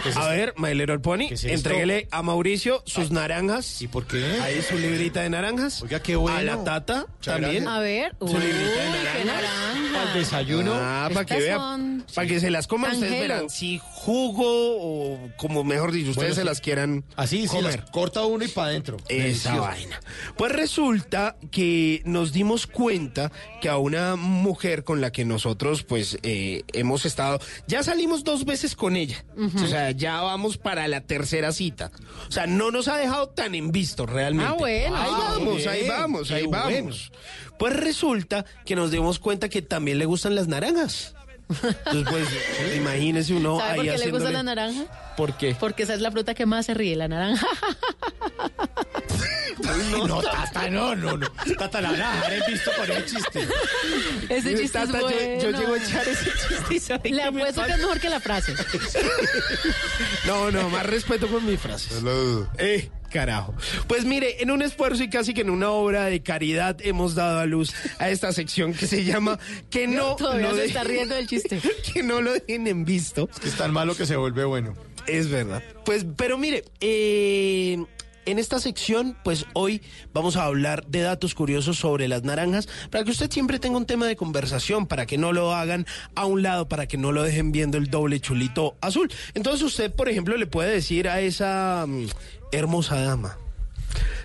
Regalos. 0.04 0.18
A 0.18 0.30
ver, 0.30 0.54
My 0.58 0.74
Little 0.74 1.00
Pony, 1.00 1.28
es 1.32 1.44
entréguele 1.46 2.08
a 2.12 2.22
Mauricio 2.22 2.84
sus 2.86 3.12
naranjas. 3.12 3.82
¿Y 3.82 3.88
por 3.88 4.06
qué? 4.08 4.24
Ahí 4.42 4.62
su 4.62 4.78
librita 4.78 5.22
de 5.22 5.30
naranjas. 5.30 5.82
Oiga, 5.84 6.02
qué 6.02 6.16
bueno. 6.16 6.38
A 6.38 6.44
la 6.44 6.64
tata 6.64 7.06
Muchas 7.18 7.34
también. 7.42 7.64
gracias. 7.64 7.68
A 7.68 7.80
ver, 7.80 8.16
uy, 8.20 8.32
Su 8.32 8.38
librita 8.40 8.84
de 8.84 9.20
qué 9.20 9.26
naranjas. 9.26 9.85
Naranja. 9.96 10.12
Al 10.14 10.20
desayuno. 10.20 10.72
Ah, 10.76 11.10
para 11.14 11.26
que 11.26 11.52
son- 11.52 12.06
Para 12.14 12.28
que 12.28 12.40
se 12.40 12.50
las 12.52 12.68
coman, 12.68 12.94
ustedes 12.94 13.20
verán 13.20 13.50
si 13.50 13.80
jugo 13.82 14.46
o 14.46 15.20
como 15.38 15.64
mejor 15.64 15.92
dicho, 15.92 16.12
ustedes 16.12 16.30
Bueno, 16.30 16.36
se 16.36 16.42
sí. 16.42 16.48
las 16.48 16.62
quieran 16.62 17.04
Así, 17.16 17.42
sí, 17.44 17.48
comer. 17.48 17.80
las 17.80 17.90
corta 17.92 18.24
uno 18.26 18.44
y 18.46 18.48
para 18.48 18.68
adentro. 18.70 18.98
Esa 19.08 19.24
Delicioso. 19.24 19.62
vaina. 19.62 20.00
Pues 20.38 20.52
resulta 20.52 21.38
que 21.52 22.02
nos 22.06 22.32
dimos 22.32 22.68
cuenta 22.68 23.32
que 23.62 23.70
a 23.70 23.78
una 23.78 24.16
mujer 24.16 24.84
con 24.84 25.02
la 25.02 25.12
que 25.12 25.26
nosotros 25.26 25.84
pues 25.84 26.18
eh, 26.24 26.64
hemos 26.74 27.06
estado, 27.06 27.40
ya 27.68 27.84
salimos 27.84 28.24
dos 28.24 28.46
veces 28.46 28.76
con 28.76 28.96
ella, 28.96 29.24
o 29.64 29.68
sea, 29.68 29.92
ya 29.92 30.22
vamos 30.22 30.58
para 30.58 30.88
la 30.88 31.02
tercera 31.02 31.52
cita. 31.52 31.92
O 32.28 32.32
sea, 32.32 32.46
no 32.48 32.72
nos 32.72 32.88
ha 32.88 32.98
dejado 32.98 33.30
tan 33.30 33.56
en 33.56 33.72
visto 33.72 34.06
realmente. 34.06 34.52
Ah, 34.52 34.56
bueno. 34.58 34.96
Ahí 34.96 35.12
Ah, 35.12 35.30
vamos, 35.38 35.58
bien. 35.58 35.70
ahí 35.70 35.88
vamos, 35.88 36.28
Qué 36.28 36.34
ahí 36.36 36.44
bueno. 36.46 36.64
vamos. 36.66 37.12
Pues 37.58 37.76
resulta 37.76 38.46
que 38.66 38.76
nos 38.76 38.92
dimos 38.92 39.20
cuenta 39.20 39.50
que 39.50 39.62
también 39.62 39.98
le 40.00 40.06
gustan 40.06 40.36
las 40.36 40.48
naranjas. 40.48 41.14
Entonces, 41.48 42.08
pues, 42.10 42.76
imagínese 42.78 43.34
uno 43.34 43.60
¿Sabe 43.60 43.72
ahí 43.72 43.78
por 43.78 43.86
qué 43.86 43.98
le 44.06 44.12
gusta 44.12 44.30
haciéndole- 44.30 44.34
la 44.34 44.44
naranja? 44.44 45.14
¿Por 45.16 45.38
qué? 45.38 45.56
Porque 45.60 45.84
esa 45.84 45.94
es 45.94 46.02
la 46.02 46.12
fruta 46.12 46.34
que 46.34 46.46
más 46.46 46.66
se 46.66 46.74
ríe, 46.74 46.96
la 46.96 47.08
naranja. 47.08 47.46
No, 49.66 50.08
no, 50.08 50.22
tata, 50.22 50.70
no, 50.70 50.96
no, 50.96 51.18
no. 51.18 51.28
Tata, 51.58 51.82
la 51.82 51.92
van 51.92 52.02
a 52.02 52.16
dejar 52.16 52.34
en 52.34 52.44
visto 52.54 52.72
con 52.78 52.92
el 52.92 53.06
chiste. 53.06 53.48
Ese 54.30 54.56
chiste 54.56 54.80
Tata, 54.80 54.86
es 54.86 54.92
yo- 54.94 55.00
bueno. 55.02 55.42
yo, 55.42 55.52
llego 55.60 55.74
a 55.74 55.78
echar 55.78 56.08
ese 56.08 56.26
chiste 56.32 56.76
y 56.76 56.80
¿sabe 56.80 57.10
Le 57.10 57.24
apuesto 57.24 57.64
que 57.66 57.72
es 57.72 57.78
mejor 57.78 58.00
que 58.00 58.10
la 58.10 58.20
frase. 58.20 58.54
No, 60.26 60.52
no, 60.52 60.70
más 60.70 60.86
respeto 60.86 61.28
con 61.28 61.46
mis 61.46 61.60
frases. 61.60 62.02
Eh, 62.58 62.90
carajo. 63.12 63.54
Pues 63.88 64.06
mire, 64.06 64.42
en 64.42 64.52
un 64.52 64.62
esfuerzo 64.62 65.04
y 65.04 65.10
casi 65.10 65.34
que 65.34 65.42
en 65.42 65.50
una 65.50 65.70
obra 65.70 66.06
de 66.06 66.22
caridad 66.24 66.78
hemos 66.82 67.16
dado 67.16 67.40
a 67.40 67.46
luz 67.46 67.74
a 68.00 68.10
esta 68.10 68.32
sección 68.34 68.74
que 68.74 68.88
se 68.88 69.04
llama 69.04 69.38
Que 69.70 69.88
no 69.88 70.18
se 70.18 70.38
de- 70.56 70.66
está 70.66 70.84
riendo 70.84 71.16
del 71.16 71.28
chiste. 71.28 71.62
que 71.94 72.04
no 72.04 72.22
lo 72.22 72.34
dejen 72.34 72.68
en 72.68 72.86
visto. 72.86 73.30
Es 73.44 73.56
tan 73.56 73.72
malo 73.72 73.96
que 73.96 74.06
se 74.06 74.16
vuelve 74.16 74.46
bueno. 74.46 74.76
Es 75.08 75.30
verdad. 75.30 75.62
Pues, 75.86 76.04
pero 76.18 76.38
mire, 76.40 76.66
eh, 76.82 77.78
en 78.26 78.40
esta 78.40 78.60
sección, 78.60 79.18
pues 79.24 79.46
hoy 79.54 79.82
vamos 80.14 80.36
a 80.36 80.46
hablar 80.46 80.86
de 80.88 81.02
datos 81.02 81.36
curiosos 81.36 81.78
sobre 81.78 82.08
las 82.08 82.24
naranjas, 82.24 82.68
para 82.90 83.04
que 83.04 83.12
usted 83.12 83.32
siempre 83.32 83.60
tenga 83.60 83.78
un 83.78 83.86
tema 83.86 84.08
de 84.08 84.16
conversación, 84.16 84.88
para 84.88 85.06
que 85.06 85.18
no 85.18 85.32
lo 85.32 85.54
hagan 85.54 85.86
a 86.16 86.26
un 86.26 86.42
lado, 86.42 86.68
para 86.68 86.88
que 86.88 86.98
no 86.98 87.12
lo 87.12 87.24
dejen 87.24 87.52
viendo 87.52 87.78
el 87.78 87.90
doble 87.90 88.20
chulito 88.20 88.76
azul. 88.82 89.12
Entonces 89.34 89.62
usted, 89.64 89.94
por 89.94 90.10
ejemplo, 90.10 90.38
le 90.38 90.48
puede 90.48 90.72
decir 90.72 91.08
a 91.08 91.22
esa 91.22 91.86
mm, 91.88 92.08
hermosa 92.52 93.00
dama, 93.02 93.38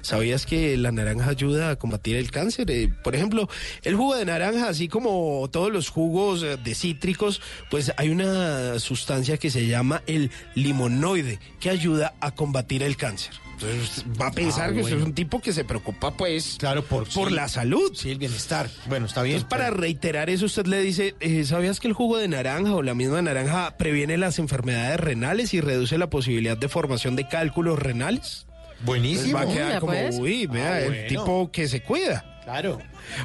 ¿Sabías 0.02 0.46
que 0.46 0.76
la 0.76 0.92
naranja 0.92 1.30
ayuda 1.30 1.70
a 1.70 1.76
combatir 1.76 2.16
el 2.16 2.30
cáncer? 2.30 2.70
Eh, 2.70 2.92
por 3.04 3.14
ejemplo, 3.14 3.48
el 3.82 3.96
jugo 3.96 4.16
de 4.16 4.24
naranja, 4.24 4.68
así 4.68 4.88
como 4.88 5.48
todos 5.50 5.70
los 5.70 5.90
jugos 5.90 6.42
eh, 6.42 6.56
de 6.56 6.74
cítricos, 6.74 7.40
pues 7.70 7.92
hay 7.96 8.08
una 8.08 8.78
sustancia 8.78 9.36
que 9.36 9.50
se 9.50 9.66
llama 9.66 10.02
el 10.06 10.30
limonoide, 10.54 11.38
que 11.60 11.70
ayuda 11.70 12.14
a 12.20 12.32
combatir 12.32 12.82
el 12.82 12.96
cáncer. 12.96 13.34
Entonces 13.60 13.98
usted 13.98 14.20
va 14.20 14.28
a 14.28 14.32
pensar 14.32 14.70
Ah, 14.70 14.72
que 14.72 14.80
usted 14.80 14.96
es 14.96 15.02
un 15.04 15.12
tipo 15.14 15.40
que 15.40 15.52
se 15.52 15.64
preocupa, 15.64 16.16
pues, 16.16 16.56
Claro, 16.58 16.82
por, 16.84 17.06
por 17.08 17.28
sí. 17.28 17.34
la 17.34 17.46
salud. 17.48 17.92
Sí, 17.94 18.10
el 18.10 18.18
bienestar. 18.18 18.70
Bueno, 18.88 19.04
está 19.06 19.22
bien. 19.22 19.36
Entonces, 19.36 19.50
para 19.58 19.70
reiterar 19.70 20.30
eso, 20.30 20.46
usted 20.46 20.66
le 20.66 20.80
dice, 20.80 21.14
eh, 21.20 21.44
¿sabías 21.44 21.78
que 21.80 21.88
el 21.88 21.92
jugo 21.94 22.16
de 22.16 22.28
naranja 22.28 22.74
o 22.74 22.82
la 22.82 22.94
misma 22.94 23.20
naranja 23.20 23.76
previene 23.76 24.16
las 24.16 24.38
enfermedades 24.38 24.98
renales 24.98 25.52
y 25.52 25.60
reduce 25.60 25.98
la 25.98 26.08
posibilidad 26.08 26.56
de 26.56 26.68
formación 26.68 27.16
de 27.16 27.28
cálculos 27.28 27.78
renales? 27.78 28.46
Buenísimo. 28.82 29.34
Va 29.34 29.42
a 29.42 29.46
quedar 29.46 29.80
como, 29.80 29.92
pues. 29.92 30.16
uy, 30.18 30.46
vea, 30.46 30.72
Ah, 30.74 30.80
el 30.80 30.86
bueno. 30.92 31.08
tipo 31.08 31.52
que 31.52 31.68
se 31.68 31.82
cuida. 31.82 32.40
Claro. 32.44 32.78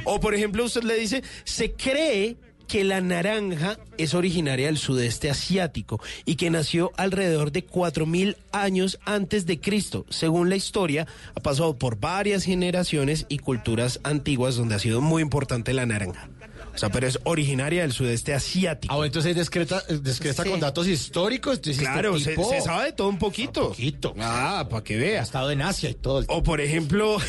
O 0.04 0.20
por 0.20 0.36
ejemplo, 0.36 0.66
usted 0.66 0.84
le 0.84 0.96
dice, 0.98 1.24
se 1.46 1.72
cree 1.72 2.36
que 2.68 2.84
la 2.84 3.02
naranja 3.02 3.78
es 3.98 4.14
originaria 4.14 4.68
del 4.68 4.78
sudeste 4.78 5.30
asiático 5.30 6.02
y 6.26 6.36
que 6.36 6.50
nació 6.50 6.92
alrededor 6.98 7.52
de 7.52 7.66
4.000 7.66 8.36
años 8.52 9.00
antes 9.06 9.46
de 9.46 9.60
Cristo. 9.60 10.06
Según 10.10 10.50
la 10.50 10.56
historia, 10.56 11.08
ha 11.36 11.40
pasado 11.42 11.78
por 11.78 12.00
varias 12.00 12.44
generaciones 12.44 13.26
y 13.30 13.40
culturas 13.40 14.00
antiguas 14.04 14.56
donde 14.56 14.76
ha 14.76 14.80
sido 14.80 15.02
muy 15.02 15.22
importante 15.22 15.74
la 15.74 15.86
naranja. 15.86 16.30
O 16.74 16.78
sea, 16.78 16.90
pero 16.90 17.08
es 17.08 17.20
originaria 17.24 17.84
del 17.84 17.94
sudeste 17.94 18.34
asiático. 18.34 18.94
Ah, 18.94 18.98
bueno, 18.98 19.08
entonces 19.08 19.32
es 19.32 19.38
discreta, 19.38 19.82
es 19.88 20.04
discreta 20.04 20.44
Sí. 20.44 20.50
con 20.50 20.60
datos 20.60 20.88
históricos. 20.88 21.54
Este 21.64 21.74
Claro, 21.78 22.20
se, 22.20 22.36
sabe 22.62 22.88
de 22.88 22.92
todo 22.92 23.08
un 23.08 23.18
poquito. 23.18 23.70
poquito. 23.70 24.14
Ah, 24.20 24.68
para 24.70 24.84
que 24.84 24.96
Ha 24.96 25.00
vea. 25.00 25.22
estado 25.22 25.52
en 25.52 25.62
Asia 25.62 25.90
y 25.90 25.94
todo. 25.94 26.20
el- 26.20 26.26
O 26.28 26.44
por 26.44 26.60
ejemplo... 26.60 27.16
o 27.16 27.20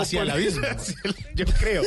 Hacia 0.00 0.22
el 0.22 0.30
abismo. 0.30 0.62
hacia 0.68 0.94
el- 1.02 1.16
yo 1.34 1.44
creo. 1.58 1.82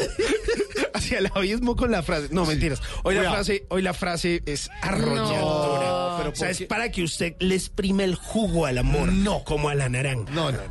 hacia 0.94 1.20
el 1.20 1.30
abismo 1.34 1.76
con 1.76 1.92
la 1.92 2.04
frase. 2.04 2.30
No, 2.32 2.46
mentiras. 2.46 2.82
Hoy 3.04 3.16
la 3.16 3.32
frase, 3.32 3.66
hoy 3.70 3.82
la 3.82 3.94
frase 3.94 4.42
es 4.46 4.70
arrolladora. 4.82 5.88
No, 5.88 6.16
pero 6.18 6.30
o 6.32 6.36
sea, 6.36 6.48
¿por 6.48 6.62
es 6.62 6.62
para 6.64 6.92
que 6.92 7.04
usted 7.04 7.36
le 7.40 7.56
exprime 7.56 8.04
el 8.04 8.16
jugo 8.16 8.66
al 8.66 8.78
amor. 8.78 9.12
No. 9.12 9.44
Como 9.44 9.70
a 9.70 9.76
la 9.76 9.90
naranja. 9.90 10.32
No, 10.32 10.52
no, 10.52 10.58
no. 10.58 10.64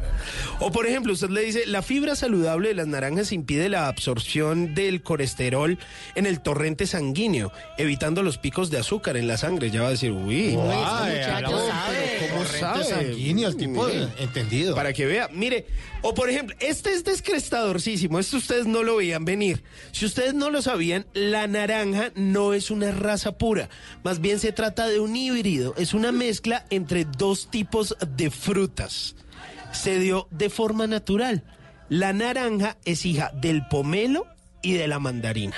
O 0.60 0.70
por 0.70 0.86
ejemplo, 0.86 1.12
usted 1.12 1.30
le 1.30 1.42
dice, 1.42 1.66
la 1.66 1.82
fibra 1.82 2.14
saludable 2.14 2.68
de 2.68 2.74
las 2.74 2.86
naranjas 2.86 3.32
impide 3.32 3.68
la 3.68 3.88
absorción 3.88 4.74
del 4.74 5.02
colesterol 5.02 5.78
en 6.14 6.26
el 6.26 6.40
torrente 6.40 6.86
sanguíneo, 6.86 7.52
evitando 7.78 8.22
los 8.22 8.38
picos 8.38 8.70
de 8.70 8.78
azúcar 8.78 9.16
en 9.16 9.26
la 9.26 9.36
sangre. 9.36 9.70
Ya 9.70 9.82
va 9.82 9.88
a 9.88 9.92
decir, 9.92 10.12
uy, 10.12 10.48
este 10.48 10.56
muchacho 10.56 11.66
sabe. 11.68 12.01
Sanguíneo, 12.46 13.48
el 13.48 13.56
tipo 13.56 13.86
Mire. 13.86 14.08
entendido. 14.18 14.74
Para 14.74 14.92
que 14.92 15.06
vea, 15.06 15.28
mire, 15.32 15.66
o 16.02 16.14
por 16.14 16.30
ejemplo, 16.30 16.56
este 16.60 16.92
es 16.92 17.04
descrestadorcísimo, 17.04 18.18
esto 18.18 18.36
ustedes 18.36 18.66
no 18.66 18.82
lo 18.82 18.96
veían 18.96 19.24
venir. 19.24 19.62
Si 19.92 20.04
ustedes 20.04 20.34
no 20.34 20.50
lo 20.50 20.62
sabían, 20.62 21.06
la 21.14 21.46
naranja 21.46 22.12
no 22.14 22.54
es 22.54 22.70
una 22.70 22.90
raza 22.90 23.38
pura, 23.38 23.68
más 24.02 24.20
bien 24.20 24.38
se 24.38 24.52
trata 24.52 24.86
de 24.86 25.00
un 25.00 25.16
híbrido, 25.16 25.74
es 25.76 25.94
una 25.94 26.12
mezcla 26.12 26.66
entre 26.70 27.04
dos 27.04 27.50
tipos 27.50 27.96
de 28.16 28.30
frutas. 28.30 29.14
Se 29.72 29.98
dio 29.98 30.28
de 30.30 30.50
forma 30.50 30.86
natural. 30.86 31.44
La 31.88 32.12
naranja 32.12 32.76
es 32.84 33.04
hija 33.06 33.32
del 33.34 33.66
pomelo 33.68 34.26
y 34.62 34.74
de 34.74 34.86
la 34.88 34.98
mandarina. 34.98 35.56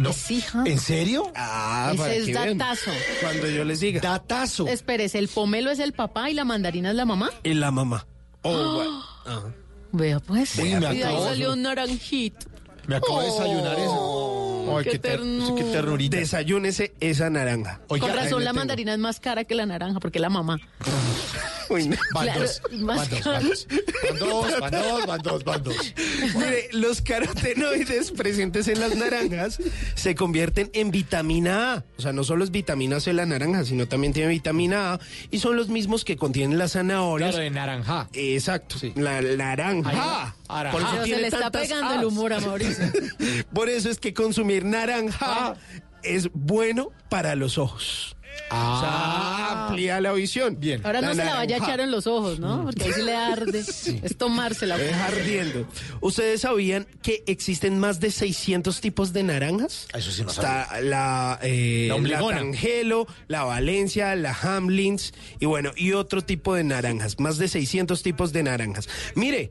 No. 0.00 0.10
Es 0.10 0.30
hija. 0.30 0.62
¿En 0.66 0.78
serio? 0.78 1.30
Ah, 1.36 1.88
Ese 1.92 1.98
para 1.98 2.14
es 2.14 2.26
que 2.26 2.32
vean. 2.32 2.58
datazo. 2.58 2.90
Cuando 3.20 3.48
yo 3.48 3.64
les 3.64 3.80
diga. 3.80 4.00
Datazo. 4.00 4.66
Espérese, 4.66 5.18
¿el 5.18 5.28
pomelo 5.28 5.70
es 5.70 5.78
el 5.78 5.92
papá 5.92 6.30
y 6.30 6.34
la 6.34 6.44
mandarina 6.44 6.90
es 6.90 6.96
la 6.96 7.04
mamá? 7.04 7.30
Y 7.42 7.52
la 7.54 7.70
mamá. 7.70 8.06
Oh, 8.42 8.74
bueno. 8.74 9.04
Ajá. 9.26 9.54
Vea 9.92 10.20
pues. 10.20 10.56
Uy, 10.58 10.70
me 10.70 10.76
y 10.76 10.80
de 10.80 10.86
ahí 10.86 11.02
acabo- 11.02 11.24
salió 11.24 11.52
un 11.52 11.62
naranjito. 11.62 12.46
Me 12.86 12.96
acabo 12.96 13.20
de 13.20 13.26
desayunar 13.26 13.78
eso. 13.78 14.74
Ay, 14.78 14.84
qué 14.84 14.90
qué, 14.92 14.98
ter- 14.98 15.10
ternura. 15.18 15.54
qué 15.56 15.64
ternurita. 15.70 16.16
Desayúnese 16.16 16.94
esa 17.00 17.28
naranja. 17.28 17.80
Oiga, 17.88 18.06
Con 18.06 18.16
razón 18.16 18.42
la 18.44 18.50
tengo. 18.50 18.60
mandarina 18.60 18.92
es 18.94 18.98
más 18.98 19.20
cara 19.20 19.44
que 19.44 19.54
la 19.54 19.66
naranja, 19.66 20.00
porque 20.00 20.18
es 20.18 20.22
la 20.22 20.30
mamá. 20.30 20.58
Uy, 21.70 21.88
no. 21.88 21.96
Van 22.12 22.24
Claro, 22.24 22.40
dos, 22.40 22.62
más 22.80 22.96
van 22.98 23.10
dos, 23.10 23.20
caro. 23.20 23.34
van 23.34 23.48
dos. 23.48 23.66
Van 24.10 24.18
dos, 24.18 24.60
van 24.60 24.72
dos, 24.72 25.06
van 25.06 25.22
dos, 25.22 25.44
van 25.44 25.62
dos. 25.62 25.94
Mire, 26.34 26.68
los 26.72 27.00
carotenoides 27.00 28.10
presentes 28.10 28.68
en 28.68 28.80
las 28.80 28.96
naranjas 28.96 29.58
se 29.94 30.14
convierten 30.14 30.70
en 30.72 30.90
vitamina 30.90 31.74
A. 31.74 31.84
O 31.96 32.02
sea, 32.02 32.12
no 32.12 32.24
solo 32.24 32.44
es 32.44 32.50
vitamina 32.50 33.00
C 33.00 33.12
la 33.12 33.24
naranja, 33.24 33.64
sino 33.64 33.86
también 33.86 34.12
tiene 34.12 34.28
vitamina 34.28 34.94
A. 34.94 35.00
Y 35.30 35.38
son 35.38 35.56
los 35.56 35.68
mismos 35.68 36.04
que 36.04 36.16
contienen 36.16 36.58
las 36.58 36.72
zanahorias. 36.72 37.30
Claro, 37.30 37.44
de 37.44 37.50
naranja. 37.50 38.08
Exacto, 38.12 38.76
la 38.96 39.20
naranja. 39.22 40.34
Por 40.72 40.82
eso 40.82 41.04
se 41.04 41.20
le 41.20 41.28
está 41.28 41.50
pegando 41.50 41.94
el 41.94 42.04
humor 42.04 42.32
a 42.32 42.40
Mauricio. 42.40 42.84
Por 43.54 43.68
eso 43.68 43.90
es 43.90 43.98
que 43.98 44.12
consumir 44.12 44.64
naranja 44.64 45.54
es 46.02 46.30
bueno 46.32 46.90
para 47.08 47.36
los 47.36 47.58
ojos. 47.58 48.16
O 48.52 48.80
sea, 48.80 49.66
amplía 49.66 50.00
la 50.00 50.12
visión. 50.12 50.58
Bien. 50.58 50.80
Ahora 50.84 51.00
no 51.00 51.14
se 51.14 51.24
la 51.24 51.36
vaya 51.36 51.56
a 51.56 51.58
echar 51.58 51.80
en 51.80 51.90
los 51.90 52.06
ojos, 52.06 52.40
¿no? 52.40 52.64
Porque 52.64 52.84
ahí 52.84 52.92
sí 52.92 53.02
le 53.02 53.14
arde. 53.14 53.60
Es 54.02 54.16
tomársela. 54.16 54.76
Es 54.76 54.94
ardiendo. 54.94 55.66
¿Ustedes 56.00 56.40
sabían 56.40 56.86
que 57.02 57.22
existen 57.26 57.78
más 57.78 58.00
de 58.00 58.10
600 58.10 58.80
tipos 58.80 59.12
de 59.12 59.22
naranjas? 59.22 59.86
Eso 59.94 60.10
sí 60.10 60.22
no 60.22 60.30
Está 60.30 60.80
la, 60.80 61.38
eh, 61.42 61.88
La. 62.02 62.20
Tangelo, 62.20 63.06
la 63.28 63.44
Valencia, 63.44 64.14
la 64.16 64.32
Hamlins 64.34 65.12
y 65.38 65.46
bueno, 65.46 65.70
y 65.76 65.92
otro 65.92 66.22
tipo 66.22 66.54
de 66.54 66.64
naranjas. 66.64 67.20
Más 67.20 67.38
de 67.38 67.48
600 67.48 68.02
tipos 68.02 68.32
de 68.32 68.42
naranjas. 68.42 68.88
Mire, 69.14 69.50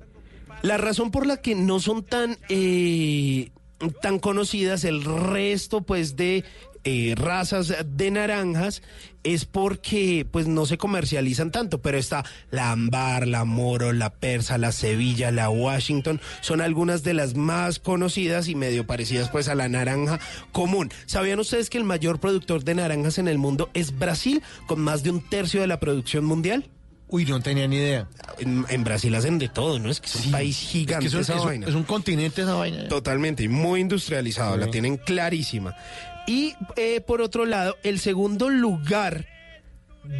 la 0.61 0.77
razón 0.77 1.11
por 1.11 1.25
la 1.25 1.37
que 1.37 1.55
no 1.55 1.79
son 1.79 2.03
tan, 2.03 2.37
eh, 2.49 3.51
tan 4.01 4.19
conocidas 4.19 4.83
el 4.83 5.03
resto 5.03 5.81
pues 5.81 6.15
de 6.15 6.43
eh, 6.83 7.13
razas 7.15 7.73
de 7.85 8.11
naranjas 8.11 8.81
es 9.23 9.45
porque 9.45 10.25
pues 10.31 10.47
no 10.47 10.65
se 10.65 10.77
comercializan 10.77 11.51
tanto, 11.51 11.81
pero 11.81 11.97
está 11.97 12.23
la 12.51 12.71
ámbar, 12.71 13.27
la 13.27 13.43
moro, 13.45 13.91
la 13.91 14.11
persa, 14.11 14.57
la 14.57 14.71
sevilla, 14.71 15.31
la 15.31 15.49
washington, 15.49 16.21
son 16.41 16.61
algunas 16.61 17.03
de 17.03 17.13
las 17.13 17.35
más 17.35 17.79
conocidas 17.79 18.47
y 18.47 18.55
medio 18.55 18.87
parecidas 18.87 19.29
pues 19.29 19.49
a 19.49 19.55
la 19.55 19.67
naranja 19.67 20.19
común. 20.53 20.89
¿Sabían 21.05 21.39
ustedes 21.39 21.69
que 21.69 21.77
el 21.77 21.83
mayor 21.83 22.19
productor 22.19 22.63
de 22.63 22.75
naranjas 22.75 23.17
en 23.17 23.27
el 23.27 23.37
mundo 23.37 23.69
es 23.73 23.97
Brasil, 23.97 24.41
con 24.67 24.79
más 24.79 25.03
de 25.03 25.11
un 25.11 25.21
tercio 25.21 25.61
de 25.61 25.67
la 25.67 25.79
producción 25.79 26.23
mundial? 26.25 26.69
Uy, 27.11 27.25
no 27.25 27.41
tenía 27.41 27.67
ni 27.67 27.77
idea. 27.77 28.07
En, 28.37 28.65
en 28.69 28.83
Brasil 28.83 29.13
hacen 29.15 29.39
de 29.39 29.49
todo, 29.49 29.79
¿no? 29.79 29.89
Es 29.89 29.99
que 29.99 30.05
es 30.07 30.25
un 30.27 30.31
país 30.31 30.55
gigante 30.59 31.07
Es 31.07 31.15
que 31.15 31.21
es 31.21 31.27
un, 31.27 31.33
esa 31.33 31.33
es 31.37 31.41
un- 31.41 31.47
vaina. 31.47 31.67
es 31.67 31.73
un 31.73 31.81
continente 31.83 32.43
esa 32.43 32.53
vaina. 32.53 32.87
Totalmente, 32.87 33.41
y 33.41 33.47
muy 33.47 33.81
industrializado, 33.81 34.53
Sí. 34.53 34.59
la 34.59 34.67
tienen 34.69 34.97
clarísima. 34.97 35.75
Y 36.29 36.53
eh, 36.75 37.01
por 37.01 37.21
otro 37.21 37.45
lado, 37.45 37.75
el 37.81 37.99
segundo 37.99 38.49
lugar 38.49 39.25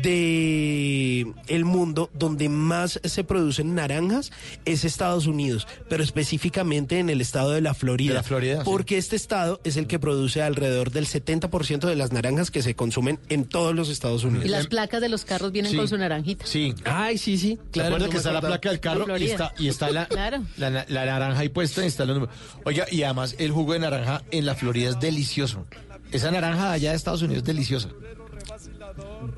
de 0.03 1.26
el 1.47 1.66
mundo 1.66 2.10
donde 2.14 2.47
más 2.49 2.99
se 3.03 3.24
producen 3.24 3.74
naranjas 3.76 4.32
es 4.66 4.84
Estados 4.86 5.26
Unidos, 5.26 5.68
pero 5.88 6.03
específicamente 6.03 6.99
en 6.99 7.10
el 7.10 7.22
estado 7.22 7.51
de 7.51 7.62
la 7.62 7.74
Florida. 7.74 8.10
De 8.10 8.16
la 8.16 8.24
Florida, 8.24 8.57
sí. 8.57 8.62
Porque 8.66 8.97
este 8.97 9.16
estado 9.16 9.62
es 9.64 9.78
el 9.78 9.88
que 9.88 9.97
produce 9.97 10.41
alrededor 10.41 10.91
del 10.91 11.05
70% 11.07 11.88
de 11.88 11.95
las 11.95 12.12
naranjas 12.12 12.51
que 12.51 12.62
se 12.62 12.76
consumen 12.76 13.20
en 13.30 13.45
todos 13.45 13.74
los 13.74 13.89
Estados 13.89 14.24
Unidos. 14.24 14.45
Y 14.45 14.49
las 14.49 14.68
placas 14.68 15.01
de 15.01 15.10
los 15.10 15.26
carros 15.26 15.51
vienen 15.51 15.72
Sí. 15.72 15.78
con 15.78 15.88
su 15.88 15.97
naranjita. 15.97 16.45
Sí. 16.45 16.76
Ay, 16.86 17.18
sí, 17.18 17.38
sí, 17.38 17.57
Claro, 17.72 18.10
que 18.10 18.18
está 18.18 18.32
la 18.32 18.41
placa 18.41 18.70
del 18.70 18.80
carro 18.80 19.18
y 19.18 19.26
está, 19.26 19.53
y 19.57 19.70
está 19.70 19.89
la, 19.91 20.05
Claro. 20.07 20.43
la, 20.57 20.70
na- 20.70 20.86
la 20.89 21.05
naranja 21.05 21.39
ahí 21.39 21.49
puesta 21.49 21.84
y 21.84 21.88
está 21.88 22.03
el 22.03 22.10
número. 22.10 22.32
Oiga, 22.66 22.86
y 22.91 23.03
además 23.03 23.36
el 23.39 23.51
jugo 23.51 23.74
de 23.74 23.80
naranja 23.80 24.24
en 24.32 24.45
la 24.45 24.55
Florida 24.55 24.89
es 24.89 24.99
delicioso. 24.99 25.66
Esa 26.12 26.32
naranja 26.32 26.70
de 26.70 26.74
allá 26.76 26.89
de 26.91 26.95
Estados 26.97 27.22
Unidos 27.22 27.39
es 27.39 27.45
deliciosa. 27.45 27.89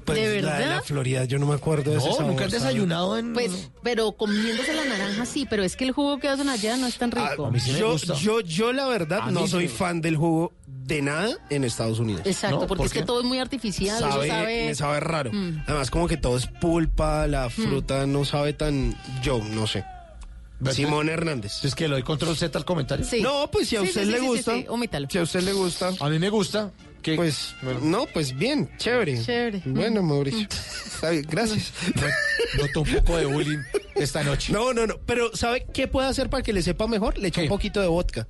Pues 0.05 0.17
¿De 0.19 0.41
la 0.41 0.53
de 0.53 0.59
verdad? 0.59 0.75
la 0.77 0.81
Florida, 0.81 1.25
yo 1.25 1.37
no 1.37 1.45
me 1.45 1.55
acuerdo 1.55 1.91
de 1.91 1.97
ese 1.97 2.07
No, 2.07 2.13
sabor, 2.15 2.31
nunca 2.31 2.45
has 2.45 2.51
¿sabe? 2.51 2.63
desayunado 2.63 3.17
en... 3.17 3.33
Pues, 3.33 3.69
pero 3.83 4.13
comiéndose 4.13 4.73
la 4.73 4.85
naranja 4.85 5.25
sí, 5.25 5.45
pero 5.49 5.63
es 5.63 5.75
que 5.75 5.83
el 5.85 5.91
jugo 5.91 6.17
que 6.19 6.27
hacen 6.29 6.49
allá 6.49 6.77
no 6.77 6.87
es 6.87 6.97
tan 6.97 7.11
rico. 7.11 7.45
a 7.45 7.51
mí 7.51 7.59
sí 7.59 7.71
me 7.73 7.79
yo, 7.79 7.91
gusta. 7.91 8.13
yo, 8.15 8.39
yo 8.41 8.73
la 8.73 8.87
verdad 8.87 9.19
A 9.23 9.31
no 9.31 9.47
soy 9.47 9.67
fan 9.67 10.01
del 10.01 10.15
jugo 10.17 10.53
de 10.65 11.01
nada 11.01 11.29
en 11.49 11.63
Estados 11.63 11.99
Unidos. 11.99 12.21
Exacto, 12.25 12.61
¿No? 12.61 12.67
porque 12.67 12.77
¿Por 12.79 12.85
es 12.87 12.93
que 12.93 13.03
todo 13.03 13.19
es 13.19 13.25
muy 13.25 13.39
artificial. 13.39 13.97
eso 13.99 14.09
Sabe, 14.11 14.27
sabe... 14.27 14.65
me 14.67 14.75
sabe 14.75 14.99
raro. 15.01 15.31
Mm. 15.33 15.63
Además 15.67 15.91
como 15.91 16.07
que 16.07 16.17
todo 16.17 16.37
es 16.37 16.47
pulpa, 16.47 17.27
la 17.27 17.49
fruta 17.49 18.05
no 18.07 18.25
sabe 18.25 18.53
tan 18.53 18.95
yo, 19.21 19.39
no 19.53 19.67
sé. 19.67 19.83
Simón 20.71 21.09
Hernández. 21.09 21.63
Es 21.63 21.73
que 21.75 21.87
le 21.87 21.95
doy 21.95 22.03
control 22.03 22.35
Z 22.37 22.57
al 22.57 22.65
comentario. 22.65 23.05
Sí. 23.05 23.21
No, 23.21 23.49
pues 23.51 23.67
si 23.69 23.75
a 23.77 23.81
Sí, 23.81 23.87
usted 23.87 24.01
sí, 24.01 24.07
sí, 24.07 24.11
le 24.13 24.19
gusta, 24.19 24.53
sí, 24.55 24.61
sí, 24.61 24.65
omítalo. 24.69 25.07
si 25.09 25.17
a 25.17 25.21
usted 25.23 25.41
le 25.41 25.53
gusta, 25.53 25.91
A 25.99 26.09
mí 26.09 26.19
me 26.19 26.29
gusta. 26.29 26.71
Que, 27.01 27.15
pues 27.15 27.55
bueno. 27.63 27.79
no, 27.81 28.05
pues 28.05 28.37
bien, 28.37 28.69
chévere. 28.77 29.19
Chévere. 29.23 29.63
Bueno, 29.65 30.03
Mauricio. 30.03 30.47
Está 30.85 31.09
bien, 31.09 31.25
gracias. 31.27 31.73
Noto 32.59 32.81
un 32.81 32.93
poco 32.93 33.17
de 33.17 33.25
bullying 33.25 33.57
esta 33.95 34.23
noche. 34.23 34.53
No, 34.53 34.71
no, 34.71 34.85
no, 34.85 34.99
pero 35.07 35.35
¿sabe 35.35 35.65
qué 35.73 35.87
puede 35.87 36.07
hacer 36.07 36.29
para 36.29 36.43
que 36.43 36.53
le 36.53 36.61
sepa 36.61 36.85
mejor? 36.85 37.17
Le 37.17 37.29
echa 37.29 37.41
un 37.41 37.45
¿Qué? 37.47 37.49
poquito 37.49 37.81
de 37.81 37.87
vodka. 37.87 38.27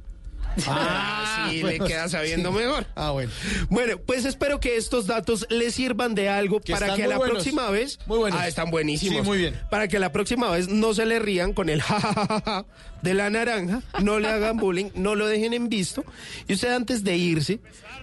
Ah, 0.67 1.47
sí, 1.49 1.61
bueno, 1.61 1.83
le 1.83 1.89
queda 1.89 2.09
sabiendo 2.09 2.51
sí. 2.51 2.57
mejor. 2.57 2.85
Ah, 2.95 3.11
bueno. 3.11 3.31
Bueno, 3.69 3.97
pues 4.05 4.25
espero 4.25 4.59
que 4.59 4.77
estos 4.77 5.07
datos 5.07 5.45
les 5.49 5.73
sirvan 5.75 6.13
de 6.15 6.29
algo 6.29 6.59
Que 6.59 6.73
para 6.73 6.95
que 6.95 7.07
la 7.07 7.17
buenos. 7.17 7.35
próxima 7.35 7.69
vez. 7.69 7.99
Muy 8.05 8.17
buenos. 8.17 8.39
Ah, 8.39 8.47
están 8.47 8.69
buenísimos. 8.71 9.21
Sí, 9.21 9.27
muy 9.27 9.37
bien. 9.37 9.59
Para 9.69 9.87
que 9.87 9.99
la 9.99 10.11
próxima 10.11 10.49
vez 10.51 10.67
no 10.67 10.93
se 10.93 11.05
le 11.05 11.19
rían 11.19 11.53
con 11.53 11.69
el 11.69 11.81
jajajaja 11.81 12.65
de 13.01 13.13
la 13.13 13.29
naranja, 13.29 13.81
no 14.01 14.19
le 14.19 14.27
hagan 14.27 14.57
bullying, 14.57 14.89
no 14.95 15.15
lo 15.15 15.27
dejen 15.27 15.53
en 15.53 15.69
visto. 15.69 16.03
Y 16.47 16.53
usted 16.53 16.73
antes 16.73 17.03
de 17.03 17.15
irse, 17.15 17.59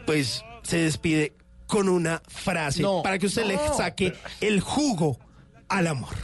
pues 0.07 0.42
se 0.62 0.78
despide 0.78 1.34
con 1.66 1.88
una 1.88 2.22
frase 2.28 2.80
No, 2.82 3.03
para 3.03 3.18
que 3.18 3.26
usted 3.26 3.44
le 3.44 3.59
saque 3.76 4.14
el 4.40 4.61
jugo 4.61 5.18
al 5.68 5.86
amor. 5.86 6.14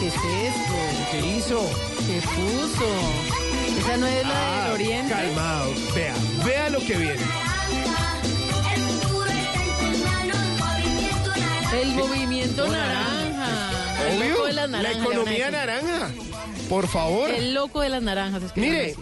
¿Qué 0.00 0.06
es 0.08 0.14
esto? 0.14 0.74
¿Qué 1.10 1.36
hizo? 1.36 1.60
¿Qué 2.06 2.20
puso? 2.22 3.35
Esa 3.86 3.96
no 3.96 4.06
es 4.06 4.26
la 4.26 4.32
Ah, 4.34 4.64
del 4.64 4.72
oriente. 4.74 5.12
calmado, 5.14 5.72
vea, 5.94 6.14
vea 6.44 6.70
lo 6.70 6.78
que 6.80 6.94
viene. 6.96 7.22
El 11.80 11.94
movimiento 11.94 12.66
naranja. 12.68 13.70
El 14.08 14.28
loco 14.30 14.46
de 14.46 14.52
las 14.52 14.70
la 14.70 14.78
naranjas. 14.78 15.02
economía 15.02 15.50
le 15.50 15.56
van 15.56 15.68
a 15.68 15.72
decir. 15.74 15.90
naranja. 15.92 16.10
Por 16.68 16.88
favor. 16.88 17.30
El 17.30 17.54
loco 17.54 17.80
de 17.80 17.88
las 17.90 18.02
naranjas. 18.02 18.42
es 18.44 18.52
que 18.52 18.60
Mire, 18.60 18.96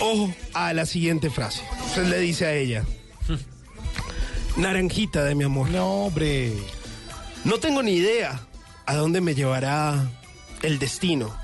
ojo 0.00 0.32
a 0.54 0.72
la 0.72 0.86
siguiente 0.86 1.30
frase. 1.30 1.62
Usted 1.86 2.06
le 2.06 2.18
dice 2.18 2.46
a 2.46 2.52
ella, 2.54 2.84
naranjita 4.56 5.24
de 5.24 5.34
mi 5.34 5.44
amor. 5.44 5.70
No, 5.70 6.06
hombre. 6.06 6.52
No 7.44 7.58
tengo 7.58 7.82
ni 7.82 7.92
idea 7.92 8.40
a 8.86 8.94
dónde 8.96 9.20
me 9.20 9.34
llevará 9.34 10.08
el 10.62 10.78
destino. 10.78 11.34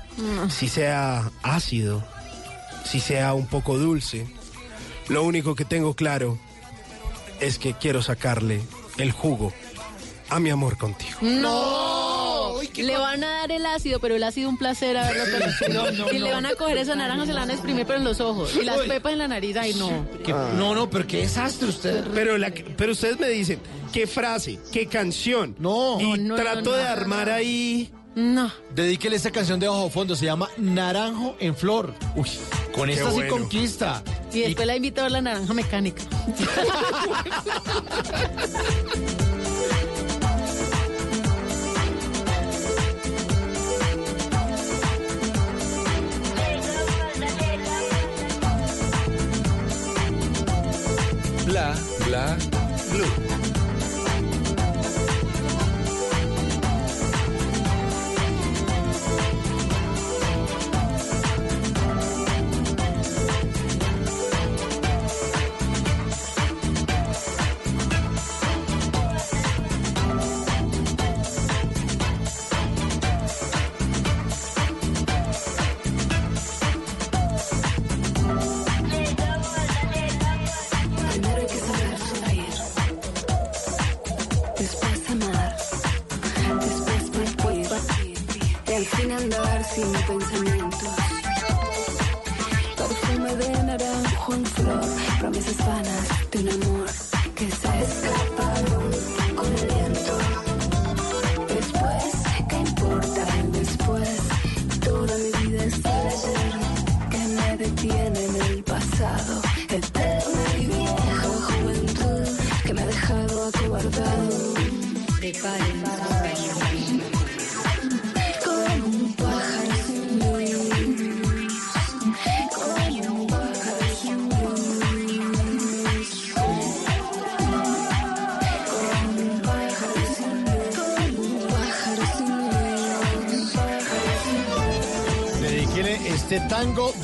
Si 0.49 0.69
sea 0.69 1.29
ácido, 1.43 2.01
si 2.85 2.99
sea 3.01 3.33
un 3.33 3.47
poco 3.47 3.77
dulce. 3.77 4.25
Lo 5.09 5.23
único 5.23 5.55
que 5.55 5.65
tengo 5.65 5.93
claro 5.93 6.37
es 7.41 7.59
que 7.59 7.73
quiero 7.73 8.01
sacarle 8.01 8.61
el 8.97 9.11
jugo 9.11 9.53
a 10.29 10.39
mi 10.39 10.49
amor 10.49 10.77
contigo. 10.77 11.17
No. 11.21 12.59
le 12.75 12.97
van 12.97 13.23
a 13.23 13.27
dar 13.41 13.51
el 13.51 13.65
ácido, 13.65 13.99
pero 13.99 14.15
el 14.15 14.23
ácido 14.23 14.49
un 14.49 14.57
placer 14.57 14.97
haberlo 14.97 15.23
conocido. 15.37 16.11
y 16.11 16.19
le 16.19 16.31
van 16.31 16.45
a 16.45 16.55
coger 16.55 16.77
esa 16.77 16.95
naranja, 16.95 17.25
se 17.25 17.33
la 17.33 17.41
van 17.41 17.49
a 17.51 17.53
exprimir 17.53 17.85
pero 17.85 17.99
en 17.99 18.05
los 18.05 18.19
ojos. 18.21 18.55
Y 18.55 18.63
las 18.65 18.79
pepas 18.81 19.13
en 19.13 19.19
la 19.19 19.27
nariz, 19.27 19.55
ay 19.57 19.73
no. 19.75 20.05
¿Qué- 20.23 20.31
No, 20.33 20.73
no, 20.73 20.89
pero 20.89 21.05
qué 21.05 21.17
desastre 21.17 21.67
usted. 21.69 22.03
Pero, 22.13 22.37
la, 22.37 22.51
pero 22.77 22.93
ustedes 22.93 23.19
me 23.19 23.27
dicen, 23.29 23.59
¿qué 23.93 24.07
frase? 24.07 24.59
¿Qué 24.71 24.87
canción? 24.87 25.55
No. 25.59 25.99
Y 26.01 26.17
no, 26.17 26.17
no, 26.17 26.35
trato 26.35 26.71
no. 26.71 26.77
de 26.77 26.83
armar 26.83 27.29
ahí... 27.29 27.91
No. 28.15 28.49
Dedíquele 28.73 29.17
esta 29.17 29.29
canción 29.29 29.59
de 29.59 29.67
bajo 29.67 29.89
fondo, 29.89 30.15
se 30.15 30.25
llama 30.25 30.49
Naranjo 30.57 31.35
en 31.39 31.53
Flor. 31.55 31.93
Uy, 32.15 32.29
con 32.73 32.89
esta 32.89 33.09
sí 33.09 33.15
bueno. 33.15 33.37
conquista. 33.37 34.01
Y 34.31 34.39
después 34.41 34.65
la 34.65 34.75
invito 34.77 35.01
a 35.01 35.03
ver 35.03 35.11
la 35.11 35.21
naranja 35.21 35.53
mecánica. 35.53 36.03
Bla, 51.45 51.75
bla, 52.05 52.37
blue. 52.91 53.24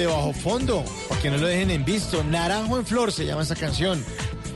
De 0.02 0.08
bajo 0.08 0.34
fondo, 0.34 0.84
para 1.10 1.22
que 1.22 1.30
no 1.30 1.38
lo 1.38 1.48
dejen 1.48 1.72
en 1.72 1.86
visto. 1.86 2.24
Naranjo 2.24 2.78
en 2.78 2.86
Flor 2.86 3.12
se 3.12 3.26
llama 3.26 3.44
esa 3.44 3.56
canción. 3.56 4.04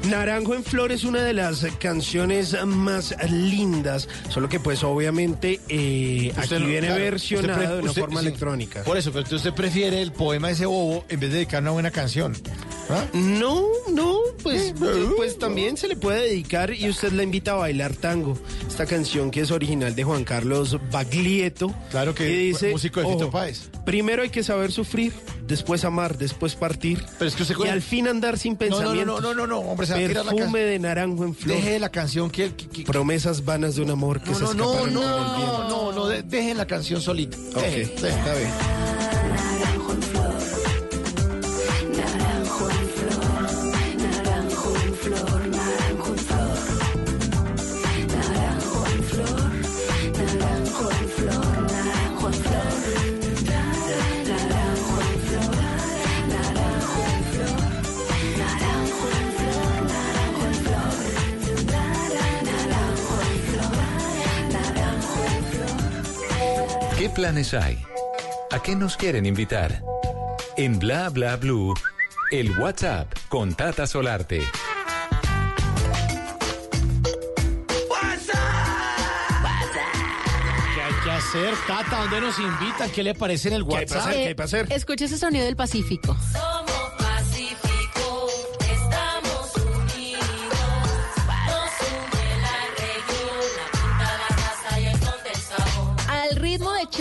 Naranjo 0.09 0.53
en 0.53 0.63
Flor 0.63 0.91
es 0.91 1.03
una 1.03 1.23
de 1.23 1.33
las 1.33 1.65
canciones 1.79 2.55
más 2.63 3.15
lindas, 3.31 4.07
solo 4.29 4.47
que 4.49 4.59
pues 4.59 4.83
obviamente 4.83 5.59
eh, 5.67 6.31
Usted 6.37 6.57
aquí 6.57 6.63
no- 6.63 6.69
viene 6.69 6.87
claro, 6.87 7.01
versionado 7.01 7.59
usted 7.61 7.73
de 7.75 7.79
una 7.81 7.89
usted- 7.89 8.01
forma 8.01 8.19
sí. 8.21 8.27
electrónica. 8.27 8.83
Por 8.83 8.97
eso, 8.97 9.11
pero 9.11 9.35
usted 9.35 9.53
prefiere 9.53 10.01
el 10.03 10.11
poema 10.11 10.47
de 10.49 10.53
ese 10.53 10.65
bobo 10.67 11.05
en 11.09 11.19
vez 11.19 11.29
de 11.31 11.37
dedicar 11.37 11.63
una 11.63 11.71
buena 11.71 11.89
canción. 11.89 12.35
¿Ah? 12.87 13.03
No, 13.13 13.63
no, 13.91 14.19
pues, 14.43 14.75
pues 15.17 15.39
también 15.39 15.75
se 15.75 15.87
le 15.87 15.95
puede 15.95 16.21
dedicar 16.29 16.71
y 16.71 16.87
usted 16.87 17.11
la 17.13 17.23
invita 17.23 17.53
a 17.53 17.55
bailar 17.55 17.93
tango. 17.95 18.37
Esta 18.67 18.85
canción 18.85 19.31
que 19.31 19.41
es 19.41 19.49
original 19.49 19.95
de 19.95 20.03
Juan 20.03 20.23
Carlos 20.23 20.77
Baglietto. 20.91 21.73
Claro 21.89 22.13
que 22.13 22.29
y 22.29 22.35
dice, 22.49 22.69
músico 22.69 23.01
de 23.01 23.07
Fito 23.07 23.31
Páez. 23.31 23.69
Primero 23.85 24.21
hay 24.21 24.29
que 24.29 24.43
saber 24.43 24.71
sufrir, 24.71 25.13
después 25.47 25.83
amar, 25.85 26.17
después 26.17 26.55
partir. 26.55 27.03
Pero 27.19 27.27
es 27.29 27.35
que 27.35 27.43
usted 27.43 27.55
y 27.55 27.57
con- 27.57 27.69
al 27.69 27.81
fin 27.81 28.07
andar 28.07 28.37
sin 28.37 28.57
No, 28.59 28.93
no, 28.93 29.05
no, 29.05 29.21
no, 29.21 29.33
no, 29.33 29.47
no, 29.47 29.59
hombre, 29.59 29.85
se 29.87 29.93
va 29.93 29.99
a 29.99 30.07
tirar 30.07 30.25
la 30.25 30.31
Perfume 30.31 30.59
de 30.61 30.79
naranjo 30.79 31.23
en 31.25 31.35
flor. 31.35 31.57
Deje 31.57 31.79
la 31.79 31.89
canción 31.89 32.29
que... 32.29 32.53
que- 32.55 32.67
que- 32.67 32.83
Promesas 32.83 33.43
vanas 33.45 33.75
de 33.75 33.81
un 33.81 33.91
amor 33.91 34.21
que 34.21 34.31
no, 34.31 34.35
se 34.35 34.43
no, 34.43 34.53
no, 34.53 34.63
escaparon 34.71 34.93
no, 34.93 35.01
no, 35.01 35.69
no, 35.69 35.91
no, 35.91 36.07
de- 36.07 36.23
deje 36.23 36.53
la 36.53 36.65
canción 36.65 37.01
solita. 37.01 37.37
Ok. 37.55 37.61
deje, 37.63 37.81
está 37.83 38.33
bien. 38.35 38.94
Planes 67.15 67.53
hay? 67.53 67.83
¿A 68.51 68.61
qué 68.61 68.75
nos 68.75 68.97
quieren 68.97 69.25
invitar? 69.25 69.81
En 70.57 70.77
Bla 70.77 71.09
Bla 71.09 71.35
Blue, 71.37 71.73
el 72.31 72.51
WhatsApp 72.59 73.07
con 73.29 73.55
Tata 73.55 73.87
Solarte. 73.87 74.41
¿Qué 80.73 80.81
hay 80.81 80.93
que 81.03 81.11
hacer, 81.11 81.53
Tata? 81.67 81.97
¿Dónde 82.01 82.21
nos 82.21 82.39
invitan? 82.39 82.89
¿Qué 82.89 83.03
le 83.03 83.13
parece 83.15 83.49
en 83.49 83.55
el 83.55 83.65
¿Qué 83.67 83.77
hay 83.77 83.85
para 83.85 83.99
WhatsApp? 83.99 84.09
hacer? 84.09 84.21
¿Qué 84.21 84.27
hay 84.27 84.33
para 84.35 84.45
hacer? 84.45 84.67
Escucha 84.71 85.05
ese 85.05 85.17
sonido 85.17 85.45
del 85.45 85.55
Pacífico, 85.55 86.15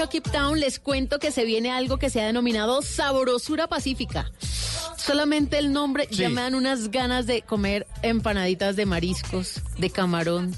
Chucky 0.04 0.20
Town, 0.20 0.60
les 0.60 0.78
cuento 0.80 1.18
que 1.18 1.30
se 1.32 1.46
viene 1.46 1.70
algo 1.70 1.96
que 1.96 2.10
se 2.10 2.20
ha 2.20 2.26
denominado 2.26 2.82
sabrosura 2.82 3.68
pacífica. 3.68 4.30
Solamente 4.98 5.56
el 5.58 5.72
nombre 5.72 6.06
ya 6.10 6.28
Sí. 6.28 6.34
me 6.34 6.42
dan 6.42 6.54
unas 6.54 6.90
ganas 6.90 7.26
de 7.26 7.40
comer 7.40 7.86
empanaditas 8.02 8.76
de 8.76 8.84
mariscos, 8.84 9.62
de 9.78 9.88
camarón, 9.88 10.54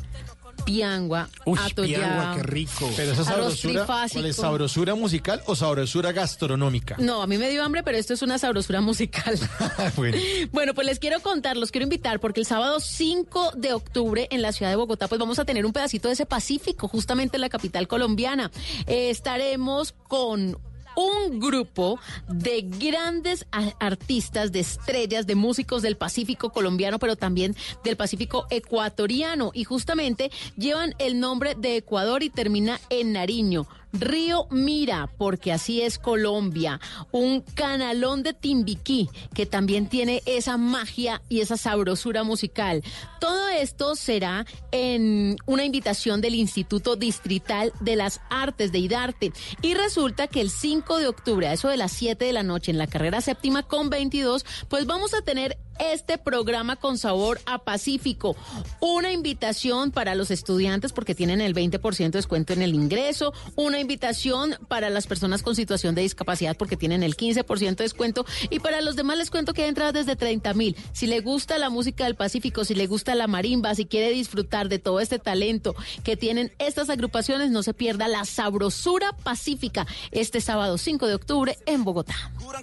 piangua, 0.66 1.30
Uy, 1.46 1.58
piangua, 1.74 2.34
qué 2.36 2.42
rico. 2.42 2.90
Pero 2.96 3.12
esa 3.12 3.24
sabrosura, 3.24 3.86
¿cuál 3.86 4.26
es 4.26 4.36
sabrosura 4.36 4.94
musical 4.94 5.40
o 5.46 5.54
sabrosura 5.56 6.12
gastronómica? 6.12 6.96
No, 6.98 7.22
a 7.22 7.26
mí 7.26 7.38
me 7.38 7.48
dio 7.48 7.62
hambre, 7.62 7.82
pero 7.82 7.96
esto 7.96 8.12
es 8.12 8.20
una 8.20 8.36
sabrosura 8.38 8.82
musical. 8.82 9.38
Bueno. 9.96 10.18
Bueno, 10.52 10.74
pues 10.74 10.86
les 10.86 10.98
quiero 10.98 11.20
contar, 11.20 11.56
los 11.56 11.70
quiero 11.70 11.84
invitar 11.84 12.18
porque 12.18 12.40
el 12.40 12.46
sábado 12.46 12.80
5 12.80 13.52
de 13.56 13.72
octubre 13.72 14.26
en 14.30 14.42
la 14.42 14.52
ciudad 14.52 14.70
de 14.70 14.76
Bogotá 14.76 15.06
pues 15.06 15.18
vamos 15.18 15.38
a 15.38 15.44
tener 15.44 15.64
un 15.64 15.72
pedacito 15.72 16.08
de 16.08 16.14
ese 16.14 16.26
Pacífico, 16.26 16.88
justamente 16.88 17.36
en 17.36 17.42
la 17.42 17.48
capital 17.48 17.86
colombiana. 17.86 18.50
Eh, 18.86 19.10
estaremos 19.10 19.92
con 20.08 20.58
un 20.97 21.38
grupo 21.38 22.01
de 22.28 22.62
grandes 22.62 23.47
artistas, 23.78 24.51
de 24.51 24.61
estrellas, 24.61 25.26
de 25.26 25.34
músicos 25.34 25.82
del 25.82 25.97
Pacífico 25.97 26.51
colombiano, 26.51 26.99
pero 26.99 27.16
también 27.16 27.55
del 27.84 27.97
Pacífico 27.97 28.47
ecuatoriano. 28.51 29.51
Y 29.55 29.64
justamente 29.64 30.30
llevan 30.57 30.94
el 30.99 31.20
nombre 31.20 31.55
de 31.55 31.76
Ecuador 31.76 32.22
y 32.22 32.30
termina 32.30 32.80
en 32.90 33.12
Nariño. 33.12 33.66
Río 34.01 34.47
Mira, 34.51 35.09
porque 35.18 35.53
así 35.53 35.82
es 35.82 35.99
Colombia, 35.99 36.80
un 37.12 37.40
canalón 37.40 38.22
de 38.22 38.34
Timbiquí 38.34 39.09
que 39.34 39.47
también 39.47 39.88
tiene 39.88 40.22
esa 40.26 40.57
magia 40.57 41.22
y 41.28 41.40
esa 41.40 41.57
sabrosura 41.57 42.24
musical. 42.24 42.82
Todo 43.20 43.49
esto 43.49 43.97
será 43.97 44.47
en 44.72 45.36
una 45.47 45.64
invitación 45.64 46.20
del 46.20 46.34
Instituto 46.34 46.97
Distrital 46.97 47.72
de 47.80 47.97
las 47.97 48.20
Artes 48.30 48.72
de 48.72 48.78
Idarte. 48.78 49.32
Y 49.62 49.74
resulta 49.74 50.26
que 50.26 50.40
el 50.40 50.51
5 50.51 50.99
de 50.99 51.09
octubre, 51.09 51.49
a 51.49 51.53
eso 51.53 51.68
de 51.68 51.76
las 51.76 51.92
7 51.92 52.24
de 52.24 52.32
la 52.32 52.42
noche, 52.42 52.70
en 52.70 52.78
la 52.78 52.86
carrera 52.86 53.20
séptima 53.20 53.62
con 53.62 53.90
22, 53.90 54.44
pues 54.68 54.86
vamos 54.86 55.14
a 55.14 55.22
tener 55.22 55.59
este 55.78 56.18
programa 56.18 56.76
con 56.76 56.99
sabor 56.99 57.40
a 57.47 57.59
Pacífico. 57.59 58.36
Una 58.80 59.12
invitación 59.12 59.90
para 59.90 60.14
los 60.14 60.30
estudiantes 60.30 60.92
porque 60.92 61.14
tienen 61.14 61.40
el 61.40 61.55
20% 61.55 61.97
de 61.97 62.11
descuento 62.11 62.53
en 62.53 62.62
el 62.62 62.74
ingreso. 62.74 63.32
Una 63.57 63.78
invitación 63.87 64.59
para 64.66 64.91
las 64.91 65.07
personas 65.07 65.43
con 65.43 65.55
situación 65.55 65.95
de 65.95 66.03
discapacidad 66.03 66.57
porque 66.57 66.76
tienen 66.76 67.05
el 67.05 67.16
15% 67.16 67.76
de 67.76 67.84
descuento. 67.84 68.26
Y 68.51 68.59
para 68.59 68.80
los 68.80 68.97
demás 68.97 69.16
les 69.16 69.30
cuento 69.30 69.55
que 69.55 69.62
hay 69.62 69.68
entradas 69.68 69.95
desde 69.95 70.16
30 70.16 70.55
mil. 70.55 70.76
Si 70.93 71.07
le 71.07 71.20
gusta 71.20 71.57
la 71.59 71.70
música 71.70 72.05
del 72.05 72.16
Pacífico, 72.16 72.64
si 72.64 72.74
le 72.74 72.89
gusta 72.89 73.14
la 73.14 73.28
marimba, 73.28 73.74
si 73.76 73.87
quiere 73.87 74.11
disfrutar 74.11 74.68
de 74.68 74.80
todo 74.80 74.99
este 74.99 75.20
talento 75.20 75.76
que 76.03 76.16
tienen 76.16 76.53
estas 76.59 76.91
agrupaciones, 76.91 77.51
no 77.51 77.62
se 77.62 77.74
pierda 77.74 78.09
la 78.09 78.24
sabrosura 78.24 79.12
pacífica 79.22 79.87
este 80.11 80.41
sábado 80.41 80.78
5 80.78 81.07
de 81.07 81.14
octubre 81.14 81.57
en 81.66 81.84
Bogotá. 81.84 82.16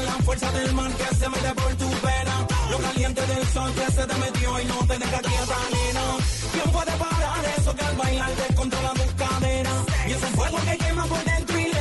La 0.00 0.12
fuerza 0.24 0.50
del 0.52 0.72
mar 0.74 0.90
que 0.92 1.14
se 1.14 1.28
mete 1.28 1.54
por 1.54 1.74
tu 1.74 1.88
pena? 2.06 2.46
Lo 2.70 2.78
caliente 2.78 3.20
del 3.26 3.46
sol 3.48 3.70
que 3.74 3.92
se 3.92 4.06
te 4.06 4.14
metió 4.14 4.60
y 4.60 4.64
no 4.64 4.78
te 4.86 4.98
deja 4.98 5.18
quieta, 5.20 5.58
nena. 5.72 6.04
¿Quién 6.52 6.70
puede 6.70 6.92
parar 6.92 7.44
eso 7.58 7.74
que 7.74 7.84
al 7.84 7.96
bailar 7.96 8.36
descontrola 8.36 8.92
tus 8.94 9.12
caderas? 9.14 9.80
Y 10.08 10.12
ese 10.12 10.26
fuego 10.28 10.58
que 10.64 10.78
quema 10.78 11.04
por 11.06 11.24
dentro 11.24 11.58
y 11.58 11.71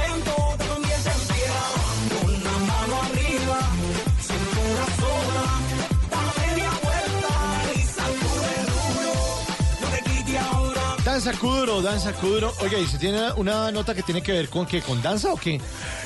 Danza 11.23 11.39
Kuduro, 11.39 11.83
Danza 11.83 12.13
Kuduro. 12.13 12.51
Oye, 12.61 12.81
¿y 12.81 12.87
se 12.87 12.97
tiene 12.97 13.31
una 13.33 13.71
nota 13.71 13.93
que 13.93 14.01
tiene 14.01 14.23
que 14.23 14.31
ver 14.31 14.49
con 14.49 14.65
qué? 14.65 14.81
¿Con 14.81 15.03
danza 15.03 15.31
o 15.31 15.37
qué? 15.37 15.61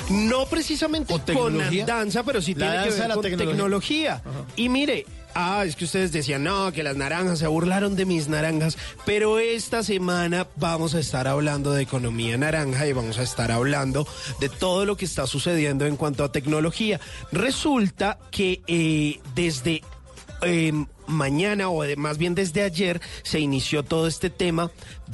No 0.09 0.45
precisamente 0.45 1.13
¿O 1.13 1.16
con 1.16 1.26
tecnología? 1.26 1.86
danza, 1.86 2.22
pero 2.24 2.41
sí 2.41 2.53
La 2.53 2.70
tiene 2.84 2.84
que 2.84 2.99
ver 2.99 3.07
la 3.07 3.13
con 3.13 3.24
tecnología. 3.24 4.18
tecnología. 4.18 4.22
Y 4.57 4.68
mire, 4.68 5.05
ah, 5.34 5.63
es 5.66 5.78
que 5.78 5.86
ustedes 5.86 6.11
decían, 6.11 6.43
no, 6.43 6.70
que 6.74 6.84
las 6.84 6.97
naranjas 6.97 7.39
se 7.39 7.47
burlaron 7.47 7.95
de 7.95 8.03
mis 8.03 8.28
naranjas, 8.28 8.78
pero 9.05 9.39
esta 9.39 9.84
semana 9.84 10.47
vamos 10.57 10.95
a 10.95 10.99
estar 10.99 11.30
hablando 11.30 11.72
de 11.72 11.84
economía 11.84 12.38
naranja 12.38 12.86
y 12.86 12.91
vamos 12.91 13.18
a 13.18 13.24
estar 13.24 13.53
hablando 13.53 14.05
de 14.41 14.49
todo 14.49 14.84
lo 14.84 14.97
que 14.97 15.05
está 15.05 15.28
sucediendo 15.28 15.86
en 15.86 15.95
cuanto 15.95 16.26
a 16.26 16.32
tecnología. 16.34 16.99
Resulta 17.32 18.20
que 18.32 18.61
eh, 18.68 19.22
desde 19.34 19.82
eh, 20.41 20.74
mañana 21.08 21.70
o 21.70 21.84
más 21.97 22.18
bien 22.18 22.36
desde 22.36 22.62
ayer 22.62 23.01
se 23.24 23.39
inició 23.39 23.84
todo 23.84 24.08
este 24.08 24.30
tema 24.30 24.72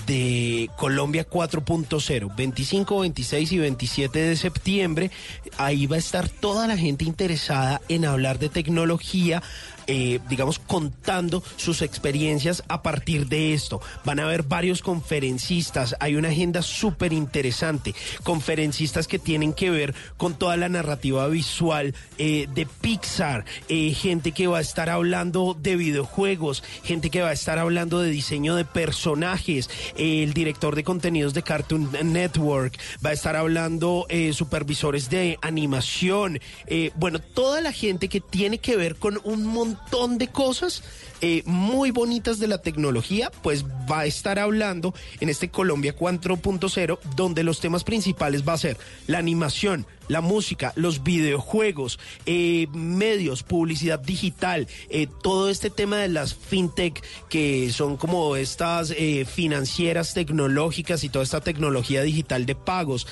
de 0.08 0.70
Colombia 0.78 1.28
4.0, 1.30 2.36
25, 2.36 3.00
26 3.00 3.52
y 3.52 3.58
27 3.58 4.20
de 4.20 4.36
septiembre. 4.36 5.12
Ahí 5.58 5.86
va 5.88 5.98
a 5.98 6.00
estar 6.00 6.30
toda 6.30 6.68
la 6.68 6.78
gente 6.78 7.06
interesada 7.06 7.82
en 7.90 8.06
hablar 8.06 8.40
de 8.40 8.50
tecnología. 8.50 9.44
Eh, 9.88 10.20
digamos, 10.30 10.60
contando 10.60 11.44
sus 11.58 11.82
experiencias 11.82 12.64
a 12.68 12.82
partir 12.82 13.28
de 13.28 13.54
esto. 13.54 13.82
Van 14.06 14.20
a 14.20 14.24
haber 14.24 14.44
varios 14.44 14.82
conferencistas, 14.82 15.96
hay 16.00 16.16
una 16.16 16.30
agenda 16.30 16.62
súper 16.62 17.14
interesante, 17.14 17.96
conferencistas 18.24 19.08
que 19.08 19.20
tienen 19.20 19.54
que 19.54 19.70
ver 19.70 19.94
con 20.18 20.36
toda 20.36 20.58
la 20.58 20.70
narrativa 20.70 21.28
visual 21.28 21.96
eh, 22.18 22.48
de 22.54 22.66
Pixar, 22.66 23.46
eh, 23.70 23.94
gente 23.94 24.32
que 24.32 24.48
va 24.48 24.60
a 24.60 24.62
estar 24.62 24.90
hablando 24.90 25.56
de 25.60 25.76
videojuegos, 25.76 26.64
gente 26.84 27.10
que 27.10 27.22
va 27.22 27.30
a 27.30 27.34
estar 27.34 27.60
hablando 27.60 28.00
de 28.00 28.10
diseño 28.10 28.56
de 28.56 28.66
personajes, 28.66 29.70
eh, 29.96 30.24
el 30.24 30.34
director 30.34 30.76
de 30.76 30.84
contenidos 30.84 31.34
de 31.34 31.44
Cartoon 31.44 31.90
Network, 32.04 32.78
va 33.06 33.12
a 33.12 33.14
estar 33.14 33.36
hablando 33.36 34.06
eh, 34.10 34.34
supervisores 34.34 35.10
de 35.10 35.38
animación, 35.42 36.40
eh, 36.68 36.92
bueno, 36.96 37.20
toda 37.20 37.62
la 37.62 37.72
gente 37.72 38.08
que 38.08 38.22
tiene 38.22 38.60
que 38.60 38.76
ver 38.76 38.96
con 38.96 39.20
un 39.24 39.46
montón 39.72 40.18
de 40.18 40.28
cosas 40.28 40.84
eh, 41.22 41.44
muy 41.46 41.92
bonitas 41.92 42.40
de 42.40 42.48
la 42.48 42.62
tecnología, 42.62 43.32
pues 43.42 43.64
va 43.66 44.02
a 44.02 44.06
estar 44.06 44.40
hablando 44.40 44.94
en 45.20 45.30
este 45.30 45.50
Colombia 45.50 45.96
4.0, 45.96 47.00
donde 47.16 47.44
los 47.44 47.60
temas 47.60 47.84
principales 47.84 48.48
va 48.48 48.54
a 48.54 48.58
ser 48.58 48.78
la 49.08 49.20
animación, 49.20 49.86
la 50.12 50.20
música, 50.20 50.74
los 50.76 51.04
videojuegos, 51.04 51.98
eh, 52.26 52.68
medios, 52.74 53.44
publicidad 53.44 53.98
digital, 53.98 54.68
eh, 54.90 55.08
todo 55.24 55.50
este 55.50 55.70
tema 55.70 55.98
de 55.98 56.10
las 56.10 56.36
fintech, 56.36 57.02
que 57.30 57.72
son 57.72 57.96
como 57.96 58.36
estas 58.36 58.92
eh, 58.92 59.26
financieras 59.26 60.14
tecnológicas 60.14 61.06
y 61.06 61.10
toda 61.10 61.24
esta 61.24 61.40
tecnología 61.40 62.02
digital 62.02 62.46
de 62.46 62.56
pagos. 62.56 63.08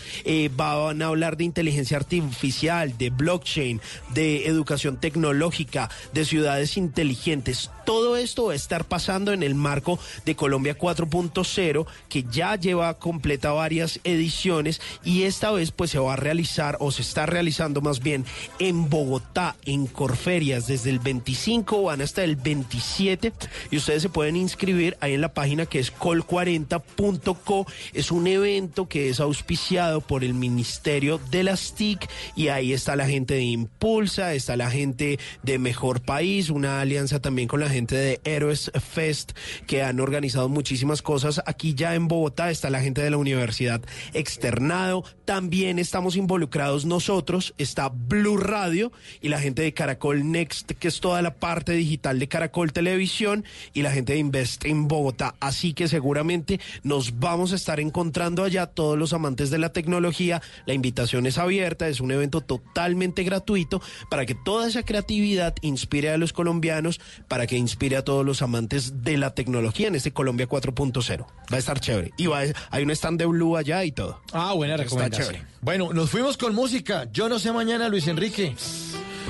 Van 0.58 1.02
a 1.02 1.06
hablar 1.06 1.38
de 1.38 1.46
inteligencia 1.46 1.98
artificial, 1.98 2.98
de 2.98 3.10
blockchain, 3.10 3.80
de 4.14 4.48
educación 4.48 5.00
tecnológica, 5.00 5.90
de 6.14 6.26
ciudades 6.26 6.76
inteligentes. 6.76 7.72
Todo 7.86 8.18
esto 8.18 8.46
va 8.46 8.54
a 8.54 8.56
estar 8.56 8.86
pasando 8.86 9.32
en 9.32 9.42
el 9.42 9.56
marco 9.56 10.00
de 10.26 10.36
Colombia 10.36 10.78
4.0, 10.78 11.88
que 12.10 12.24
ya 12.24 12.56
lleva 12.56 13.00
completa 13.00 13.52
varias 13.52 14.00
ediciones 14.04 14.82
y 15.04 15.24
esta 15.24 15.52
vez 15.52 15.72
pues 15.72 15.92
se 15.92 16.00
va 16.00 16.14
a 16.14 16.18
realizar 16.18 16.78
se 16.92 17.02
está 17.02 17.26
realizando 17.26 17.82
más 17.82 18.00
bien 18.00 18.26
en 18.60 18.90
Bogotá, 18.90 19.56
en 19.66 19.88
Corferias, 19.88 20.68
desde 20.68 20.90
el 20.90 21.00
25 21.00 21.84
van 21.84 22.02
hasta 22.02 22.24
el 22.24 22.36
27 22.36 23.34
y 23.72 23.78
ustedes 23.78 24.02
se 24.02 24.10
pueden 24.10 24.36
inscribir 24.36 24.98
ahí 25.00 25.14
en 25.14 25.22
la 25.22 25.34
página 25.34 25.66
que 25.66 25.80
es 25.80 25.94
col40.co. 25.94 27.66
Es 27.94 28.12
un 28.12 28.28
evento 28.28 28.88
que 28.88 29.10
es 29.10 29.20
auspiciado 29.20 30.02
por 30.02 30.24
el 30.24 30.34
Ministerio 30.34 31.20
de 31.32 31.44
las 31.44 31.74
TIC 31.76 32.10
y 32.36 32.48
ahí 32.48 32.74
está 32.74 32.96
la 32.96 33.08
gente 33.08 33.36
de 33.36 33.44
Impulsa, 33.44 34.34
está 34.34 34.56
la 34.56 34.70
gente 34.70 35.20
de 35.44 35.60
Mejor 35.60 36.02
País, 36.02 36.50
una 36.50 36.82
alianza 36.82 37.20
también 37.20 37.48
con 37.48 37.60
la 37.60 37.70
gente 37.70 37.96
de 37.96 38.20
Héroes 38.24 38.72
Fest 38.94 39.32
que 39.68 39.84
han 39.84 40.00
organizado 40.00 40.50
muchísimas 40.50 41.02
cosas. 41.02 41.42
Aquí 41.46 41.74
ya 41.74 41.96
en 41.96 42.08
Bogotá 42.08 42.52
está 42.52 42.70
la 42.70 42.82
gente 42.82 43.02
de 43.02 43.10
la 43.10 43.18
Universidad 43.18 43.82
Externado, 44.14 45.04
también 45.26 45.80
estamos 45.80 46.16
involucrados 46.16 46.79
nosotros, 46.86 47.54
está 47.58 47.90
Blue 47.90 48.38
Radio 48.38 48.92
y 49.22 49.30
la 49.30 49.40
gente 49.40 49.62
de 49.62 49.74
Caracol 49.74 50.32
Next, 50.32 50.72
que 50.72 50.88
es 50.88 51.00
toda 51.00 51.22
la 51.22 51.34
parte 51.36 51.74
digital 51.74 52.20
de 52.20 52.28
Caracol 52.28 52.72
Televisión 52.74 53.44
y 53.74 53.82
la 53.82 53.92
gente 53.92 54.14
de 54.14 54.20
Invest 54.20 54.66
en 54.66 54.88
Bogotá. 54.88 55.36
Así 55.40 55.74
que 55.74 55.88
seguramente 55.88 56.60
nos 56.84 57.20
vamos 57.20 57.54
a 57.54 57.56
estar 57.56 57.80
encontrando 57.80 58.44
allá 58.44 58.66
todos 58.68 58.98
los 58.98 59.14
amantes 59.14 59.50
de 59.50 59.58
la 59.58 59.70
tecnología. 59.74 60.42
La 60.66 60.74
invitación 60.74 61.26
es 61.26 61.38
abierta, 61.38 61.88
es 61.88 62.00
un 62.02 62.12
evento 62.12 62.42
totalmente 62.42 63.24
gratuito 63.24 63.82
para 64.10 64.26
que 64.26 64.36
toda 64.36 64.68
esa 64.68 64.84
creatividad 64.84 65.56
inspire 65.62 66.12
a 66.12 66.18
los 66.18 66.34
colombianos, 66.34 67.00
para 67.28 67.48
que 67.48 67.58
inspire 67.58 67.98
a 67.98 68.04
todos 68.04 68.26
los 68.26 68.42
amantes 68.42 69.04
de 69.04 69.18
la 69.18 69.34
tecnología 69.36 69.88
en 69.88 69.96
este 69.96 70.12
Colombia 70.12 70.48
4.0. 70.48 71.26
Va 71.52 71.56
a 71.56 71.60
estar 71.60 71.80
chévere. 71.80 72.12
Y 72.18 72.28
va 72.28 72.42
a- 72.42 72.46
hay 72.72 72.84
un 72.84 72.92
stand 72.92 73.20
de 73.20 73.26
Blue 73.26 73.56
allá 73.58 73.84
y 73.84 73.92
todo. 73.92 74.22
Ah, 74.32 74.54
buena 74.54 74.74
Está 74.76 74.84
recomendación. 74.84 75.28
chévere. 75.36 75.46
Bueno, 75.62 75.92
nos 75.94 76.10
fuimos 76.10 76.38
con 76.38 76.56
música. 76.56 77.08
Yo 77.12 77.28
no 77.30 77.38
sé 77.40 77.52
mañana, 77.52 77.90
Luis 77.90 78.08
Enrique. 78.08 78.56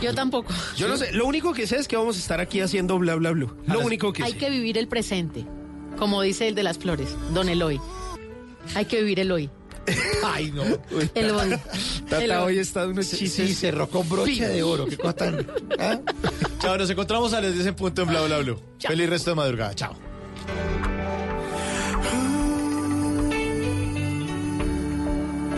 Yo 0.01 0.13
tampoco. 0.13 0.53
Yo 0.77 0.87
no 0.87 0.95
sé, 0.97 1.11
lo 1.11 1.25
único 1.25 1.53
que 1.53 1.67
sé 1.67 1.77
es 1.77 1.87
que 1.87 1.97
vamos 1.97 2.15
a 2.15 2.19
estar 2.19 2.39
aquí 2.39 2.61
haciendo 2.61 2.97
bla 2.99 3.15
bla 3.15 3.31
bla. 3.31 3.47
Lo 3.67 3.79
único 3.79 4.13
que 4.13 4.23
Hay 4.23 4.33
sé. 4.33 4.37
que 4.37 4.49
vivir 4.49 4.77
el 4.77 4.87
presente, 4.87 5.45
como 5.97 6.21
dice 6.21 6.47
el 6.47 6.55
de 6.55 6.63
las 6.63 6.77
flores, 6.77 7.09
don 7.33 7.49
Eloy. 7.49 7.81
Hay 8.75 8.85
que 8.85 8.99
vivir 9.01 9.19
el 9.19 9.31
hoy. 9.31 9.49
Ay, 10.23 10.51
no. 10.51 10.63
El 11.15 11.31
hoy. 11.31 11.49
Tata 12.07 12.23
El 12.23 12.31
hoy 12.31 12.59
está 12.59 12.83
de 12.83 12.89
unos 12.89 13.07
Sí, 13.07 13.17
chistes. 13.17 13.47
sí, 13.47 13.55
cerró 13.55 13.89
con 13.89 14.07
broche 14.07 14.47
de 14.47 14.61
oro. 14.61 14.85
Qué 14.85 14.95
cosa 14.97 15.13
tan. 15.15 15.47
¿Ah? 15.79 15.99
Chao, 16.59 16.77
nos 16.77 16.89
encontramos 16.89 17.33
a 17.33 17.41
las 17.41 17.53
10 17.55 17.65
en 17.67 17.75
punto 17.75 18.03
en 18.03 18.09
Bla 18.09 18.21
Bla 18.21 18.37
Blue. 18.37 18.59
Feliz 18.79 19.09
resto 19.09 19.31
de 19.31 19.35
madrugada. 19.35 19.73
Chao. 19.73 19.95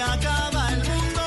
acaba 0.00 0.68
el 0.72 0.78
mundo. 0.88 1.22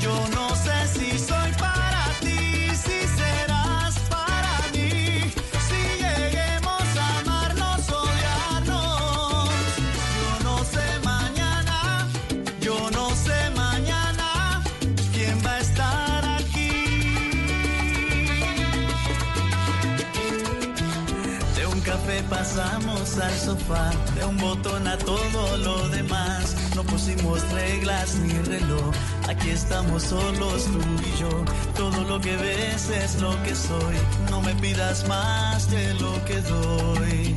Yo 0.00 0.14
no 0.34 0.54
sé 0.54 0.76
si 0.94 1.18
soy 1.18 1.52
para 1.58 2.04
ti, 2.20 2.70
si 2.84 2.98
serás 3.18 3.98
para 4.10 4.52
mí, 4.72 5.32
si 5.68 5.80
lleguemos 6.02 6.86
a 7.04 7.18
amarnos, 7.20 7.88
odiarnos. 7.90 9.48
Yo 10.16 10.44
no 10.44 10.64
sé 10.64 10.86
mañana, 11.04 12.06
yo 12.60 12.90
no 12.90 13.10
sé 13.10 13.50
mañana 13.56 14.62
quién 15.12 15.40
va 15.44 15.52
a 15.52 15.60
estar 15.60 16.24
aquí. 16.40 16.72
De 21.56 21.66
un 21.66 21.80
café 21.80 22.22
pasamos 22.28 23.18
al 23.18 23.34
sofá, 23.34 23.90
de 24.14 24.24
un 24.24 24.36
botón 24.36 24.86
a 24.86 24.98
todo 24.98 25.56
lo 25.56 25.88
demás. 25.88 26.47
No 26.78 26.84
pusimos 26.84 27.42
reglas 27.50 28.14
ni 28.20 28.32
reloj, 28.34 28.94
aquí 29.28 29.50
estamos 29.50 30.00
solos 30.00 30.66
tú 30.66 30.78
y 30.78 31.20
yo. 31.20 31.28
Todo 31.74 32.04
lo 32.04 32.20
que 32.20 32.36
ves 32.36 32.88
es 32.90 33.20
lo 33.20 33.30
que 33.42 33.52
soy, 33.52 33.96
no 34.30 34.40
me 34.42 34.54
pidas 34.54 35.04
más 35.08 35.68
de 35.72 35.94
lo 35.94 36.24
que 36.24 36.40
doy. 36.40 37.36